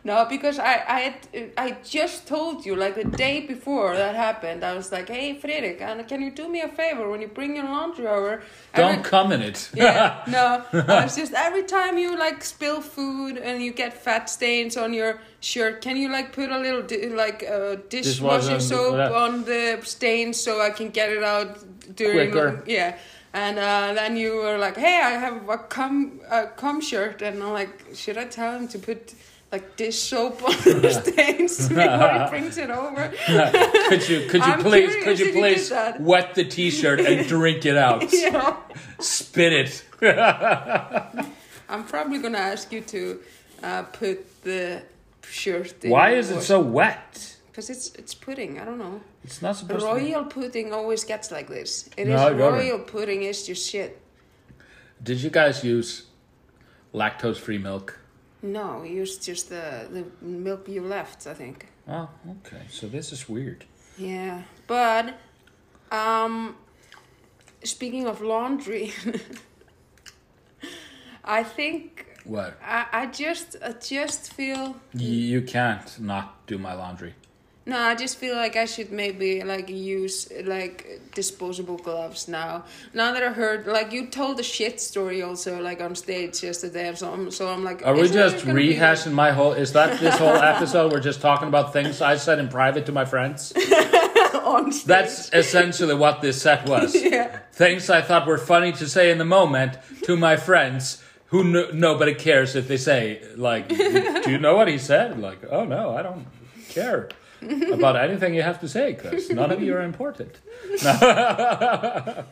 No, 0.02 0.24
because 0.24 0.58
I 0.58 0.82
I 0.88 1.00
had, 1.00 1.14
I 1.58 1.76
just 1.84 2.26
told 2.26 2.64
you 2.64 2.74
like 2.74 2.94
the 2.94 3.04
day 3.04 3.40
before 3.46 3.94
that 3.94 4.14
happened. 4.14 4.64
I 4.64 4.74
was 4.74 4.90
like, 4.90 5.08
"Hey, 5.10 5.38
Friðrik, 5.38 5.82
uh, 5.82 6.02
can 6.04 6.22
you 6.22 6.30
do 6.30 6.48
me 6.48 6.62
a 6.62 6.68
favor 6.68 7.10
when 7.10 7.20
you 7.20 7.28
bring 7.28 7.54
your 7.56 7.66
laundry 7.66 8.06
over? 8.06 8.42
Don't 8.74 8.92
Every- 8.92 9.04
come 9.04 9.30
in 9.30 9.42
it. 9.42 9.68
yeah, 9.74 10.22
no. 10.26 10.64
I 10.72 11.04
was 11.04 11.16
just 11.16 11.34
every 11.34 11.64
time 11.64 11.98
you 11.98 12.16
like 12.16 12.42
spill 12.42 12.80
food 12.80 13.36
and 13.36 13.62
you 13.62 13.72
get 13.74 13.92
fat 13.92 14.30
stains 14.30 14.74
on 14.78 14.94
your 14.94 15.20
shirt, 15.40 15.80
can 15.80 15.96
you 15.96 16.10
like 16.10 16.32
put 16.32 16.50
a 16.50 16.58
little 16.58 16.82
di- 16.82 17.08
like 17.08 17.42
uh, 17.42 17.76
dishwasher 17.88 18.58
Dishwasher, 18.58 18.60
soap 18.60 18.96
yeah. 18.96 19.10
on 19.12 19.44
the 19.44 19.80
stains 19.82 20.40
so 20.40 20.60
I 20.60 20.70
can 20.70 20.90
get 20.90 21.10
it 21.10 21.22
out 21.22 21.58
during 21.96 22.30
Quicker. 22.30 22.62
yeah. 22.66 22.96
And 23.32 23.58
uh, 23.58 23.94
then 23.94 24.16
you 24.16 24.36
were 24.36 24.58
like, 24.58 24.76
"Hey, 24.76 25.00
I 25.00 25.10
have 25.10 25.48
a 25.48 25.58
cum 25.58 26.20
a 26.30 26.46
cum 26.48 26.80
shirt," 26.80 27.22
and 27.22 27.40
I'm 27.42 27.52
like, 27.52 27.94
"Should 27.94 28.18
I 28.18 28.24
tell 28.24 28.56
him 28.58 28.66
to 28.68 28.78
put 28.78 29.14
like 29.52 29.76
dish 29.76 29.98
soap 29.98 30.42
on 30.42 30.56
the 30.82 30.90
stains 31.04 31.68
before 31.68 32.24
he 32.24 32.28
brings 32.28 32.58
it 32.58 32.70
over?" 32.70 33.12
could 33.88 34.08
you 34.08 34.26
could 34.26 34.44
you 34.44 34.52
I'm 34.52 34.60
please 34.60 34.96
could 35.04 35.18
you 35.20 35.30
please 35.30 35.72
wet 36.00 36.34
the 36.34 36.44
T-shirt 36.44 36.98
and 37.00 37.26
drink 37.28 37.64
it 37.66 37.76
out? 37.76 38.02
know, 38.12 38.56
Spit 38.98 39.52
it. 39.52 39.84
I'm 41.68 41.84
probably 41.84 42.18
gonna 42.18 42.38
ask 42.38 42.72
you 42.72 42.80
to 42.80 43.20
uh, 43.62 43.82
put 43.84 44.42
the 44.42 44.82
shirt. 45.22 45.84
in 45.84 45.90
Why 45.90 46.10
is 46.10 46.30
it 46.30 46.42
so 46.42 46.60
wet? 46.60 47.36
Because 47.50 47.70
it's 47.70 47.94
it's 47.94 48.14
pudding. 48.14 48.58
I 48.60 48.64
don't 48.64 48.78
know. 48.78 49.00
It's 49.24 49.42
not 49.42 49.56
supposed 49.56 49.84
to. 49.84 49.94
be. 49.94 50.12
Royal 50.12 50.24
pudding 50.24 50.72
always 50.72 51.04
gets 51.04 51.30
like 51.30 51.48
this. 51.48 51.88
It 51.96 52.08
is 52.08 52.08
No, 52.08 52.28
it 52.28 52.34
doesn't. 52.38 52.58
royal 52.58 52.78
pudding 52.78 53.22
is 53.24 53.46
just 53.46 53.68
shit. 53.70 54.00
Did 55.02 55.22
you 55.22 55.30
guys 55.30 55.64
use 55.64 56.06
lactose-free 56.94 57.58
milk? 57.58 57.98
No, 58.42 58.82
use 58.82 59.18
just 59.18 59.48
the 59.48 59.86
the 59.90 60.04
milk 60.24 60.68
you 60.68 60.82
left. 60.82 61.26
I 61.26 61.34
think. 61.34 61.66
Oh, 61.88 62.08
okay. 62.30 62.62
So 62.70 62.86
this 62.88 63.12
is 63.12 63.28
weird. 63.28 63.64
Yeah, 63.98 64.42
but 64.66 65.14
um, 65.90 66.56
speaking 67.64 68.06
of 68.06 68.20
laundry, 68.22 68.92
I 71.24 71.42
think 71.42 72.06
What? 72.24 72.58
I 72.64 72.86
I 72.92 73.06
just 73.06 73.56
I 73.64 73.72
just 73.72 74.32
feel 74.32 74.76
You 74.92 75.42
can't 75.42 76.00
not 76.00 76.46
do 76.46 76.58
my 76.58 76.74
laundry. 76.74 77.14
No, 77.66 77.78
I 77.78 77.94
just 77.94 78.16
feel 78.16 78.34
like 78.34 78.56
I 78.56 78.64
should 78.64 78.90
maybe 78.90 79.42
like 79.44 79.68
use 79.68 80.28
like 80.44 81.00
disposable 81.14 81.76
gloves 81.76 82.26
now. 82.26 82.64
Now 82.94 83.12
that 83.12 83.22
I 83.22 83.32
heard, 83.32 83.66
like 83.66 83.92
you 83.92 84.06
told 84.06 84.40
a 84.40 84.42
shit 84.42 84.80
story 84.80 85.22
also 85.22 85.60
like 85.62 85.80
on 85.80 85.94
stage 85.94 86.42
yesterday, 86.42 86.92
so 86.94 87.12
I'm 87.12 87.30
so 87.30 87.48
I'm 87.48 87.62
like. 87.62 87.86
Are 87.86 87.94
we 87.94 88.08
just 88.08 88.44
gonna 88.44 88.54
be, 88.54 88.74
rehashing 88.74 89.12
my 89.12 89.30
whole? 89.30 89.52
Is 89.52 89.72
that 89.74 90.00
this 90.00 90.18
whole 90.18 90.36
episode? 90.36 90.90
We're 90.92 91.00
just 91.00 91.20
talking 91.20 91.48
about 91.48 91.72
things 91.72 92.00
I 92.00 92.16
said 92.16 92.38
in 92.38 92.48
private 92.48 92.86
to 92.86 92.92
my 92.92 93.04
friends. 93.04 93.52
on 94.50 94.72
stage? 94.72 94.86
That's 94.86 95.30
essentially 95.32 95.94
what 95.94 96.20
this 96.20 96.40
set 96.40 96.68
was. 96.68 96.94
yeah. 97.02 97.38
Things 97.52 97.90
I 97.90 98.00
thought 98.02 98.26
were 98.26 98.38
funny 98.38 98.72
to 98.72 98.88
say 98.88 99.10
in 99.10 99.18
the 99.18 99.24
moment 99.24 99.78
to 100.04 100.16
my 100.16 100.36
friends, 100.36 101.02
who 101.30 101.44
no, 101.44 101.70
nobody 101.72 102.14
cares 102.14 102.54
if 102.56 102.68
they 102.68 102.76
say. 102.76 103.22
Like, 103.36 103.68
do 104.24 104.30
you 104.30 104.38
know 104.38 104.56
what 104.56 104.68
he 104.68 104.78
said? 104.78 105.18
Like, 105.18 105.40
oh 105.50 105.64
no, 105.64 105.96
I 105.96 106.02
don't 106.02 106.26
care 106.68 107.08
about 107.72 107.96
anything 107.96 108.34
you 108.34 108.42
have 108.42 108.60
to 108.60 108.68
say 108.68 108.92
because 108.92 109.30
none 109.30 109.50
of 109.50 109.62
you 109.62 109.74
are 109.74 109.82
important. 109.82 110.38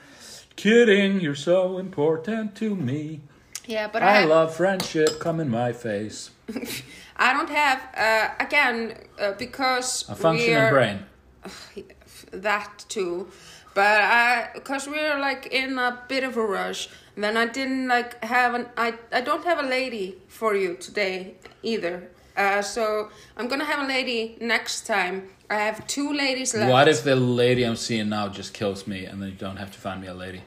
Kidding, 0.56 1.20
you're 1.20 1.34
so 1.34 1.78
important 1.78 2.56
to 2.56 2.74
me. 2.74 3.20
Yeah, 3.66 3.88
but 3.88 4.02
I 4.02 4.22
I 4.22 4.24
love 4.24 4.54
friendship. 4.54 5.20
Come 5.20 5.40
in 5.40 5.48
my 5.48 5.72
face. 5.72 6.30
I 7.16 7.32
don't 7.32 7.50
have 7.50 7.80
uh, 7.96 8.44
again 8.44 8.94
uh, 9.20 9.32
because 9.38 10.08
A 10.08 10.14
functioning 10.14 10.70
brain. 10.70 11.04
that 12.32 12.84
too 12.88 13.28
but 13.74 14.00
i 14.00 14.50
because 14.54 14.88
we're 14.88 15.20
like 15.20 15.46
in 15.46 15.78
a 15.78 16.02
bit 16.08 16.24
of 16.24 16.36
a 16.36 16.44
rush 16.44 16.88
then 17.24 17.36
i 17.36 17.46
didn't 17.46 17.88
like 17.88 18.22
have 18.24 18.54
an 18.54 18.66
i 18.76 18.94
i 19.12 19.20
don't 19.20 19.44
have 19.44 19.58
a 19.58 19.68
lady 19.78 20.16
for 20.28 20.54
you 20.54 20.74
today 20.76 21.34
either 21.62 21.94
uh 22.36 22.62
so 22.62 23.10
i'm 23.36 23.48
gonna 23.48 23.64
have 23.64 23.80
a 23.84 23.88
lady 23.88 24.36
next 24.40 24.86
time 24.86 25.16
i 25.50 25.56
have 25.56 25.86
two 25.86 26.12
ladies 26.12 26.54
left 26.54 26.70
What 26.70 26.88
if 26.88 27.02
the 27.04 27.16
lady 27.16 27.62
I'm 27.64 27.76
seeing 27.76 28.08
now 28.08 28.28
just 28.28 28.50
kills 28.54 28.86
me 28.86 29.04
and 29.04 29.20
then 29.20 29.28
you 29.30 29.38
don't 29.46 29.56
have 29.64 29.72
to 29.72 29.78
find 29.78 30.00
me 30.00 30.08
a 30.08 30.14
lady? 30.14 30.42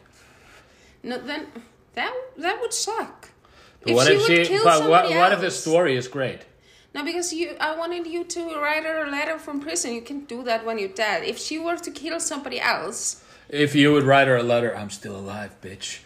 no 1.04 1.18
then 1.18 1.48
that 1.96 2.14
that 2.38 2.56
would 2.62 2.74
suck 2.74 3.30
But 3.84 3.94
what 3.96 4.08
if 4.12 4.18
would 4.22 4.28
she? 4.28 4.46
kill 4.46 4.64
But 4.64 4.80
what, 4.90 5.04
what 5.10 5.32
if 5.34 5.42
the 5.42 5.52
story 5.52 5.94
is 5.98 6.08
great? 6.08 6.42
No, 6.94 7.04
because 7.06 7.32
you, 7.34 7.56
I 7.60 7.76
wanted 7.82 8.06
you 8.06 8.24
to 8.36 8.42
write 8.62 8.84
her 8.84 9.06
a 9.06 9.10
letter 9.10 9.40
from 9.40 9.62
prison. 9.62 9.94
You 9.94 10.02
can 10.02 10.20
do 10.26 10.44
that 10.44 10.66
when 10.66 10.78
you're 10.78 10.90
dead. 11.08 11.24
If 11.24 11.38
she 11.40 11.58
were 11.58 11.78
to 11.78 11.92
kill 12.04 12.20
somebody 12.20 12.60
else, 12.60 13.24
If 13.52 13.76
you 13.76 13.92
would 13.92 14.04
write 14.04 14.30
her 14.30 14.38
a 14.38 14.44
letter, 14.44 14.74
I'm 14.74 14.90
still 14.90 15.18
alive, 15.18 15.54
bitch. 15.62 16.00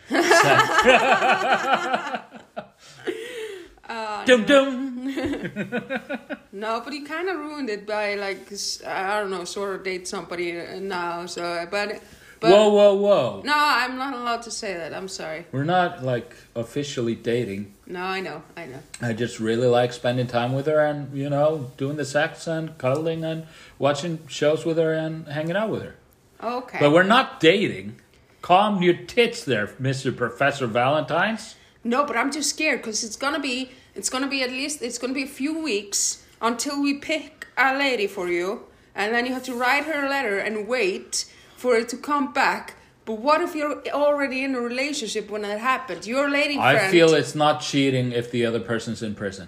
uh, 3.88 4.26
dum 4.26 4.46
dum. 4.46 4.92
No, 6.52 6.82
but 6.84 6.94
you 6.94 7.06
kind 7.06 7.28
of 7.30 7.36
ruined 7.36 7.70
it 7.70 7.86
by 7.86 8.16
like 8.16 8.52
I 8.88 9.20
don't 9.20 9.30
know, 9.30 9.44
sort 9.44 9.76
of 9.76 9.84
date 9.84 10.08
somebody 10.08 10.58
uh, 10.60 10.80
now. 10.80 11.26
So, 11.28 11.68
but 11.70 12.02
but 12.40 12.50
Whoa, 12.50 12.70
whoa, 12.70 12.94
whoa. 12.96 13.42
no, 13.44 13.54
I'm 13.56 13.98
not 13.98 14.14
allowed 14.14 14.42
to 14.44 14.52
say 14.52 14.74
that. 14.74 14.94
I'm 14.94 15.08
sorry. 15.08 15.46
We're 15.52 15.66
not 15.66 16.04
like 16.04 16.34
officially 16.56 17.14
dating. 17.14 17.74
No, 17.86 18.02
I 18.02 18.22
know, 18.22 18.42
I 18.58 18.66
know. 18.68 18.80
I 19.02 19.14
just 19.14 19.40
really 19.40 19.68
like 19.68 19.94
spending 19.94 20.28
time 20.28 20.54
with 20.54 20.66
her 20.66 20.80
and 20.80 21.16
you 21.16 21.30
know 21.30 21.72
doing 21.78 21.98
the 21.98 22.06
sex 22.06 22.48
and 22.48 22.76
cuddling 22.78 23.24
and 23.24 23.46
watching 23.78 24.20
shows 24.28 24.66
with 24.66 24.78
her 24.78 24.94
and 24.94 25.28
hanging 25.28 25.58
out 25.58 25.70
with 25.70 25.84
her. 25.84 25.96
Okay. 26.44 26.78
But 26.80 26.92
we're 26.92 27.04
not 27.04 27.40
dating. 27.40 28.00
Calm 28.42 28.82
your 28.84 28.94
tits 28.94 29.44
there, 29.44 29.68
Mr. 29.82 30.16
Professor 30.16 30.68
Valentine's. 30.68 31.56
no, 31.84 32.06
but 32.06 32.16
I'm 32.16 32.32
just 32.32 32.50
scared 32.50 32.82
because 32.82 33.04
it's 33.04 33.16
gonna 33.16 33.40
be 33.40 33.72
it's 33.96 34.10
gonna 34.10 34.28
be 34.28 34.42
at 34.44 34.50
least 34.50 34.82
it's 34.82 34.98
gonna 34.98 35.14
be 35.14 35.24
a 35.24 35.28
few 35.42 35.60
weeks 35.62 36.24
until 36.42 36.82
we 36.82 36.96
pick 36.96 37.48
a 37.58 37.76
lady 37.78 38.08
for 38.08 38.28
you, 38.28 38.66
and 38.94 39.14
then 39.14 39.26
you 39.26 39.34
have 39.34 39.44
to 39.44 39.54
write 39.56 39.86
her 39.86 40.06
a 40.06 40.10
letter 40.10 40.38
and 40.38 40.68
wait 40.68 41.26
for 41.56 41.76
it 41.76 41.90
to 41.90 41.98
come 41.98 42.34
back. 42.34 42.76
But 43.06 43.20
what 43.20 43.42
if 43.42 43.56
you're 43.56 43.82
already 43.90 44.44
in 44.44 44.56
a 44.56 44.60
relationship 44.62 45.30
when 45.30 45.44
that 45.44 45.60
happened? 45.60 46.06
Your 46.06 46.30
lady 46.30 46.56
friend. 46.56 46.78
I 46.78 46.90
feel 46.90 47.14
it's 47.14 47.36
not 47.36 47.62
cheating 47.62 48.12
if 48.12 48.30
the 48.32 48.46
other 48.46 48.60
person's 48.60 49.02
in 49.04 49.14
prison. 49.16 49.48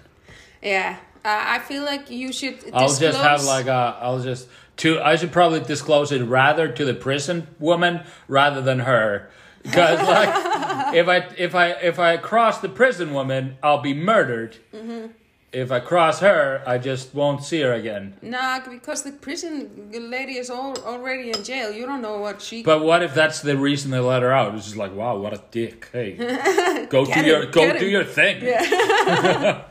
Yeah, 0.62 0.96
uh, 1.24 1.42
I 1.56 1.58
feel 1.60 1.84
like 1.84 2.10
you 2.10 2.32
should. 2.32 2.58
I'll 2.72 2.88
just 2.88 3.16
have 3.16 3.44
like 3.44 3.66
a. 3.66 3.98
I'll 4.00 4.22
just 4.22 4.48
to. 4.78 5.00
I 5.00 5.16
should 5.16 5.32
probably 5.32 5.60
disclose 5.60 6.12
it 6.12 6.22
rather 6.22 6.68
to 6.68 6.84
the 6.84 6.94
prison 6.94 7.46
woman 7.58 8.02
rather 8.26 8.60
than 8.60 8.80
her, 8.80 9.30
because 9.62 9.98
like 10.08 10.94
if 10.94 11.08
I 11.08 11.18
if 11.36 11.54
I 11.54 11.70
if 11.70 11.98
I 11.98 12.16
cross 12.16 12.60
the 12.60 12.68
prison 12.68 13.12
woman, 13.12 13.58
I'll 13.62 13.82
be 13.82 13.94
murdered. 13.94 14.56
Mm-hmm. 14.74 15.12
If 15.50 15.72
I 15.72 15.80
cross 15.80 16.20
her, 16.20 16.62
I 16.66 16.76
just 16.76 17.14
won't 17.14 17.42
see 17.42 17.62
her 17.62 17.72
again. 17.72 18.18
Nah, 18.20 18.60
because 18.68 19.02
the 19.02 19.12
prison 19.12 19.90
lady 19.90 20.36
is 20.36 20.50
all, 20.50 20.76
already 20.84 21.30
in 21.30 21.42
jail. 21.42 21.72
You 21.72 21.86
don't 21.86 22.02
know 22.02 22.18
what 22.18 22.42
she. 22.42 22.62
But 22.62 22.84
what 22.84 23.02
if 23.02 23.14
that's 23.14 23.40
the 23.40 23.56
reason 23.56 23.90
they 23.90 23.98
let 23.98 24.20
her 24.20 24.30
out? 24.30 24.54
It's 24.54 24.66
just 24.66 24.76
like, 24.76 24.94
wow, 24.94 25.16
what 25.16 25.32
a 25.32 25.42
dick. 25.50 25.88
Hey, 25.90 26.16
go 26.90 27.06
do 27.06 27.20
your 27.22 27.44
him, 27.44 27.50
go 27.50 27.72
do 27.72 27.86
him. 27.86 27.90
your 27.90 28.04
thing. 28.04 28.42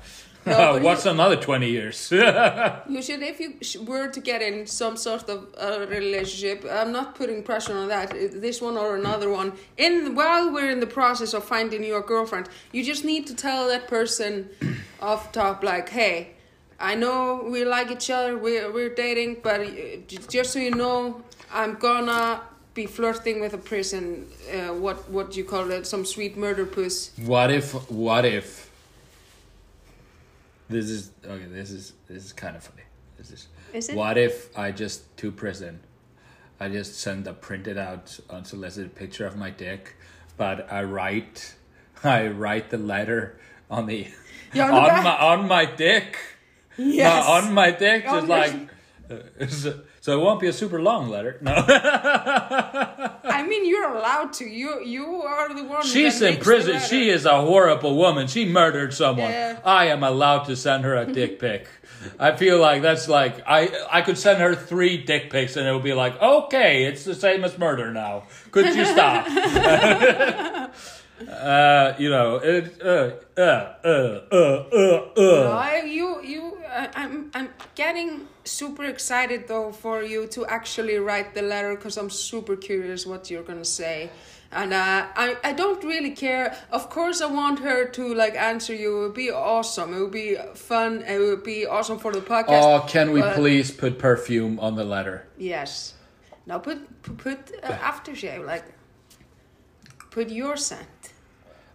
No, 0.48 0.74
but 0.74 0.82
What's 0.82 1.06
another 1.06 1.36
20 1.36 1.70
years? 1.70 2.12
You 2.90 3.02
should, 3.02 3.22
if 3.22 3.40
you 3.40 3.84
were 3.84 4.08
to 4.08 4.20
get 4.20 4.42
in 4.42 4.66
some 4.66 4.98
sort 4.98 5.30
of 5.30 5.54
uh, 5.58 5.86
relationship, 5.90 6.66
I'm 6.70 6.92
not 6.92 7.16
putting 7.16 7.44
pressure 7.44 7.76
on 7.78 7.88
that, 7.90 8.12
this 8.12 8.62
one 8.62 8.78
or 8.78 8.96
another 8.96 9.30
one. 9.30 9.54
In 9.78 10.16
while 10.16 10.52
we're 10.54 10.72
in 10.72 10.80
the 10.80 10.88
process 10.88 11.34
of 11.34 11.44
finding 11.44 11.84
your 11.84 12.02
girlfriend, 12.02 12.50
you 12.72 12.84
just 12.84 13.04
need 13.04 13.28
to 13.28 13.36
tell 13.36 13.68
that 13.68 13.88
person 13.88 14.50
off 15.02 15.32
top, 15.32 15.64
like, 15.64 15.90
hey, 15.90 16.30
I 16.80 16.96
know 16.96 17.44
we 17.52 17.66
like 17.66 17.92
each 17.92 18.10
other, 18.10 18.38
we're 18.38 18.72
we're 18.72 18.94
dating, 18.94 19.38
but 19.44 19.62
uh, 19.62 19.68
just 20.08 20.52
so 20.54 20.60
you 20.60 20.72
know, 20.76 21.22
I'm 21.52 21.76
gonna 21.76 22.42
be 22.74 22.86
flirting 22.86 23.42
with 23.42 23.54
a 23.54 23.58
person. 23.58 24.28
Uh, 24.54 24.74
what 24.74 25.10
what 25.10 25.32
do 25.32 25.40
you 25.40 25.46
call 25.46 25.72
it? 25.72 25.88
Some 25.88 26.06
sweet 26.06 26.38
murder 26.38 26.66
puss. 26.66 27.12
what 27.26 27.50
if, 27.52 27.74
what 27.90 28.26
if, 28.26 28.67
this 30.70 30.90
is, 30.90 31.12
okay, 31.26 31.46
this 31.46 31.72
is, 31.72 31.94
this 32.08 32.26
is 32.26 32.34
kind 32.34 32.56
of 32.56 32.64
funny. 32.64 32.84
This 33.18 33.32
is, 33.32 33.48
Is 33.74 33.90
it? 33.90 33.96
what 33.96 34.18
if 34.18 34.58
I 34.58 34.72
just, 34.72 35.16
to 35.18 35.32
prison, 35.32 35.80
I 36.60 36.70
just 36.70 37.00
send 37.00 37.28
a 37.28 37.34
printed 37.34 37.78
out 37.78 38.20
unsolicited 38.30 38.96
picture 38.96 39.26
of 39.26 39.36
my 39.36 39.50
dick, 39.50 39.96
but 40.38 40.72
I 40.72 40.84
write, 40.84 41.56
I 42.04 42.28
write 42.28 42.70
the 42.70 42.78
letter 42.78 43.40
on 43.70 43.86
the, 43.86 44.08
on 44.54 44.54
the 44.54 44.62
on 44.62 44.88
back. 44.88 45.04
my, 45.04 45.18
on 45.18 45.48
my 45.48 45.66
dick. 45.66 46.18
Yes. 46.78 47.26
No, 47.26 47.32
on 47.34 47.54
my 47.54 47.72
dick, 47.72 48.04
just 48.04 48.28
like, 48.28 48.54
uh, 49.10 49.16
so, 50.08 50.18
it 50.18 50.24
won't 50.24 50.40
be 50.40 50.48
a 50.48 50.54
super 50.54 50.82
long 50.82 51.10
letter. 51.10 51.38
No. 51.42 51.54
I 53.28 53.46
mean, 53.46 53.68
you're 53.68 53.94
allowed 53.94 54.32
to. 54.34 54.46
You 54.46 54.82
you 54.82 55.06
are 55.22 55.54
the 55.54 55.66
one. 55.66 55.86
She's 55.86 56.22
in 56.22 56.38
prison. 56.38 56.80
She 56.80 57.10
is 57.10 57.26
a 57.26 57.42
horrible 57.42 57.98
woman. 57.98 58.28
She 58.28 58.46
murdered 58.46 58.94
someone. 58.94 59.32
Yeah. 59.32 59.60
I 59.66 59.88
am 59.88 60.04
allowed 60.04 60.46
to 60.46 60.56
send 60.56 60.86
her 60.86 60.96
a 60.96 61.06
dick 61.20 61.40
pic. 61.40 61.68
I 62.18 62.38
feel 62.38 62.58
like 62.58 62.82
that's 62.82 63.10
like 63.10 63.42
I 63.46 63.70
I 63.92 64.02
could 64.02 64.18
send 64.18 64.40
her 64.40 64.56
three 64.56 64.96
dick 64.98 65.30
pics 65.30 65.58
and 65.58 65.68
it 65.68 65.74
would 65.74 65.84
be 65.84 65.94
like 65.94 66.22
okay, 66.22 66.86
it's 66.86 67.04
the 67.04 67.16
same 67.16 67.44
as 67.44 67.58
murder 67.58 67.92
now. 67.92 68.24
Could 68.52 68.74
you 68.76 68.86
stop? 68.86 69.28
uh, 71.30 71.94
you 71.98 72.10
know, 72.10 72.36
it, 72.38 72.82
uh, 72.82 73.12
uh, 73.38 73.42
uh, 73.42 73.88
uh, 74.32 74.36
uh, 74.36 75.12
No, 75.18 75.52
uh. 75.52 75.58
I, 75.58 75.82
you, 75.86 76.22
you, 76.24 76.58
I, 76.70 76.90
I'm, 76.96 77.32
I'm 77.34 77.50
getting 77.76 78.28
super 78.44 78.86
excited 78.86 79.48
though 79.48 79.72
for 79.72 80.04
you 80.04 80.28
to 80.28 80.46
actually 80.46 80.98
write 80.98 81.34
the 81.34 81.42
letter 81.42 81.76
because 81.76 81.98
I'm 81.98 82.10
super 82.10 82.56
curious 82.56 83.06
what 83.06 83.30
you're 83.32 83.44
gonna 83.44 83.66
say, 83.66 84.10
and 84.52 84.74
uh, 84.74 85.08
I, 85.16 85.38
I 85.44 85.54
don't 85.54 85.84
really 85.84 86.12
care. 86.12 86.56
Of 86.72 86.90
course, 86.90 87.20
I 87.22 87.26
want 87.26 87.60
her 87.60 87.86
to 87.90 88.14
like 88.14 88.36
answer 88.36 88.74
you. 88.74 88.98
It 88.98 89.02
would 89.02 89.14
be 89.16 89.32
awesome. 89.32 89.94
It 89.94 90.00
would 90.00 90.12
be 90.12 90.38
fun. 90.54 91.02
It 91.02 91.20
would 91.20 91.44
be 91.44 91.66
awesome 91.66 92.00
for 92.00 92.14
the 92.14 92.22
podcast. 92.22 92.64
Oh, 92.64 92.86
can 92.88 93.12
we 93.12 93.22
but- 93.22 93.36
please 93.36 93.72
put 93.72 94.00
perfume 94.00 94.60
on 94.60 94.76
the 94.76 94.86
letter? 94.86 95.28
Yes. 95.38 95.96
Now 96.46 96.60
put 96.60 97.02
put, 97.02 97.18
put 97.18 97.52
uh, 97.64 97.72
aftershave 97.80 98.46
like. 98.46 98.64
Put 100.10 100.30
your 100.30 100.58
scent. 100.58 100.88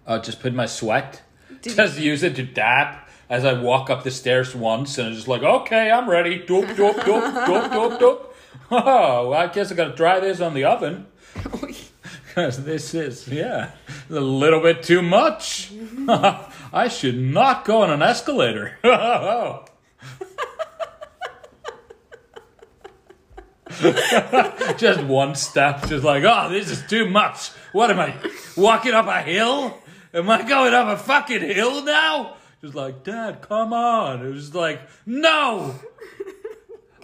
Just 0.06 0.40
put 0.40 0.54
my 0.54 0.66
sweat. 0.66 1.22
Did- 1.62 1.76
just 1.76 1.98
use 1.98 2.22
it 2.22 2.36
to 2.36 2.42
dab 2.42 2.96
as 3.28 3.44
I 3.44 3.54
walk 3.54 3.88
up 3.88 4.04
the 4.04 4.10
stairs 4.10 4.54
once, 4.54 4.98
and 4.98 5.08
I'm 5.08 5.14
just 5.14 5.28
like, 5.28 5.42
okay, 5.42 5.90
I'm 5.90 6.08
ready. 6.08 6.38
Doop, 6.40 6.66
doop, 6.74 6.94
doop, 6.96 7.46
doop, 7.46 7.70
doop, 7.70 7.98
doop. 7.98 8.26
Oh, 8.74 9.28
well, 9.30 9.34
I 9.34 9.48
guess 9.48 9.70
I 9.70 9.74
gotta 9.74 9.94
try 9.94 10.18
this 10.20 10.40
on 10.40 10.54
the 10.54 10.64
oven. 10.64 11.06
Because 12.34 12.64
this 12.64 12.94
is, 12.94 13.28
yeah, 13.28 13.72
a 14.08 14.14
little 14.14 14.60
bit 14.60 14.82
too 14.82 15.02
much. 15.02 15.70
I 16.08 16.88
should 16.88 17.18
not 17.18 17.66
go 17.66 17.82
on 17.82 17.90
an 17.90 18.00
escalator. 18.00 18.78
just 24.78 25.02
one 25.04 25.34
step, 25.34 25.86
just 25.88 26.04
like, 26.04 26.24
oh, 26.24 26.48
this 26.50 26.70
is 26.70 26.82
too 26.86 27.06
much. 27.06 27.48
What 27.72 27.90
am 27.90 28.00
I, 28.00 28.14
walking 28.56 28.92
up 28.94 29.06
a 29.08 29.20
hill? 29.20 29.76
Am 30.14 30.28
I 30.28 30.42
going 30.42 30.74
up 30.74 30.88
a 30.88 30.96
fucking 30.96 31.40
hill 31.40 31.84
now? 31.84 32.36
Just 32.60 32.74
like, 32.74 33.02
Dad, 33.02 33.40
come 33.42 33.72
on. 33.72 34.24
It 34.24 34.30
was 34.30 34.54
like, 34.54 34.80
no, 35.06 35.74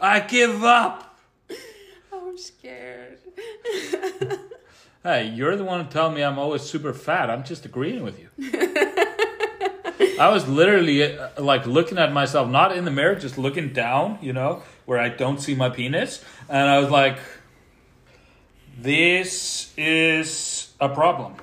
I 0.01 0.21
give 0.21 0.63
up. 0.63 1.19
I'm 2.13 2.37
scared. 2.37 3.19
Hey, 5.03 5.29
you're 5.29 5.57
the 5.57 5.65
one 5.65 5.85
who 5.85 5.91
told 5.91 6.15
me 6.15 6.23
I'm 6.23 6.39
always 6.39 6.63
super 6.63 6.93
fat. 6.93 7.31
I'm 7.31 7.45
just 7.45 7.65
agreeing 7.65 8.03
with 8.03 8.19
you. 8.19 8.29
I 10.21 10.29
was 10.29 10.47
literally 10.49 11.17
uh, 11.17 11.31
like 11.39 11.67
looking 11.67 11.99
at 11.99 12.13
myself, 12.13 12.51
not 12.51 12.77
in 12.77 12.85
the 12.85 12.91
mirror, 12.91 13.15
just 13.15 13.39
looking 13.39 13.73
down, 13.73 14.19
you 14.21 14.33
know, 14.33 14.63
where 14.85 14.99
I 14.99 15.09
don't 15.09 15.41
see 15.41 15.55
my 15.55 15.71
penis. 15.71 16.23
And 16.49 16.69
I 16.69 16.81
was 16.81 16.91
like, 16.91 17.19
this 18.77 19.73
is 19.77 20.75
a 20.81 20.89
problem. 20.89 21.37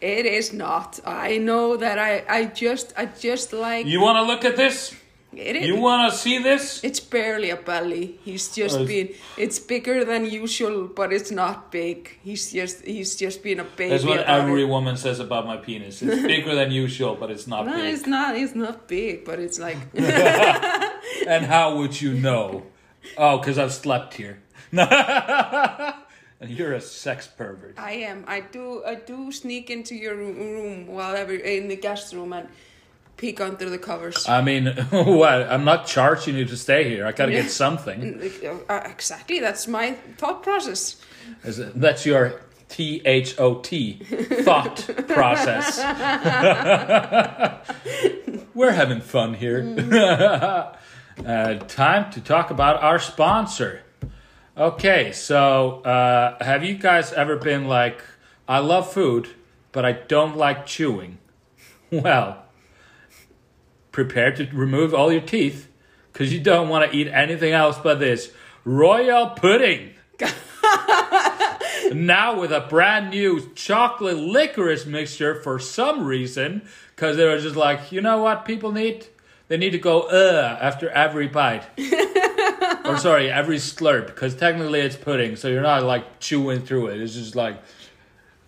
It 0.00 0.24
is 0.26 0.52
not. 0.52 0.98
I 1.04 1.38
know 1.38 1.76
that 1.76 1.98
I, 1.98 2.24
I 2.28 2.44
just 2.46 2.92
I 2.96 3.04
just 3.06 3.52
like 3.52 3.86
You 3.86 4.00
want 4.00 4.16
to 4.16 4.22
look 4.22 4.44
at 4.44 4.56
this? 4.56 4.94
it 5.32 5.54
is. 5.56 5.66
You 5.68 5.76
want 5.76 6.10
to 6.10 6.18
see 6.18 6.38
this? 6.42 6.82
it's 6.82 6.98
barely 6.98 7.50
a 7.50 7.56
belly. 7.56 8.18
He's 8.24 8.48
just 8.54 8.76
Oh, 8.78 8.82
it's- 8.82 8.88
been 8.88 9.08
it's 9.36 9.58
bigger 9.60 10.04
than 10.04 10.24
usual, 10.26 10.88
but 10.88 11.12
it's 11.12 11.30
not 11.30 11.70
big. 11.70 12.18
He's 12.24 12.50
just 12.50 12.84
he's 12.84 13.14
just 13.14 13.42
been 13.42 13.60
a 13.60 13.64
baby. 13.64 13.90
That's 13.90 14.04
what 14.04 14.20
every 14.26 14.62
it. 14.62 14.68
woman 14.68 14.96
says 14.96 15.20
about 15.20 15.46
my 15.46 15.56
penis. 15.58 16.02
It's 16.02 16.22
bigger 16.34 16.54
than 16.54 16.70
usual, 16.72 17.14
but 17.20 17.30
it's 17.30 17.46
not 17.46 17.66
No, 17.66 17.76
big. 17.76 17.94
it's 17.94 18.06
not. 18.06 18.36
It's 18.36 18.54
not 18.54 18.88
big, 18.88 19.24
but 19.24 19.38
it's 19.38 19.58
like 19.60 19.76
And 21.28 21.44
how 21.46 21.76
would 21.76 22.00
you 22.00 22.14
know? 22.14 22.64
Oh, 23.16 23.38
because 23.38 23.56
I've 23.58 23.72
slept 23.72 24.14
here. 24.14 24.42
And 26.40 26.50
you're 26.50 26.72
a 26.72 26.80
sex 26.80 27.26
pervert. 27.26 27.74
I 27.78 27.92
am. 27.92 28.24
I 28.26 28.40
do. 28.40 28.82
I 28.84 28.94
do 28.96 29.30
sneak 29.32 29.70
into 29.70 29.94
your 29.94 30.16
room, 30.16 30.86
while 30.86 31.14
ever 31.14 31.34
in 31.34 31.68
the 31.68 31.76
guest 31.76 32.12
room 32.14 32.32
and 32.32 32.48
peek 33.16 33.40
under 33.40 33.68
the 33.68 33.78
covers. 33.78 34.26
I 34.28 34.40
mean, 34.40 34.66
what? 34.90 35.42
I'm 35.50 35.64
not 35.64 35.86
charging 35.86 36.36
you 36.36 36.44
to 36.46 36.56
stay 36.56 36.88
here. 36.88 37.06
I 37.06 37.12
gotta 37.12 37.32
get 37.32 37.50
something. 37.50 38.18
Uh, 38.68 38.80
exactly. 38.86 39.40
That's 39.40 39.68
my 39.68 39.92
thought 40.16 40.42
process. 40.42 40.96
Is 41.44 41.58
it- 41.58 41.78
That's 41.78 42.06
your 42.06 42.40
T 42.70 43.02
H 43.04 43.38
O 43.38 43.56
T 43.60 43.98
thought 44.44 44.88
process. 45.08 45.78
We're 48.54 48.72
having 48.72 49.00
fun 49.00 49.34
here. 49.34 49.76
uh, 51.26 51.54
time 51.66 52.10
to 52.12 52.20
talk 52.20 52.50
about 52.50 52.82
our 52.82 52.98
sponsor. 52.98 53.82
Okay, 54.60 55.10
so 55.12 55.80
uh, 55.84 56.44
have 56.44 56.62
you 56.62 56.74
guys 56.74 57.14
ever 57.14 57.36
been 57.36 57.66
like, 57.66 58.02
I 58.46 58.58
love 58.58 58.92
food, 58.92 59.30
but 59.72 59.86
I 59.86 59.92
don't 59.92 60.36
like 60.36 60.66
chewing? 60.66 61.16
Well, 61.90 62.44
prepare 63.90 64.30
to 64.36 64.46
remove 64.52 64.94
all 64.94 65.10
your 65.10 65.22
teeth 65.22 65.66
because 66.12 66.32
you 66.32 66.38
don't 66.38 66.68
want 66.68 66.88
to 66.88 66.96
eat 66.96 67.08
anything 67.08 67.52
else 67.52 67.78
but 67.82 67.98
this 67.98 68.32
royal 68.64 69.30
pudding. 69.30 69.94
now 71.92 72.38
with 72.38 72.52
a 72.52 72.66
brand 72.68 73.10
new 73.10 73.50
chocolate 73.56 74.18
licorice 74.18 74.86
mixture 74.86 75.34
for 75.34 75.58
some 75.58 76.04
reason 76.04 76.62
because 76.94 77.16
they 77.16 77.24
were 77.24 77.40
just 77.40 77.56
like, 77.56 77.90
you 77.90 78.00
know 78.02 78.22
what 78.22 78.44
people 78.44 78.70
need? 78.70 79.06
They 79.48 79.56
need 79.56 79.70
to 79.70 79.78
go 79.78 80.02
uh 80.02 80.58
after 80.60 80.90
every 80.90 81.26
bite. 81.26 81.64
or 82.94 82.98
sorry, 82.98 83.30
every 83.30 83.56
slurp 83.56 84.06
because 84.06 84.34
technically 84.34 84.80
it's 84.80 84.96
pudding, 84.96 85.36
so 85.36 85.48
you're 85.48 85.62
not 85.62 85.82
like 85.84 86.20
chewing 86.20 86.60
through 86.62 86.88
it. 86.88 87.00
It's 87.00 87.14
just 87.14 87.34
like 87.36 87.60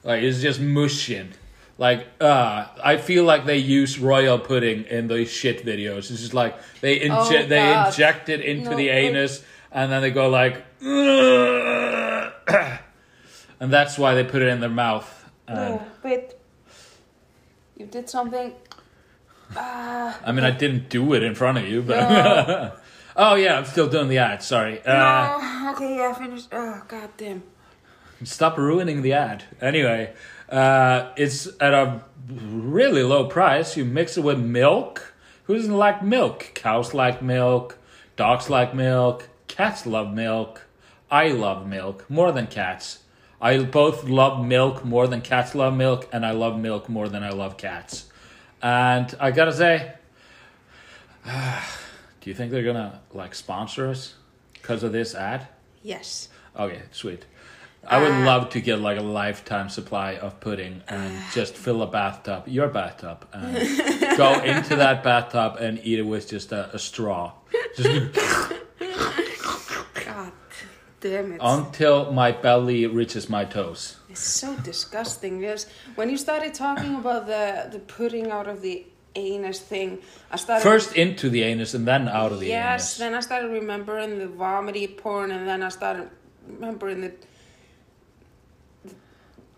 like 0.05 0.23
it's 0.23 0.41
just 0.41 0.61
mushing. 0.61 1.33
Like 1.79 2.07
uh 2.21 2.67
I 2.83 2.97
feel 2.97 3.25
like 3.25 3.45
they 3.47 3.59
use 3.59 3.99
royal 3.99 4.39
pudding 4.39 4.85
in 4.85 5.09
those 5.09 5.31
shit 5.31 5.65
videos. 5.65 6.11
It's 6.11 6.21
just 6.21 6.35
like 6.35 6.57
they 6.81 7.01
inje- 7.01 7.45
Oh, 7.45 7.47
they 7.47 7.85
inject 7.87 8.29
it 8.29 8.41
into 8.41 8.71
No, 8.71 8.77
the 8.77 8.89
anus 8.91 9.43
and 9.71 9.91
then 9.91 10.03
they 10.03 10.11
go 10.11 10.29
like 10.29 10.63
and 10.81 12.33
that's 13.73 13.99
why 13.99 14.15
they 14.15 14.25
put 14.25 14.43
it 14.43 14.49
in 14.49 14.61
their 14.61 14.69
mouth. 14.71 15.09
And, 15.49 15.57
No, 15.57 15.83
wait. 16.03 16.35
You 17.77 17.87
did 17.87 18.09
something. 18.09 18.53
Ah. 19.57 20.19
I 20.25 20.33
mean, 20.33 20.45
I 20.45 20.51
didn't 20.51 20.89
do 20.89 21.15
it 21.15 21.23
in 21.23 21.35
front 21.35 21.59
of 21.59 21.67
you, 21.67 21.83
but 21.83 21.97
No. 21.97 22.73
oh 23.17 23.35
yeah, 23.35 23.59
I'm 23.59 23.65
still 23.65 23.89
doing 23.89 24.09
the 24.09 24.19
ad. 24.19 24.43
Sorry. 24.43 24.85
Uh, 24.85 24.93
no. 24.93 25.73
Okay, 25.75 25.97
yeah, 25.97 26.13
finished. 26.15 26.49
Oh, 26.53 26.83
goddamn. 26.89 27.43
Stop 28.25 28.57
ruining 28.57 29.03
the 29.03 29.13
ad. 29.15 29.45
Anyway, 29.61 30.13
uh, 30.49 31.11
it's 31.17 31.49
at 31.61 31.75
a 31.75 32.03
really 32.29 33.03
low 33.03 33.27
price. 33.27 33.77
You 33.77 33.85
mix 33.85 34.17
it 34.17 34.23
with 34.23 34.39
milk. 34.39 35.15
Who 35.45 35.57
doesn't 35.57 35.77
like 35.77 36.03
milk? 36.03 36.53
Cows 36.55 36.95
like 36.95 37.23
milk. 37.23 37.79
Dogs 38.17 38.49
like 38.49 38.75
milk. 38.75 39.29
Cats 39.49 39.87
love 39.87 40.13
milk. 40.15 40.63
I 41.11 41.29
love 41.29 41.67
milk 41.67 42.09
more 42.09 42.33
than 42.33 42.47
cats. 42.47 43.01
I 43.41 43.59
both 43.59 44.05
love 44.05 44.45
milk 44.45 44.85
more 44.85 45.09
than 45.09 45.21
cats 45.21 45.55
love 45.55 45.75
milk, 45.75 46.09
and 46.13 46.25
I 46.25 46.31
love 46.31 46.59
milk 46.59 46.89
more 46.89 47.09
than 47.09 47.25
I 47.25 47.31
love 47.31 47.57
cats. 47.57 48.07
And 48.63 49.13
I 49.19 49.33
gotta 49.33 49.53
say, 49.53 49.95
do 52.23 52.31
you 52.31 52.35
think 52.35 52.51
they're 52.53 52.63
gonna 52.65 53.01
like 53.13 53.35
sponsor 53.35 53.89
us 53.89 54.15
because 54.55 54.83
of 54.83 54.93
this 54.93 55.15
ad? 55.15 55.49
Yes. 55.83 56.29
Okay, 56.59 56.83
sweet. 56.93 57.27
I 57.85 58.01
would 58.01 58.13
Uh, 58.13 58.25
love 58.25 58.51
to 58.51 58.61
get 58.61 58.79
like 58.79 58.97
a 58.99 59.03
lifetime 59.03 59.69
supply 59.69 60.15
of 60.17 60.39
pudding 60.41 60.83
and 60.89 61.13
just 61.35 61.55
fill 61.57 61.83
a 61.83 61.87
bathtub, 61.87 62.47
your 62.47 62.69
bathtub, 62.69 63.27
and 63.33 63.57
go 64.17 64.41
into 64.41 64.77
that 64.77 65.03
bathtub 65.03 65.57
and 65.59 65.81
eat 65.83 65.99
it 65.99 66.07
with 66.07 66.29
just 66.31 66.53
a, 66.53 66.71
a 66.75 66.79
straw. 66.79 67.33
Just 67.77 68.13
God 70.07 70.33
damn 71.01 71.33
it. 71.33 71.41
until 71.43 72.13
my 72.13 72.31
belly 72.33 72.87
reaches 72.87 73.29
my 73.29 73.45
toes. 73.45 73.97
It's 74.09 74.21
so 74.21 74.55
disgusting. 74.57 75.41
Because 75.41 75.67
when 75.97 76.09
you 76.11 76.17
started 76.17 76.55
talking 76.55 76.95
about 76.97 77.27
the 77.27 77.69
the 77.73 77.79
pudding 77.81 78.31
out 78.31 78.47
of 78.47 78.63
the 78.63 78.87
anus 79.15 79.61
thing, 79.61 79.99
I 80.31 80.37
started 80.37 80.63
First 80.63 80.97
into 80.97 81.31
the 81.31 81.43
anus 81.43 81.75
and 81.75 81.87
then 81.87 82.09
out 82.09 82.33
of 82.33 82.41
the 82.41 82.47
yes. 82.47 82.59
anus. 82.59 82.83
Yes, 82.83 82.99
then 82.99 83.15
I 83.15 83.21
started 83.21 83.49
remembering 83.49 84.19
the 84.19 84.29
vomity 84.29 84.87
porn, 84.87 85.31
and 85.31 85.47
then 85.47 85.63
I 85.63 85.69
started 85.69 86.11
remembering 86.47 87.01
the 87.03 87.13
the, 88.85 88.95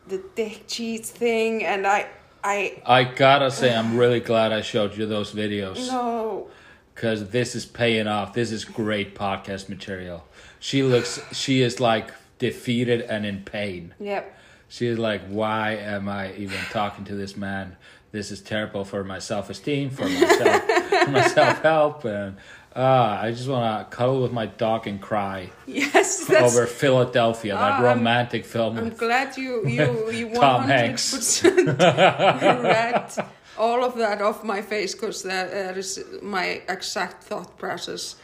the 0.08 0.24
dick 0.34 0.64
cheese 0.66 1.10
thing, 1.10 1.64
and 1.64 1.86
I 1.86 2.08
I 2.42 2.82
I 2.84 3.04
gotta 3.04 3.50
say, 3.50 3.74
I'm 3.74 3.96
really 3.96 4.20
glad 4.20 4.52
I 4.52 4.60
showed 4.60 4.96
you 4.96 5.06
those 5.06 5.32
videos. 5.32 5.88
no. 5.88 6.48
because 6.94 7.30
this 7.30 7.54
is 7.54 7.66
paying 7.66 8.06
off. 8.06 8.34
This 8.34 8.52
is 8.52 8.64
great 8.64 9.14
podcast 9.14 9.68
material. 9.68 10.24
She 10.60 10.82
looks, 10.82 11.20
she 11.32 11.62
is 11.62 11.80
like 11.80 12.10
defeated 12.38 13.00
and 13.02 13.26
in 13.26 13.42
pain. 13.44 13.94
Yep. 13.98 14.38
She 14.68 14.86
is 14.86 14.98
like, 14.98 15.22
why 15.28 15.72
am 15.72 16.08
I 16.08 16.32
even 16.34 16.58
talking 16.70 17.04
to 17.06 17.14
this 17.14 17.36
man? 17.36 17.76
This 18.14 18.30
is 18.30 18.40
terrible 18.40 18.84
for 18.84 19.02
my 19.02 19.18
self 19.18 19.50
esteem, 19.50 19.90
for 19.90 20.04
myself, 20.08 20.62
for 21.04 21.10
my 21.10 21.26
self 21.26 21.62
help, 21.62 22.04
and 22.04 22.36
uh, 22.76 23.18
I 23.24 23.32
just 23.32 23.48
want 23.48 23.90
to 23.90 23.96
cuddle 23.96 24.22
with 24.22 24.30
my 24.32 24.46
dog 24.46 24.86
and 24.86 25.00
cry 25.02 25.50
Yes. 25.66 26.30
Over 26.46 26.66
Philadelphia, 26.66 27.54
that 27.54 27.60
Ah, 27.72 27.74
I'm- 27.74 27.82
romantic 27.82 28.44
film. 28.44 28.78
I'm 28.78 28.90
glad 28.90 29.36
you 29.36 29.66
you 29.66 30.10
you 30.18 30.26
one 30.28 30.40
Tom 30.40 30.60
hundred 30.62 30.74
Hanks. 30.74 31.10
percent 31.12 31.66
read 32.70 33.10
all 33.58 33.82
of 33.84 33.96
that 33.96 34.22
off 34.22 34.44
my 34.44 34.62
face 34.62 34.94
because 34.94 35.24
that, 35.24 35.50
that 35.50 35.76
is 35.76 35.98
my 36.22 36.62
exact 36.68 37.24
thought 37.24 37.58
process. 37.58 38.14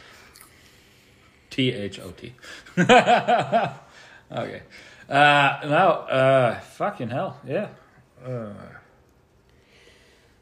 T 1.49 1.73
H 1.73 1.99
O 1.99 2.11
T. 2.11 2.33
Okay. 4.31 4.61
Uh, 5.09 5.59
now, 5.67 5.89
uh, 6.07 6.59
fucking 6.61 7.09
hell, 7.09 7.35
yeah. 7.45 7.67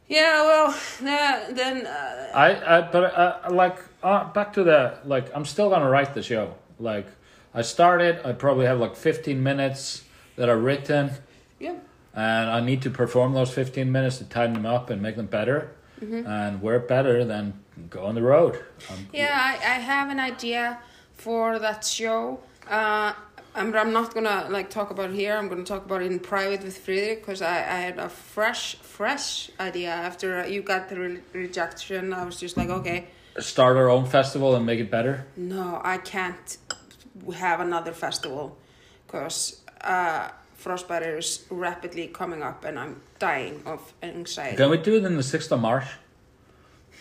Yeah, 0.09 0.41
well, 0.41 0.69
uh, 0.71 1.53
then 1.53 1.85
uh, 1.85 2.31
I, 2.33 2.77
I 2.77 2.81
but 2.81 3.03
uh, 3.15 3.39
like 3.51 3.77
uh, 4.01 4.23
back 4.33 4.53
to 4.53 4.63
the 4.63 4.97
like 5.05 5.29
I'm 5.35 5.45
still 5.45 5.69
gonna 5.69 5.89
write 5.89 6.15
the 6.15 6.23
show. 6.23 6.55
Like 6.79 7.07
I 7.53 7.61
started, 7.61 8.19
I 8.25 8.33
probably 8.33 8.65
have 8.65 8.79
like 8.79 8.95
15 8.95 9.41
minutes 9.41 10.03
that 10.35 10.49
are 10.49 10.57
written, 10.57 11.11
yeah, 11.59 11.75
and 12.15 12.49
I 12.49 12.59
need 12.59 12.81
to 12.81 12.89
perform 12.89 13.33
those 13.33 13.51
15 13.53 13.91
minutes 13.91 14.17
to 14.17 14.23
tighten 14.25 14.53
them 14.53 14.65
up 14.65 14.89
and 14.89 14.99
make 15.01 15.15
them 15.15 15.27
better. 15.27 15.71
And 16.01 16.61
we're 16.61 16.79
better 16.79 17.25
than 17.25 17.59
go 17.89 18.05
on 18.05 18.15
the 18.15 18.21
road. 18.21 18.63
Um, 18.89 19.09
yeah, 19.11 19.37
I, 19.37 19.55
I 19.55 19.79
have 19.79 20.09
an 20.09 20.17
idea 20.17 20.79
for 21.13 21.59
that 21.59 21.83
show. 21.83 22.39
Uh, 22.69 23.11
I'm, 23.55 23.75
I'm 23.75 23.91
not 23.91 24.13
gonna 24.13 24.47
like 24.49 24.69
talk 24.69 24.91
about 24.91 25.09
it 25.11 25.15
here. 25.15 25.35
I'm 25.35 25.47
gonna 25.47 25.63
talk 25.63 25.85
about 25.85 26.01
it 26.01 26.11
in 26.11 26.19
private 26.19 26.63
with 26.63 26.85
Friðrik 26.85 27.21
because 27.21 27.41
I, 27.41 27.57
I 27.57 27.79
had 27.87 27.99
a 27.99 28.09
fresh 28.09 28.75
fresh 28.75 29.49
idea 29.59 29.89
after 29.89 30.47
you 30.47 30.61
got 30.61 30.89
the 30.89 30.99
re- 30.99 31.21
rejection. 31.33 32.13
I 32.13 32.25
was 32.25 32.39
just 32.39 32.57
like, 32.57 32.69
okay, 32.69 33.07
Start 33.37 33.77
our 33.77 33.89
own 33.89 34.05
festival 34.05 34.55
and 34.55 34.65
make 34.65 34.79
it 34.79 34.91
better. 34.91 35.25
No, 35.37 35.79
I 35.83 35.97
can't 35.97 36.57
have 37.35 37.59
another 37.59 37.93
festival 37.93 38.57
because 39.05 39.61
uh, 39.81 40.29
Frostbite 40.55 41.03
is 41.03 41.45
rapidly 41.49 42.07
coming 42.07 42.43
up 42.43 42.65
and 42.65 42.77
I'm 42.77 43.01
dying 43.17 43.61
of 43.65 43.93
anxiety. 44.03 44.57
Can 44.57 44.69
we 44.69 44.77
do 44.77 44.97
it 44.97 45.05
in 45.05 45.15
the 45.15 45.23
6th 45.23 45.51
of 45.51 45.61
March? 45.61 45.85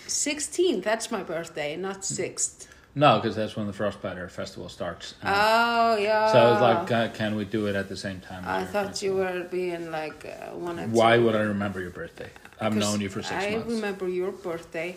16th, 0.06 0.82
that's 0.84 1.10
my 1.10 1.22
birthday, 1.22 1.76
not 1.76 2.02
6th. 2.02 2.67
No, 2.94 3.20
because 3.20 3.36
that's 3.36 3.54
when 3.56 3.66
the 3.66 3.72
Frostbiter 3.72 4.28
Festival 4.30 4.68
starts. 4.68 5.14
Oh, 5.22 5.96
yeah. 5.96 6.32
so 6.32 6.38
I 6.38 6.50
was 6.50 6.60
like, 6.60 6.90
uh, 6.90 7.08
can 7.14 7.36
we 7.36 7.44
do 7.44 7.66
it 7.66 7.76
at 7.76 7.88
the 7.88 7.96
same 7.96 8.20
time? 8.20 8.42
I 8.46 8.64
thought 8.64 9.00
you 9.02 9.14
were 9.14 9.46
being 9.50 9.90
like 9.90 10.24
uh, 10.24 10.56
one 10.56 10.78
of 10.78 10.92
Why 10.92 11.18
would 11.18 11.36
I 11.36 11.42
remember 11.42 11.80
your 11.80 11.90
birthday? 11.90 12.30
I've 12.60 12.74
known 12.74 13.00
you 13.00 13.08
for 13.08 13.22
six 13.22 13.44
I 13.44 13.50
months. 13.50 13.72
remember 13.72 14.08
your 14.08 14.32
birthday. 14.32 14.96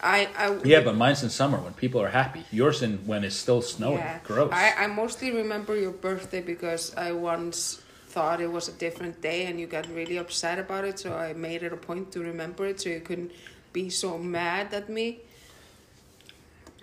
I, 0.00 0.28
I 0.36 0.58
Yeah, 0.64 0.80
but 0.80 0.96
mine's 0.96 1.22
in 1.22 1.30
summer 1.30 1.58
when 1.58 1.74
people 1.74 2.00
are 2.00 2.08
happy. 2.08 2.44
Yours 2.50 2.82
in 2.82 2.98
when 3.06 3.22
it's 3.22 3.36
still 3.36 3.62
snowing. 3.62 3.98
Yeah. 3.98 4.18
Gross. 4.24 4.50
I, 4.52 4.72
I 4.72 4.86
mostly 4.86 5.30
remember 5.30 5.76
your 5.76 5.92
birthday 5.92 6.40
because 6.40 6.94
I 6.96 7.12
once 7.12 7.82
thought 8.08 8.40
it 8.40 8.50
was 8.50 8.68
a 8.68 8.72
different 8.72 9.20
day 9.20 9.46
and 9.46 9.60
you 9.60 9.66
got 9.66 9.86
really 9.88 10.16
upset 10.16 10.58
about 10.58 10.84
it. 10.84 10.98
So 10.98 11.14
I 11.14 11.34
made 11.34 11.62
it 11.62 11.72
a 11.72 11.76
point 11.76 12.10
to 12.12 12.20
remember 12.20 12.66
it 12.66 12.80
so 12.80 12.88
you 12.88 13.00
couldn't 13.00 13.30
be 13.72 13.90
so 13.90 14.18
mad 14.18 14.72
at 14.74 14.88
me. 14.88 15.20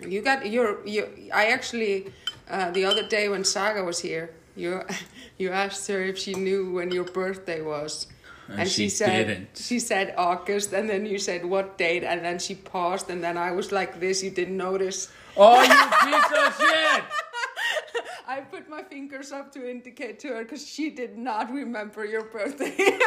You 0.00 0.22
got 0.22 0.46
your 0.46 0.86
you. 0.86 1.08
I 1.32 1.46
actually 1.46 2.12
uh, 2.50 2.70
the 2.70 2.84
other 2.84 3.06
day 3.06 3.28
when 3.28 3.44
Saga 3.44 3.84
was 3.84 4.00
here, 4.00 4.30
you 4.56 4.82
you 5.38 5.50
asked 5.50 5.88
her 5.88 6.02
if 6.02 6.18
she 6.18 6.34
knew 6.34 6.72
when 6.72 6.90
your 6.90 7.04
birthday 7.04 7.62
was. 7.62 8.06
And 8.50 8.66
she 8.66 8.88
said 8.88 9.26
didn't. 9.26 9.58
she 9.58 9.78
said 9.78 10.14
August, 10.16 10.72
and 10.72 10.88
then 10.88 11.04
you 11.04 11.18
said 11.18 11.44
what 11.44 11.76
date, 11.76 12.02
and 12.02 12.24
then 12.24 12.38
she 12.38 12.54
paused, 12.54 13.10
and 13.10 13.22
then 13.22 13.36
I 13.36 13.50
was 13.52 13.72
like 13.72 14.00
this. 14.00 14.22
You 14.22 14.30
didn't 14.30 14.56
notice. 14.56 15.12
oh, 15.36 15.60
you 15.60 15.68
piece 15.68 16.32
of 16.32 16.56
shit! 16.56 17.04
I 18.28 18.40
put 18.40 18.68
my 18.68 18.82
fingers 18.82 19.32
up 19.32 19.52
to 19.52 19.68
indicate 19.68 20.18
to 20.20 20.28
her 20.28 20.42
because 20.42 20.66
she 20.66 20.90
did 20.90 21.16
not 21.18 21.52
remember 21.52 22.04
your 22.04 22.24
birthday. 22.24 22.76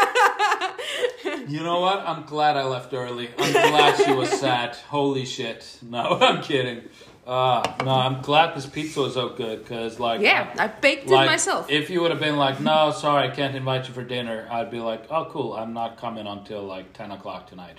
You 1.47 1.63
know 1.63 1.79
what? 1.81 1.99
I'm 1.99 2.23
glad 2.23 2.57
I 2.57 2.63
left 2.63 2.93
early. 2.93 3.29
I'm 3.37 3.51
glad 3.51 3.97
she 3.97 4.11
was 4.11 4.29
sad. 4.29 4.75
Holy 4.75 5.25
shit. 5.25 5.79
No, 5.81 6.17
I'm 6.21 6.41
kidding. 6.41 6.83
Uh, 7.25 7.61
no, 7.83 7.91
I'm 7.91 8.21
glad 8.21 8.55
this 8.55 8.65
pizza 8.65 9.01
was 9.01 9.13
so 9.13 9.29
good 9.29 9.59
because, 9.63 9.99
like, 9.99 10.21
yeah, 10.21 10.53
I 10.57 10.67
baked 10.67 11.07
like, 11.07 11.27
it 11.27 11.31
myself. 11.31 11.69
If 11.69 11.89
you 11.89 12.01
would 12.01 12.11
have 12.11 12.19
been 12.19 12.37
like, 12.37 12.59
no, 12.59 12.91
sorry, 12.91 13.27
I 13.29 13.31
can't 13.33 13.55
invite 13.55 13.87
you 13.87 13.93
for 13.93 14.03
dinner, 14.03 14.47
I'd 14.51 14.71
be 14.71 14.79
like, 14.79 15.05
oh, 15.09 15.25
cool, 15.29 15.53
I'm 15.53 15.73
not 15.73 15.97
coming 15.97 16.25
until 16.27 16.63
like 16.63 16.93
10 16.93 17.11
o'clock 17.11 17.47
tonight. 17.47 17.77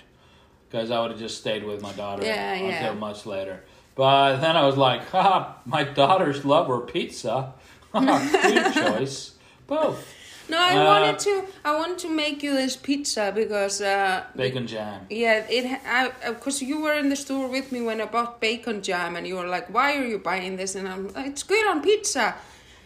Because 0.69 0.89
I 0.91 0.99
would 1.01 1.11
have 1.11 1.19
just 1.19 1.37
stayed 1.37 1.63
with 1.63 1.81
my 1.81 1.91
daughter 1.93 2.25
Yeah, 2.25 2.53
until 2.53 2.69
yeah. 2.69 2.93
much 2.93 3.25
later. 3.25 3.63
But 3.95 4.37
then 4.37 4.55
I 4.55 4.65
was 4.65 4.77
like, 4.77 5.07
haha, 5.09 5.53
my 5.65 5.83
daughters 5.83 6.45
love 6.45 6.67
her 6.67 6.79
pizza. 6.79 7.53
Good 7.93 8.73
choice. 8.83 9.33
Both. 9.67 10.13
no, 10.49 10.57
I 10.57 10.75
uh, 10.75 10.85
wanted 10.85 11.19
to. 11.19 11.45
I 11.63 11.75
wanted 11.75 11.99
to 11.99 12.09
make 12.09 12.41
you 12.43 12.53
this 12.53 12.75
pizza 12.75 13.31
because. 13.33 13.81
Uh, 13.81 14.23
Bacon 14.35 14.67
jam. 14.67 15.05
yeah, 15.09 15.45
it. 15.47 15.79
I 15.85 16.11
because 16.29 16.61
you 16.61 16.81
were 16.81 16.93
in 16.93 17.09
the 17.09 17.15
store 17.15 17.47
with 17.47 17.71
me 17.71 17.81
when 17.81 18.01
I 18.01 18.05
bought 18.05 18.41
bacon 18.41 18.81
jam, 18.81 19.15
and 19.15 19.27
you 19.27 19.35
were 19.35 19.47
like, 19.47 19.71
"Why 19.71 19.95
are 19.95 20.05
you 20.05 20.17
buying 20.17 20.57
this?" 20.57 20.75
And 20.75 20.87
I'm, 20.87 21.11
"It's 21.15 21.43
good 21.43 21.65
on 21.67 21.81
pizza." 21.81 22.35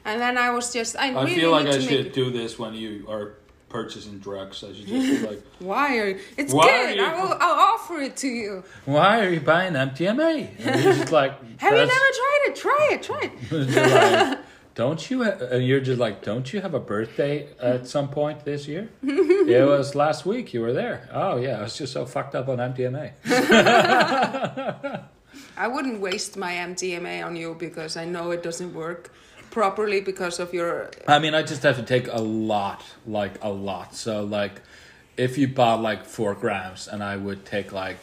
And 0.08 0.22
then 0.22 0.38
I 0.38 0.52
was 0.52 0.72
just, 0.72 0.96
I, 0.96 1.12
I 1.12 1.24
really 1.24 1.36
feel 1.36 1.52
like 1.52 1.68
I 1.68 1.80
should 1.80 2.14
do 2.14 2.32
this 2.32 2.58
when 2.58 2.74
you 2.74 3.06
are 3.10 3.34
purchasing 3.70 4.20
drugs. 4.20 4.64
I 4.64 4.74
should 4.74 4.88
just 4.88 5.22
be 5.22 5.28
like, 5.28 5.42
Why 5.60 5.98
are 5.98 6.08
you? 6.10 6.20
It's 6.38 6.54
Why 6.54 6.66
good. 6.88 6.98
you- 6.98 7.04
I 7.04 7.22
will. 7.22 7.34
I'll 7.40 7.60
offer 7.76 8.00
it 8.00 8.16
to 8.18 8.28
you. 8.28 8.64
why 8.86 9.20
are 9.26 9.30
you 9.30 9.40
buying 9.42 9.74
MDMA? 9.74 10.50
And 10.60 10.84
you're 10.84 10.94
just 10.94 11.12
like, 11.22 11.32
Have 11.60 11.74
you 11.74 11.80
"That's- 11.80 11.90
never 11.90 12.12
tried 12.22 12.42
it? 12.48 12.56
Try 12.56 12.90
it. 12.92 13.04
Try 13.04 13.22
it. 13.22 14.40
Like, 14.40 14.40
don't 14.76 15.10
you? 15.10 15.24
And 15.24 15.42
uh, 15.42 15.56
you're 15.56 15.80
just 15.80 16.00
like, 16.00 16.22
don't 16.22 16.54
you 16.54 16.62
have 16.62 16.76
a 16.76 16.80
birthday 16.80 17.48
at 17.60 17.88
some 17.88 18.10
point 18.10 18.46
this 18.46 18.68
year? 18.68 18.90
it 19.02 19.68
was 19.68 19.96
last 19.96 20.24
week. 20.24 20.54
You 20.54 20.62
were 20.62 20.72
there. 20.72 21.10
Oh 21.12 21.38
yeah, 21.38 21.58
I 21.58 21.64
was 21.64 21.76
just 21.76 21.94
so 21.94 22.06
fucked 22.06 22.36
up 22.36 22.48
on 22.48 22.60
MDMA. 22.60 23.14
I 25.58 25.68
wouldn't 25.68 26.00
waste 26.00 26.38
my 26.38 26.54
MDMA 26.54 27.26
on 27.26 27.36
you 27.36 27.56
because 27.58 27.98
I 27.98 28.06
know 28.06 28.30
it 28.32 28.44
doesn't 28.44 28.74
work 28.76 29.12
properly 29.58 30.02
because 30.02 30.40
of 30.40 30.54
your. 30.54 30.92
I 31.08 31.18
mean, 31.18 31.34
I 31.34 31.42
just 31.42 31.64
have 31.64 31.78
to 31.78 31.84
take 31.96 32.08
a 32.14 32.22
lot, 32.22 32.84
like 33.08 33.44
a 33.44 33.50
lot. 33.50 33.96
So 33.96 34.24
like, 34.24 34.62
if 35.18 35.36
you 35.40 35.48
bought 35.48 35.82
like 35.82 36.06
four 36.06 36.36
grams, 36.36 36.88
and 36.88 37.04
I 37.04 37.18
would 37.18 37.44
take 37.44 37.72
like 37.72 37.98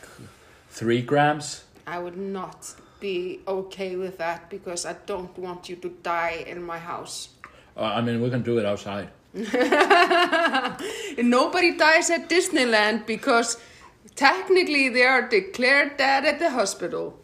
three 0.68 1.00
grams. 1.00 1.62
I 1.86 2.00
would 2.00 2.16
not 2.16 2.74
be 2.98 3.40
okay 3.46 3.94
with 3.94 4.18
that 4.18 4.50
because 4.50 4.84
I 4.84 4.94
don't 5.06 5.38
want 5.38 5.68
you 5.68 5.76
to 5.76 5.90
die 6.02 6.44
in 6.44 6.60
my 6.60 6.78
house. 6.78 7.28
Uh, 7.76 7.98
I 7.98 8.00
mean, 8.00 8.20
we 8.20 8.30
can 8.30 8.42
do 8.42 8.58
it 8.58 8.66
outside. 8.66 9.10
Nobody 11.38 11.76
dies 11.76 12.10
at 12.10 12.28
Disneyland 12.28 13.06
because 13.06 13.58
technically 14.16 14.88
they 14.88 15.04
are 15.04 15.22
declared 15.28 15.98
dead 15.98 16.24
at 16.24 16.40
the 16.40 16.50
hospital. 16.50 17.16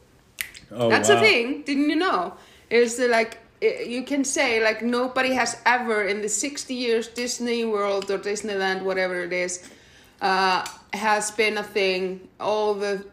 Oh, 0.70 0.88
That's 0.88 1.08
wow. 1.08 1.16
a 1.16 1.20
thing. 1.20 1.62
Didn't 1.62 1.90
you 1.90 1.96
know? 1.96 2.34
Is 2.68 2.96
that 2.98 3.10
like 3.10 3.38
you 3.60 4.02
can 4.04 4.24
say 4.24 4.62
like 4.62 4.82
nobody 4.82 5.34
has 5.34 5.60
ever 5.66 6.04
in 6.04 6.22
the 6.22 6.28
60 6.28 6.74
years 6.74 7.08
Disney 7.08 7.64
World 7.64 8.10
or 8.10 8.18
Disneyland 8.18 8.82
whatever 8.82 9.22
it 9.22 9.32
is 9.32 9.68
uh, 10.20 10.66
has 10.92 11.30
been 11.30 11.58
a 11.58 11.62
thing. 11.62 12.28
All 12.38 12.74
the 12.74 13.04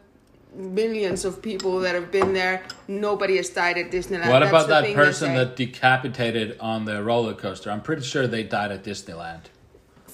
millions 0.54 1.26
of 1.26 1.42
people 1.42 1.80
that 1.82 1.96
have 1.96 2.12
been 2.12 2.34
there, 2.34 2.64
nobody 2.88 3.38
has 3.38 3.50
died 3.50 3.78
at 3.78 3.92
Disneyland. 3.92 4.30
What 4.30 4.40
That's 4.40 4.50
about 4.50 4.68
that 4.68 4.94
person 4.94 5.36
that 5.36 5.56
decapitated 5.56 6.58
on 6.60 6.86
the 6.86 7.04
roller 7.04 7.34
coaster? 7.34 7.72
I'm 7.72 7.82
pretty 7.82 8.04
sure 8.04 8.28
they 8.28 8.44
died 8.44 8.72
at 8.72 8.84
Disneyland. 8.84 9.44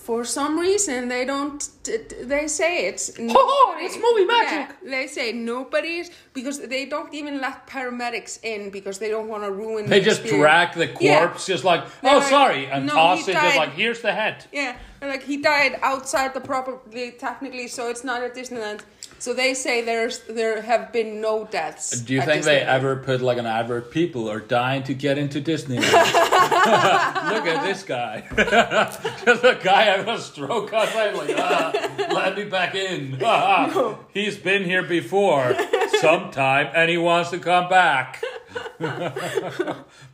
For 0.03 0.25
some 0.25 0.59
reason, 0.59 1.07
they 1.07 1.23
don't. 1.23 1.59
t- 1.83 1.97
t- 2.09 2.23
They 2.23 2.47
say 2.47 2.87
it's. 2.89 3.05
Oh, 3.19 3.33
oh 3.35 3.75
it's 3.85 3.95
movie 4.05 4.25
magic. 4.25 4.75
Yeah, 4.83 4.91
they 4.95 5.07
say 5.07 5.31
nobody's 5.31 6.11
because 6.33 6.59
they 6.73 6.83
don't 6.85 7.13
even 7.13 7.39
let 7.39 7.65
paramedics 7.67 8.33
in 8.43 8.69
because 8.69 8.99
they 8.99 9.09
don't 9.09 9.29
want 9.29 9.43
to 9.45 9.51
ruin. 9.51 9.87
They 9.87 9.99
the 9.99 10.05
just 10.05 10.21
experience. 10.21 10.43
drag 10.43 10.67
the 10.83 10.87
Yeah. 11.05 11.19
corpse, 11.19 11.45
just 11.45 11.63
like, 11.63 11.83
They're 12.01 12.15
oh, 12.15 12.17
like, 12.17 12.27
sorry, 12.29 12.65
and 12.67 12.85
"No, 12.87 12.93
toss 12.95 13.25
he 13.25 13.31
it, 13.31 13.35
just 13.35 13.57
like, 13.63 13.73
here's 13.81 14.01
the 14.01 14.11
head. 14.13 14.43
Yeah, 14.51 14.75
and, 14.99 15.09
like 15.09 15.23
he 15.23 15.37
died 15.37 15.79
outside 15.81 16.33
the 16.33 16.41
property 16.41 17.11
technically, 17.27 17.67
so 17.69 17.89
it's 17.89 18.03
not 18.03 18.21
at 18.23 18.35
Disneyland. 18.35 18.81
So 19.23 19.33
they 19.33 19.53
say 19.53 19.79
there's 19.79 20.19
there 20.27 20.61
have 20.61 20.91
been 20.91 21.21
no 21.21 21.45
deaths. 21.45 21.97
Do 22.01 22.13
you 22.13 22.21
think 22.23 22.43
they 22.43 22.59
ever 22.59 22.97
put 22.97 23.21
like 23.21 23.37
an 23.37 23.45
advert? 23.45 23.89
People 23.89 24.29
are 24.29 24.41
dying 24.41 24.83
to 24.83 24.93
get 24.93 25.17
into 25.17 25.39
Disneyland. 25.39 25.79
Look 27.31 27.47
at 27.47 27.63
this 27.63 27.83
guy. 27.83 28.25
Just 29.25 29.45
a 29.45 29.57
guy 29.63 29.83
having 29.83 30.13
a 30.13 30.19
stroke 30.19 30.73
outside, 30.73 31.15
like, 31.15 31.33
ah, 31.37 31.71
let 32.11 32.35
me 32.35 32.43
back 32.43 32.75
in. 32.75 33.17
Ah, 33.23 33.97
He's 34.13 34.35
been 34.35 34.65
here 34.65 34.83
before, 34.83 35.55
sometime, 36.01 36.67
and 36.75 36.89
he 36.89 36.97
wants 36.97 37.29
to 37.29 37.39
come 37.39 37.69
back. 37.69 38.21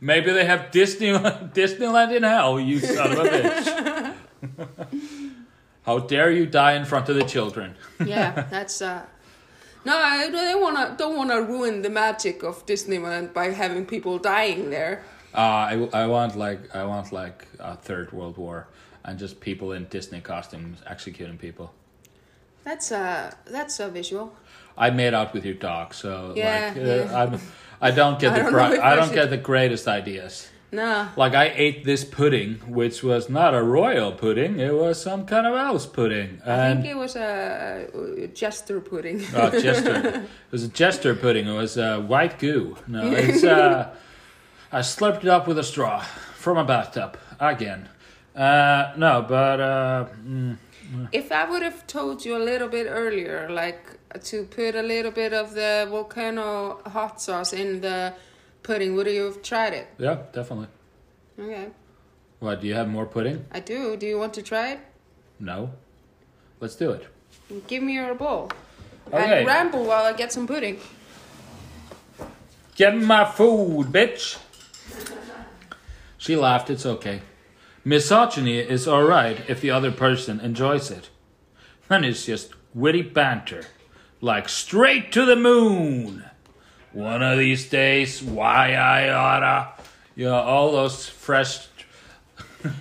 Maybe 0.00 0.32
they 0.32 0.44
have 0.44 0.70
Disneyland, 0.70 1.52
Disneyland 1.52 2.16
in 2.16 2.22
hell, 2.22 2.60
you 2.60 2.78
son 2.78 3.10
of 3.10 3.18
a 3.18 3.28
bitch. 3.28 5.09
How 5.90 5.98
dare 5.98 6.30
you 6.30 6.46
die 6.46 6.74
in 6.80 6.84
front 6.84 7.08
of 7.08 7.16
the 7.16 7.24
children? 7.24 7.74
yeah, 8.14 8.30
that's 8.54 8.80
uh. 8.80 9.02
No, 9.84 9.96
I 9.96 10.30
they 10.30 10.54
wanna 10.54 10.94
don't 10.96 11.16
wanna 11.16 11.40
ruin 11.42 11.82
the 11.82 11.90
magic 11.90 12.44
of 12.44 12.64
Disneyland 12.66 13.32
by 13.34 13.46
having 13.62 13.86
people 13.86 14.18
dying 14.18 14.70
there. 14.70 15.02
Uh, 15.34 15.62
I, 15.72 15.88
I 16.02 16.06
want 16.06 16.36
like 16.36 16.60
I 16.76 16.84
want 16.84 17.10
like 17.12 17.38
a 17.58 17.74
third 17.76 18.12
world 18.12 18.36
war 18.36 18.68
and 19.04 19.18
just 19.18 19.40
people 19.40 19.72
in 19.72 19.86
Disney 19.90 20.20
costumes 20.20 20.78
executing 20.86 21.38
people. 21.38 21.66
That's 22.64 22.92
uh 22.92 23.32
that's 23.46 23.80
a 23.80 23.88
visual. 23.88 24.26
I 24.78 24.90
made 24.90 25.12
out 25.14 25.34
with 25.34 25.44
your 25.44 25.58
dog, 25.70 25.92
so 25.94 26.34
Yeah, 26.36 26.72
like 26.74 26.76
uh, 26.76 26.80
yeah. 26.88 27.22
I'm, 27.22 27.40
I 27.80 27.90
don't 27.90 28.18
get 28.20 28.32
I 28.36 28.42
the 28.44 28.50
don't 28.50 28.54
I 28.78 28.92
I 28.92 28.96
don't 28.96 29.06
should- 29.08 29.14
get 29.14 29.30
the 29.30 29.42
greatest 29.50 29.88
ideas. 29.88 30.48
No, 30.72 31.08
Like 31.16 31.34
I 31.34 31.52
ate 31.54 31.84
this 31.84 32.04
pudding, 32.04 32.54
which 32.68 33.02
was 33.02 33.28
not 33.28 33.54
a 33.54 33.62
royal 33.62 34.12
pudding; 34.12 34.60
it 34.60 34.72
was 34.74 35.02
some 35.02 35.26
kind 35.26 35.44
of 35.46 35.54
else 35.56 35.84
pudding, 35.86 36.40
I 36.46 36.74
think 36.74 36.86
it 36.86 36.96
was 36.96 37.16
a 37.16 38.28
jester 38.34 38.80
pudding. 38.80 39.20
Oh, 39.34 39.50
jester. 39.50 39.96
it 40.46 40.52
was 40.52 40.62
a 40.62 40.68
jester 40.68 41.14
pudding. 41.16 41.48
It 41.48 41.56
was 41.56 41.76
uh, 41.76 42.00
white 42.00 42.38
goo. 42.38 42.76
No, 42.86 43.10
it's. 43.12 43.42
Uh, 43.42 43.90
I 44.72 44.80
slurped 44.80 45.24
it 45.24 45.28
up 45.28 45.48
with 45.48 45.58
a 45.58 45.64
straw 45.64 46.00
from 46.36 46.56
a 46.56 46.64
bathtub 46.64 47.16
again. 47.40 47.88
Uh, 48.36 48.92
no, 48.96 49.24
but 49.28 49.60
uh, 49.60 50.06
mm, 50.24 50.56
If 51.10 51.32
I 51.32 51.50
would 51.50 51.62
have 51.62 51.84
told 51.88 52.24
you 52.24 52.36
a 52.36 52.44
little 52.50 52.68
bit 52.68 52.86
earlier, 52.88 53.48
like 53.50 53.98
to 54.24 54.44
put 54.44 54.76
a 54.76 54.82
little 54.82 55.10
bit 55.10 55.32
of 55.32 55.54
the 55.54 55.88
volcano 55.90 56.80
hot 56.86 57.20
sauce 57.20 57.52
in 57.52 57.80
the 57.80 58.12
pudding, 58.62 58.94
would 58.96 59.06
you 59.06 59.24
have 59.24 59.42
tried 59.42 59.72
it? 59.74 59.88
yeah, 59.98 60.18
definitely. 60.32 60.68
Okay, 61.38 61.68
What? 62.40 62.60
Do 62.60 62.66
you 62.66 62.74
have 62.74 62.88
more 62.88 63.06
pudding? 63.06 63.46
I 63.52 63.60
do. 63.60 63.96
Do 63.96 64.06
you 64.06 64.18
want 64.18 64.34
to 64.34 64.42
try 64.42 64.72
it? 64.72 64.80
No. 65.38 65.70
Let's 66.60 66.76
do 66.76 66.90
it. 66.90 67.06
Give 67.66 67.82
me 67.82 67.94
your 67.94 68.14
bowl. 68.14 68.50
Okay. 69.12 69.38
And 69.38 69.46
ramble 69.46 69.84
while 69.84 70.04
I 70.04 70.12
get 70.12 70.32
some 70.32 70.46
pudding. 70.46 70.78
Get 72.76 72.96
my 72.96 73.24
food, 73.24 73.86
bitch. 73.88 74.38
She 76.18 76.36
laughed. 76.36 76.68
It's 76.70 76.84
okay. 76.86 77.22
Misogyny 77.84 78.58
is 78.58 78.86
alright 78.86 79.40
if 79.48 79.60
the 79.62 79.70
other 79.70 79.90
person 79.90 80.38
enjoys 80.40 80.90
it. 80.90 81.08
Then 81.88 82.04
it's 82.04 82.26
just 82.26 82.52
witty 82.74 83.02
banter. 83.02 83.62
Like 84.20 84.48
straight 84.50 85.10
to 85.12 85.24
the 85.24 85.36
moon. 85.36 86.24
One 86.92 87.22
of 87.22 87.38
these 87.38 87.68
days, 87.68 88.22
why 88.22 88.74
I 88.74 89.10
oughta. 89.10 89.72
You 90.16 90.26
know, 90.26 90.34
all 90.34 90.72
those 90.72 91.08
fresh. 91.08 91.68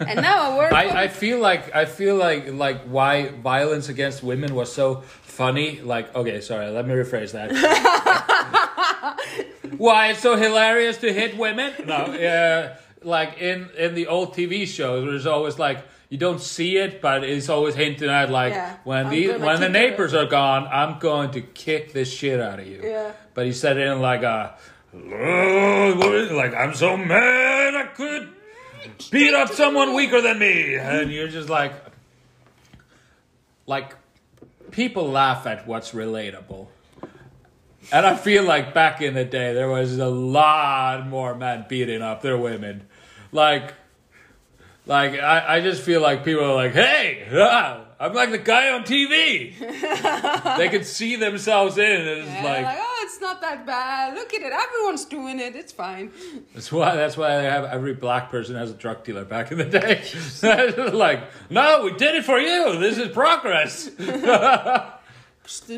And 0.05 0.22
now 0.22 0.57
word. 0.57 0.74
I, 0.74 1.03
I 1.03 1.07
feel 1.07 1.39
like 1.39 1.74
I 1.74 1.86
feel 1.86 2.16
like 2.16 2.51
like 2.51 2.82
why 2.84 3.30
violence 3.30 3.88
against 3.88 4.22
women 4.24 4.53
was 4.55 4.74
so 4.74 5.01
funny. 5.01 5.80
Like 5.80 6.14
okay, 6.16 6.41
sorry, 6.41 6.70
let 6.70 6.86
me 6.86 6.93
rephrase 6.93 7.32
that. 7.32 7.49
why 9.78 10.10
it's 10.10 10.20
so 10.20 10.36
hilarious 10.36 10.97
to 10.97 11.14
hit 11.14 11.38
women? 11.38 11.74
No, 11.86 12.14
yeah, 12.20 12.78
like 13.03 13.38
in 13.39 13.70
in 13.78 13.95
the 13.95 14.07
old 14.07 14.34
TV 14.34 14.68
shows, 14.68 15.05
there's 15.05 15.26
always 15.28 15.57
like 15.60 15.80
you 16.10 16.18
don't 16.18 16.41
see 16.41 16.78
it, 16.78 17.01
but 17.01 17.24
it's 17.24 17.49
always 17.49 17.76
hinting 17.76 18.10
at 18.10 18.30
like 18.32 18.53
Yeah, 18.53 18.78
when 18.84 19.05
I'm 19.05 19.12
the 19.12 19.28
when 19.38 19.39
the 19.39 19.68
kick 19.68 19.70
it. 19.70 19.72
neighbors 19.72 20.14
are 20.14 20.26
gone, 20.26 20.68
I'm 20.72 20.99
going 20.99 21.32
to 21.32 21.41
kick 21.41 21.93
the 21.93 22.03
shit 22.03 22.39
out 22.39 22.60
of 22.60 22.68
you. 22.68 22.82
Yeah. 22.84 23.12
But 23.40 23.46
he 23.46 23.54
said 23.54 23.78
it 23.78 23.88
in 23.88 24.02
like 24.02 24.22
a 24.22 24.58
"Oh, 24.94 25.96
what 25.96 26.14
is- 26.14 26.30
like 26.30 26.54
I'm 26.54 26.74
so 26.74 26.98
mad 26.98 27.74
I 27.74 27.86
could 27.86 28.28
beat 29.12 29.34
up 29.34 29.48
someone 29.54 29.94
weaker 29.94 30.20
than 30.20 30.40
me, 30.40 30.76
and 30.76 31.10
you're 31.10 31.30
just 31.30 31.48
like 31.48 31.72
like 33.66 33.96
people 34.72 35.10
laugh 35.10 35.48
at 35.48 35.66
what's 35.66 35.92
relatable. 35.94 36.68
And 37.94 38.06
I 38.06 38.18
feel 38.18 38.44
like 38.44 38.74
back 38.74 39.02
in 39.02 39.14
the 39.14 39.24
day, 39.24 39.54
there 39.54 39.70
was 39.70 39.98
a 40.00 40.10
lot 40.10 41.08
more 41.08 41.34
men 41.34 41.66
beating 41.70 42.02
up 42.02 42.22
their 42.22 42.38
women. 42.38 42.88
Like, 43.32 43.74
like 44.86 45.14
I, 45.14 45.56
I 45.56 45.62
just 45.62 45.82
feel 45.82 46.02
like 46.02 46.26
people 46.26 46.44
are 46.44 46.56
like, 46.56 46.74
hey, 46.74 47.26
ah, 47.32 47.86
I'm 48.02 48.14
like 48.14 48.32
the 48.32 48.38
guy 48.38 48.70
on 48.72 48.84
TV. 48.84 49.60
they 50.58 50.70
could 50.70 50.86
see 50.86 51.18
themselves 51.18 51.78
in, 51.78 51.84
and 51.91 52.08
it's 52.22 52.28
Yeah, 52.30 52.43
like, 52.45 52.64
like, 52.64 52.78
oh, 52.80 53.02
it's 53.04 53.20
not 53.20 53.41
that 53.41 53.66
bad. 53.66 54.14
Look 54.14 54.34
at 54.34 54.41
it. 54.41 54.54
Everyone's 54.54 55.04
doing 55.04 55.38
it. 55.39 55.54
It's 55.54 55.74
fine. 55.74 56.12
that's 56.54 56.72
why 56.72 56.95
that's 56.95 57.18
why 57.18 57.41
they 57.41 57.43
have 57.43 57.66
every 57.66 57.93
black 57.93 58.32
person 58.32 58.56
as 58.56 58.72
a 58.72 58.74
drug 58.74 59.04
dealer 59.04 59.26
back 59.26 59.52
in 59.52 59.58
the 59.58 59.66
day. 59.66 60.02
like, 60.93 61.24
no, 61.50 61.84
we 61.84 61.91
did 61.97 62.16
it 62.16 62.24
for 62.24 62.39
you. 62.39 62.80
This 62.80 62.97
is 62.97 63.10
progress. 63.10 63.89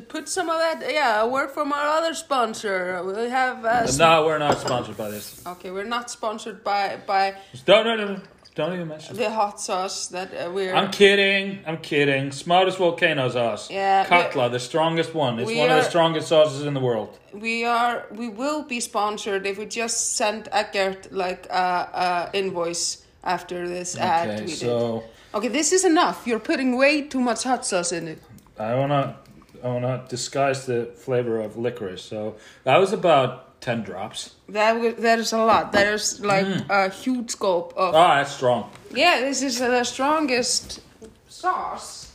Put 0.10 0.28
some 0.30 0.50
of 0.50 0.60
that. 0.60 0.84
Yeah, 0.88 1.22
a 1.24 1.28
word 1.28 1.50
from 1.50 1.74
our 1.74 1.88
other 1.98 2.14
sponsor. 2.14 3.02
We 3.04 3.30
have. 3.30 3.66
Uh, 3.66 3.88
no, 3.98 4.26
we're 4.26 4.38
not 4.38 4.60
sponsored 4.60 4.98
by 4.98 5.10
this. 5.10 5.42
Okay, 5.48 5.72
we're 5.72 5.86
not 5.86 6.12
sponsored 6.12 6.64
by 6.64 7.00
by 7.08 7.36
Don't, 7.66 7.86
no, 7.86 7.96
no, 7.96 8.14
no. 8.14 8.22
Don't 8.54 8.74
even 8.74 8.88
mention. 8.90 9.16
the 9.16 9.30
hot 9.30 9.62
sauce 9.62 10.08
that 10.08 10.34
uh, 10.34 10.52
we're. 10.52 10.74
I'm 10.76 10.92
kidding. 10.92 11.60
I'm 11.66 11.78
kidding. 11.78 12.32
Smartest 12.32 12.78
volcano 12.78 13.30
sauce. 13.30 13.70
Yeah, 13.72 14.06
Katla, 14.06 14.50
the 14.50 14.60
strongest 14.60 15.14
one. 15.14 15.40
It's 15.40 15.50
one 15.50 15.70
of 15.70 15.78
the 15.78 15.90
strongest 15.90 16.28
sauces 16.28 16.66
in 16.66 16.74
the 16.74 16.82
world. 16.82 17.18
we 17.34 17.64
are. 17.64 18.06
We 18.12 18.28
will 18.28 18.64
be 18.64 18.80
sponsored 18.82 19.46
if 19.46 19.58
we 19.58 19.66
just 19.66 20.16
send 20.18 20.50
Eggert 20.52 21.12
like 21.14 21.46
a, 21.50 22.30
a 22.34 22.38
invoice 22.38 23.06
after 23.24 23.68
this 23.70 23.96
ad 23.98 24.30
Okay, 24.30 24.42
we 24.42 24.48
did. 24.48 24.58
so 24.58 25.04
Okay, 25.34 25.48
this 25.48 25.72
is 25.72 25.86
enough. 25.86 26.28
You're 26.28 26.40
putting 26.40 26.76
way 26.76 27.04
too 27.04 27.22
much 27.22 27.44
hot 27.44 27.66
sauce 27.66 27.94
in 27.94 28.08
it. 28.10 28.20
I 28.60 28.76
wanna, 28.76 29.16
I 29.64 29.68
wanna 29.70 30.04
disguise 30.10 30.66
the 30.66 30.88
flavor 30.98 31.40
of 31.40 31.56
licorice. 31.56 32.04
So 32.04 32.36
that 32.66 32.78
was 32.78 32.92
about 32.92 33.51
ten 33.62 33.84
drops. 33.84 34.36
That 34.50 34.80
was, 34.80 34.96
that 34.96 35.20
is 35.20 35.32
a 35.34 35.38
lot. 35.38 35.72
That 35.72 35.88
is 35.88 36.20
like 36.20 36.46
Mm. 36.46 36.66
a 36.70 36.90
huge 36.90 37.30
scope 37.32 37.74
of. 37.78 37.96
Ah, 37.96 38.16
that's 38.18 38.34
strong. 38.34 38.70
Yeah, 38.94 39.22
this 39.22 39.42
is 39.42 39.60
the 39.60 39.84
strongest 39.84 40.82
sauce. 41.30 42.12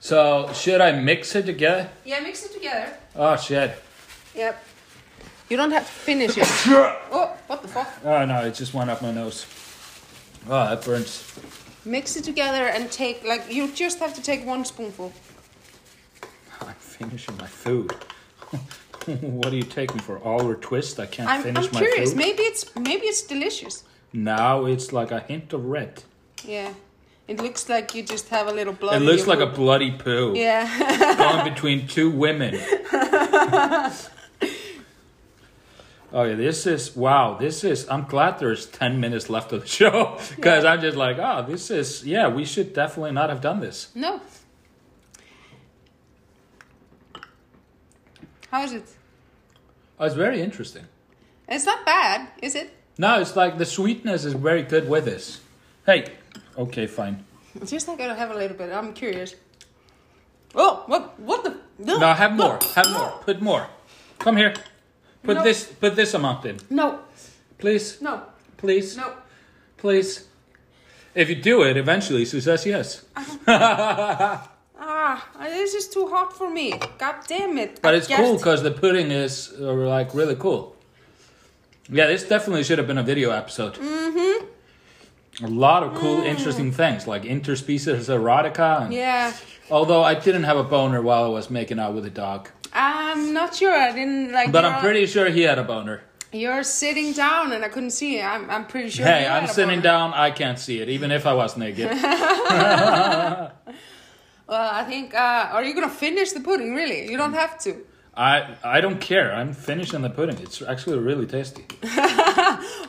So 0.00 0.50
should 0.54 0.80
I 0.80 0.92
mix 0.92 1.34
it 1.36 1.46
together? 1.46 1.88
Yeah, 2.04 2.20
mix 2.20 2.44
it 2.44 2.52
together. 2.52 2.92
Oh 3.14 3.36
shit. 3.36 3.70
Yep. 4.34 4.64
You 5.48 5.56
don't 5.56 5.70
have 5.72 5.86
to 5.86 5.92
finish 5.92 6.36
it. 6.36 6.48
Oh, 7.10 7.32
what 7.46 7.62
the 7.62 7.68
fuck? 7.68 7.88
Oh 8.04 8.24
no, 8.24 8.44
it 8.46 8.54
just 8.54 8.74
went 8.74 8.90
up 8.90 9.00
my 9.02 9.12
nose. 9.12 9.46
Oh, 10.48 10.68
that 10.70 10.84
burns. 10.84 11.24
Mix 11.84 12.16
it 12.16 12.24
together 12.24 12.66
and 12.68 12.90
take 12.90 13.24
like 13.24 13.52
you 13.52 13.68
just 13.72 13.98
have 14.00 14.14
to 14.14 14.22
take 14.22 14.44
one 14.46 14.64
spoonful. 14.64 15.12
I'm 16.60 16.74
finishing 16.74 17.36
my 17.36 17.46
food. 17.46 17.92
what 19.20 19.52
are 19.52 19.56
you 19.56 19.62
taking 19.62 19.98
for 20.00 20.22
Oliver 20.22 20.54
Twist? 20.54 21.00
I 21.00 21.06
can't 21.06 21.28
I'm, 21.28 21.42
finish 21.42 21.66
I'm 21.66 21.72
my 21.72 21.80
curious. 21.80 22.10
food. 22.10 22.18
Maybe 22.18 22.42
it's 22.42 22.76
maybe 22.76 23.06
it's 23.06 23.22
delicious. 23.22 23.84
Now 24.12 24.66
it's 24.66 24.92
like 24.92 25.10
a 25.10 25.20
hint 25.20 25.52
of 25.52 25.64
red. 25.64 26.02
Yeah. 26.44 26.74
It 27.26 27.40
looks 27.40 27.68
like 27.68 27.94
you 27.94 28.02
just 28.02 28.28
have 28.30 28.46
a 28.46 28.52
little 28.52 28.72
blood. 28.72 29.02
It 29.02 29.04
looks 29.04 29.26
like 29.26 29.40
a 29.40 29.46
bloody 29.46 29.92
poo. 29.92 30.32
Yeah. 30.34 31.16
going 31.18 31.52
between 31.52 31.86
two 31.86 32.10
women. 32.10 32.58
Oh 36.10 36.22
yeah, 36.22 36.36
this 36.36 36.66
is 36.66 36.96
wow. 36.96 37.36
This 37.36 37.64
is. 37.64 37.86
I'm 37.90 38.04
glad 38.04 38.38
there's 38.38 38.64
ten 38.64 38.98
minutes 38.98 39.28
left 39.28 39.52
of 39.52 39.60
the 39.60 39.66
show 39.66 40.18
because 40.36 40.64
I'm 40.64 40.80
just 40.80 40.96
like, 40.96 41.18
oh, 41.18 41.44
this 41.46 41.70
is. 41.70 42.06
Yeah, 42.06 42.28
we 42.28 42.46
should 42.46 42.72
definitely 42.72 43.12
not 43.12 43.28
have 43.28 43.42
done 43.42 43.60
this. 43.60 43.88
No. 43.94 44.18
How 48.50 48.62
is 48.62 48.72
it? 48.72 48.88
Oh, 50.00 50.06
it's 50.06 50.14
very 50.14 50.40
interesting. 50.40 50.84
It's 51.48 51.64
not 51.64 51.84
bad, 51.84 52.28
is 52.42 52.54
it? 52.54 52.70
No, 52.98 53.20
it's 53.20 53.36
like 53.36 53.58
the 53.58 53.64
sweetness 53.64 54.24
is 54.24 54.34
very 54.34 54.62
good 54.62 54.88
with 54.88 55.04
this. 55.04 55.40
Hey, 55.86 56.12
okay, 56.56 56.86
fine. 56.86 57.24
Just 57.64 57.88
like 57.88 58.00
I 58.00 58.14
have 58.14 58.30
a 58.30 58.34
little 58.34 58.56
bit. 58.56 58.70
I'm 58.72 58.92
curious. 58.92 59.34
Oh, 60.54 60.82
what? 60.86 61.18
What 61.20 61.44
the? 61.44 61.56
No, 61.78 62.12
have 62.12 62.32
more. 62.32 62.58
Have 62.74 62.90
more. 62.90 63.10
Put 63.24 63.40
more. 63.40 63.66
Come 64.18 64.36
here. 64.36 64.54
Put 65.22 65.36
No. 65.38 65.42
this. 65.44 65.64
Put 65.66 65.94
this 65.96 66.14
amount 66.14 66.44
in, 66.44 66.58
No, 66.70 67.00
please. 67.58 68.00
no, 68.00 68.22
Please. 68.56 68.96
no. 68.96 69.12
Please. 69.76 70.26
If 71.14 71.28
you 71.28 71.36
do 71.36 71.62
it, 71.62 71.76
eventually 71.76 72.24
she 72.24 72.40
says 72.40 72.66
yes. 72.66 73.04
Uh-huh. 73.16 74.38
Ah, 74.78 75.28
this 75.40 75.74
is 75.74 75.88
too 75.88 76.06
hot 76.06 76.32
for 76.36 76.48
me. 76.50 76.72
God 76.98 77.16
damn 77.26 77.58
it. 77.58 77.80
But 77.82 77.94
I 77.94 77.96
it's 77.98 78.06
cool 78.06 78.36
because 78.36 78.62
the 78.62 78.70
pudding 78.70 79.10
is 79.10 79.52
uh, 79.58 79.72
like 79.72 80.14
really 80.14 80.36
cool. 80.36 80.76
Yeah, 81.90 82.06
this 82.06 82.22
definitely 82.24 82.64
should 82.64 82.78
have 82.78 82.86
been 82.86 82.98
a 82.98 83.02
video 83.02 83.30
episode. 83.30 83.74
Mm-hmm. 83.74 85.44
A 85.44 85.48
lot 85.48 85.82
of 85.82 85.94
cool, 85.94 86.22
interesting 86.22 86.70
things 86.72 87.06
like 87.06 87.22
interspecies 87.22 88.08
erotica. 88.08 88.82
And, 88.84 88.92
Yeah. 88.94 89.32
Although 89.70 90.02
I 90.02 90.14
didn't 90.14 90.44
have 90.44 90.56
a 90.56 90.64
boner 90.64 91.02
while 91.02 91.24
I 91.24 91.28
was 91.28 91.50
making 91.50 91.78
out 91.78 91.94
with 91.94 92.04
the 92.04 92.10
dog, 92.10 92.48
I'm 92.72 93.32
not 93.32 93.54
sure. 93.54 93.74
I 93.74 93.92
didn't 93.92 94.32
like. 94.32 94.50
but 94.52 94.64
I'm 94.64 94.80
pretty 94.80 95.06
sure 95.06 95.28
he 95.28 95.42
had 95.42 95.58
a 95.58 95.64
boner. 95.64 96.02
You're 96.32 96.62
sitting 96.62 97.12
down 97.12 97.52
and 97.52 97.64
I 97.64 97.68
couldn't 97.68 97.90
see 97.90 98.18
it. 98.18 98.22
I'm, 98.22 98.50
I'm 98.50 98.66
pretty 98.66 98.90
sure. 98.90 99.06
Hey, 99.06 99.26
I'm 99.26 99.46
sitting 99.46 99.80
boner. 99.80 99.82
down. 99.82 100.12
I 100.14 100.30
can't 100.30 100.58
see 100.58 100.80
it, 100.80 100.88
even 100.88 101.10
if 101.10 101.26
I 101.26 101.32
was 101.34 101.56
naked. 101.56 101.88
Well, 104.48 104.70
I 104.80 104.84
think. 104.84 105.14
Uh, 105.14 105.50
are 105.52 105.62
you 105.62 105.74
gonna 105.74 105.88
finish 105.88 106.32
the 106.32 106.40
pudding? 106.40 106.74
Really? 106.74 107.10
You 107.10 107.16
don't 107.16 107.34
have 107.34 107.58
to. 107.64 107.70
I 108.16 108.56
I 108.64 108.80
don't 108.80 109.00
care. 109.00 109.32
I'm 109.32 109.52
finishing 109.52 110.02
the 110.02 110.10
pudding. 110.10 110.38
It's 110.38 110.62
actually 110.62 110.98
really 110.98 111.26
tasty. 111.26 111.64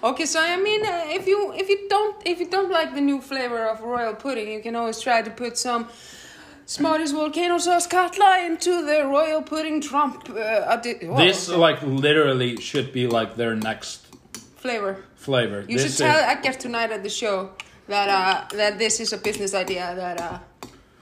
Okay, 0.01 0.25
so 0.25 0.39
I 0.39 0.57
mean, 0.57 0.85
uh, 0.85 1.03
if 1.19 1.27
you 1.27 1.53
if 1.53 1.67
you 1.69 1.87
don't 1.89 2.15
if 2.25 2.39
you 2.39 2.49
don't 2.49 2.71
like 2.71 2.95
the 2.95 3.01
new 3.01 3.19
flavor 3.21 3.67
of 3.67 3.81
royal 3.81 4.15
pudding, 4.15 4.47
you 4.51 4.61
can 4.61 4.75
always 4.75 4.99
try 5.01 5.21
to 5.21 5.29
put 5.29 5.57
some 5.57 5.87
Smarties 6.65 7.11
volcano 7.11 7.57
sauce 7.57 7.87
katla 7.87 8.45
into 8.45 8.85
the 8.85 9.03
royal 9.05 9.41
pudding 9.41 9.81
trump 9.81 10.29
uh, 10.29 10.77
This 11.17 11.49
like 11.49 11.81
literally 11.81 12.57
should 12.57 12.93
be 12.93 13.07
like 13.07 13.35
their 13.35 13.55
next 13.55 14.07
flavor. 14.57 15.03
flavor. 15.15 15.65
You 15.67 15.77
this 15.77 15.97
should 15.97 16.05
tell 16.05 16.19
Eggert 16.33 16.59
tonight 16.59 16.91
at 16.91 17.01
the 17.03 17.09
show 17.09 17.51
that 17.87 18.07
uh, 18.09 18.55
that 18.55 18.77
this 18.77 18.99
is 18.99 19.13
a 19.13 19.17
business 19.17 19.53
idea 19.53 19.93
that 19.95 20.21
uh, 20.21 20.39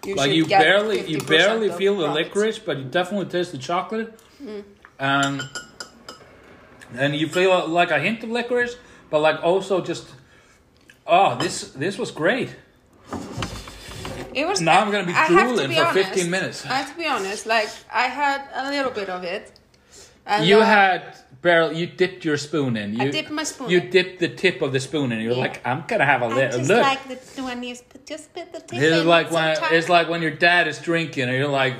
you 0.07 0.15
like 0.15 0.31
you 0.31 0.45
barely 0.45 1.05
you 1.07 1.19
barely 1.21 1.69
feel 1.69 1.97
the 1.97 2.05
profits. 2.05 2.27
licorice, 2.35 2.59
but 2.59 2.77
you 2.77 2.85
definitely 2.85 3.25
taste 3.27 3.51
the 3.51 3.57
chocolate, 3.57 4.09
Mm. 4.43 4.63
and 4.99 5.41
and 6.97 7.15
you 7.15 7.27
feel 7.27 7.67
like 7.67 7.91
a 7.91 7.99
hint 7.99 8.23
of 8.23 8.29
licorice, 8.29 8.77
but 9.09 9.19
like 9.19 9.43
also 9.43 9.81
just 9.81 10.05
oh 11.05 11.35
this 11.37 11.71
this 11.71 11.97
was 11.97 12.11
great. 12.11 12.49
It 14.33 14.45
was. 14.47 14.61
Now 14.61 14.81
I'm 14.81 14.91
gonna 14.91 15.05
be 15.05 15.13
drooling 15.27 15.69
be 15.69 15.75
for 15.75 15.85
honest, 15.85 16.09
15 16.09 16.29
minutes. 16.29 16.65
I 16.65 16.75
have 16.75 16.91
to 16.91 16.97
be 16.97 17.07
honest. 17.07 17.45
Like 17.45 17.69
I 17.91 18.03
had 18.07 18.41
a 18.53 18.69
little 18.69 18.91
bit 18.91 19.09
of 19.09 19.23
it. 19.23 19.51
And, 20.25 20.45
You 20.45 20.59
uh, 20.59 20.65
had 20.65 21.17
barrel. 21.41 21.71
You 21.71 21.85
dipped 21.87 22.25
your 22.25 22.37
spoon 22.37 22.77
in. 22.77 22.93
You, 22.93 23.11
dipped 23.11 23.29
my 23.31 23.43
spoon 23.43 23.69
You 23.69 23.79
in. 23.79 23.89
dipped 23.89 24.19
the 24.19 24.27
tip 24.29 24.61
of 24.61 24.71
the 24.73 24.79
spoon 24.79 25.11
in. 25.11 25.19
You're 25.21 25.33
Yeah. 25.33 25.37
like, 25.39 25.65
I'm 25.65 25.83
gonna 25.87 26.05
have 26.05 26.21
a 26.21 26.27
little. 26.27 26.57
just 26.59 26.69
Look, 26.69 26.81
like 26.81 27.07
the 27.35 27.43
when 27.43 27.63
you 27.63 27.75
just 28.05 28.33
put 28.33 28.51
the 28.53 28.59
tip 28.59 28.73
in 28.73 29.07
like 29.07 29.31
when 29.31 29.57
it's 29.71 29.89
like 29.89 30.09
when 30.09 30.21
your 30.21 30.31
dad 30.31 30.67
is 30.67 30.79
drinking 30.79 31.23
and 31.23 31.33
you're 31.33 31.47
like 31.47 31.75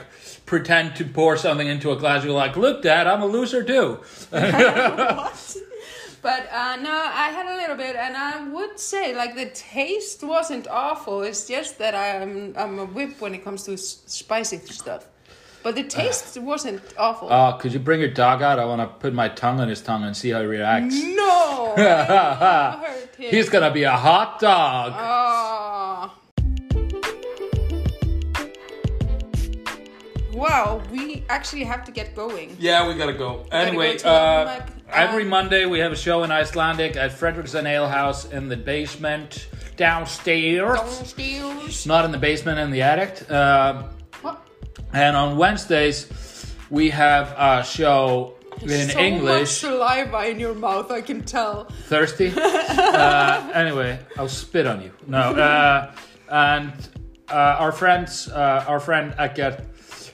pretend 0.45 0.95
to 0.95 1.03
pour 1.05 1.35
something 1.37 1.67
into 1.67 1.91
a 1.91 1.95
glass. 1.97 2.23
You're 2.23 2.33
like, 2.33 2.55
look, 2.55 2.81
dad, 2.81 3.05
I'm 3.07 3.21
a 3.21 3.25
loser 3.27 3.63
too. 3.63 3.99
what? 4.29 5.57
But 6.21 6.49
uh, 6.51 6.77
no, 6.77 6.91
I 6.91 7.29
had 7.29 7.45
a 7.45 7.55
little 7.61 7.75
bit, 7.77 7.95
and 7.95 8.17
I 8.17 8.43
would 8.49 8.79
say 8.79 9.15
like 9.15 9.35
the 9.35 9.47
taste 9.53 10.23
wasn't 10.23 10.67
awful. 10.67 11.21
It's 11.21 11.47
just 11.47 11.77
that 11.77 11.93
I'm 11.95 12.53
I'm 12.57 12.79
a 12.79 12.85
whip 12.85 13.21
when 13.21 13.33
it 13.35 13.43
comes 13.43 13.63
to 13.63 13.73
s- 13.73 14.01
spicy 14.07 14.57
stuff. 14.57 15.05
But 15.63 15.75
the 15.75 15.83
taste 15.83 16.37
wasn't 16.37 16.81
awful. 16.97 17.27
Oh, 17.31 17.57
could 17.59 17.73
you 17.73 17.79
bring 17.79 17.99
your 17.99 18.09
dog 18.11 18.41
out? 18.41 18.57
I 18.59 18.65
want 18.65 18.79
to 18.81 18.87
put 18.87 19.13
my 19.13 19.27
tongue 19.27 19.59
on 19.59 19.67
his 19.67 19.81
tongue 19.81 20.03
and 20.03 20.15
see 20.15 20.29
how 20.29 20.39
he 20.41 20.45
reacts. 20.47 20.95
no, 21.03 21.73
hurt 21.75 23.15
him. 23.17 23.31
He's 23.31 23.49
gonna 23.49 23.71
be 23.71 23.83
a 23.83 23.91
hot 23.91 24.39
dog. 24.39 24.93
Oh. 24.95 26.13
Wow, 30.33 30.83
we 30.91 31.23
actually 31.29 31.63
have 31.63 31.83
to 31.85 31.91
get 31.91 32.15
going. 32.15 32.55
Yeah, 32.59 32.87
we 32.87 32.93
gotta 32.93 33.13
go. 33.13 33.45
Anyway, 33.51 33.93
go 33.93 33.97
to 33.99 34.09
uh, 34.09 34.59
my- 34.87 34.93
every 34.93 35.23
Monday 35.25 35.65
we 35.65 35.79
have 35.79 35.91
a 35.91 35.95
show 35.97 36.23
in 36.23 36.31
Icelandic 36.31 36.95
at 36.95 37.11
Frederiksen 37.11 37.65
Ale 37.65 37.87
House 37.89 38.25
in 38.31 38.47
the 38.47 38.55
basement 38.57 39.47
downstairs. 39.77 40.77
Downstairs. 40.77 41.85
Not 41.87 42.05
in 42.05 42.11
the 42.11 42.19
basement, 42.19 42.59
in 42.59 42.69
the 42.71 42.83
attic. 42.83 43.29
Um, 43.31 43.77
What? 43.77 43.91
And 44.93 45.15
on 45.15 45.37
Wednesdays 45.37 46.07
we 46.69 46.89
have 46.89 47.33
a 47.37 47.63
show 47.63 48.33
in 48.61 48.89
so 48.89 48.99
English. 48.99 49.39
much 49.41 49.49
saliva 49.71 50.27
in 50.29 50.39
your 50.39 50.55
mouth, 50.55 50.91
I 50.91 51.01
can 51.01 51.23
tell. 51.23 51.65
Thirsty? 51.87 52.33
uh, 52.37 53.51
anyway, 53.53 53.99
I'll 54.17 54.27
spit 54.27 54.65
on 54.65 54.81
you. 54.81 54.91
No. 55.07 55.19
Uh, 55.19 55.91
and 56.29 56.73
uh, 57.29 57.35
our 57.59 57.71
friends, 57.71 58.27
uh, 58.29 58.65
our 58.67 58.79
friend 58.79 59.13
Eggert 59.19 59.61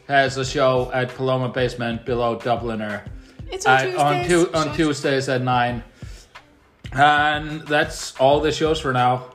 has 0.08 0.38
a 0.38 0.44
show 0.46 0.92
at 0.94 1.10
Paloma 1.16 1.50
Basement 1.50 2.06
below 2.06 2.38
Dubliner 2.38 3.02
It's 3.50 3.66
on 3.66 3.78
at- 3.80 3.84
Tuesdays. 3.86 4.00
on, 4.00 4.26
tu- 4.28 4.54
on 4.70 4.76
Tuesdays 4.76 5.30
at 5.30 5.42
9. 5.42 5.84
And 6.92 7.62
that's 7.62 8.16
all 8.20 8.40
the 8.42 8.52
shows 8.52 8.80
for 8.80 8.94
now. 8.94 9.28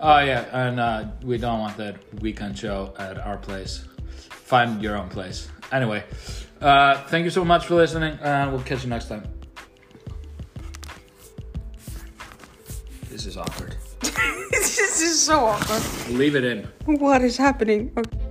Oh, 0.00 0.18
yeah, 0.18 0.46
and 0.52 0.80
uh, 0.80 1.04
we 1.22 1.38
don't 1.38 1.60
want 1.60 1.76
that 1.76 1.96
weekend 2.20 2.58
show 2.58 2.94
at 2.98 3.18
our 3.18 3.36
place. 3.36 3.84
Find 4.50 4.82
your 4.82 4.96
own 4.96 5.08
place. 5.08 5.46
Anyway, 5.70 6.02
uh, 6.60 7.04
thank 7.04 7.22
you 7.22 7.30
so 7.30 7.44
much 7.44 7.66
for 7.66 7.76
listening, 7.76 8.18
and 8.20 8.50
we'll 8.50 8.62
catch 8.62 8.82
you 8.82 8.90
next 8.90 9.06
time. 9.06 9.22
This 13.08 13.26
is 13.26 13.36
awkward. 13.36 13.76
this 14.50 15.00
is 15.00 15.22
so 15.22 15.44
awkward. 15.44 15.84
Leave 16.08 16.34
it 16.34 16.42
in. 16.42 16.66
What 16.84 17.22
is 17.22 17.36
happening? 17.36 17.92
Okay. 17.96 18.29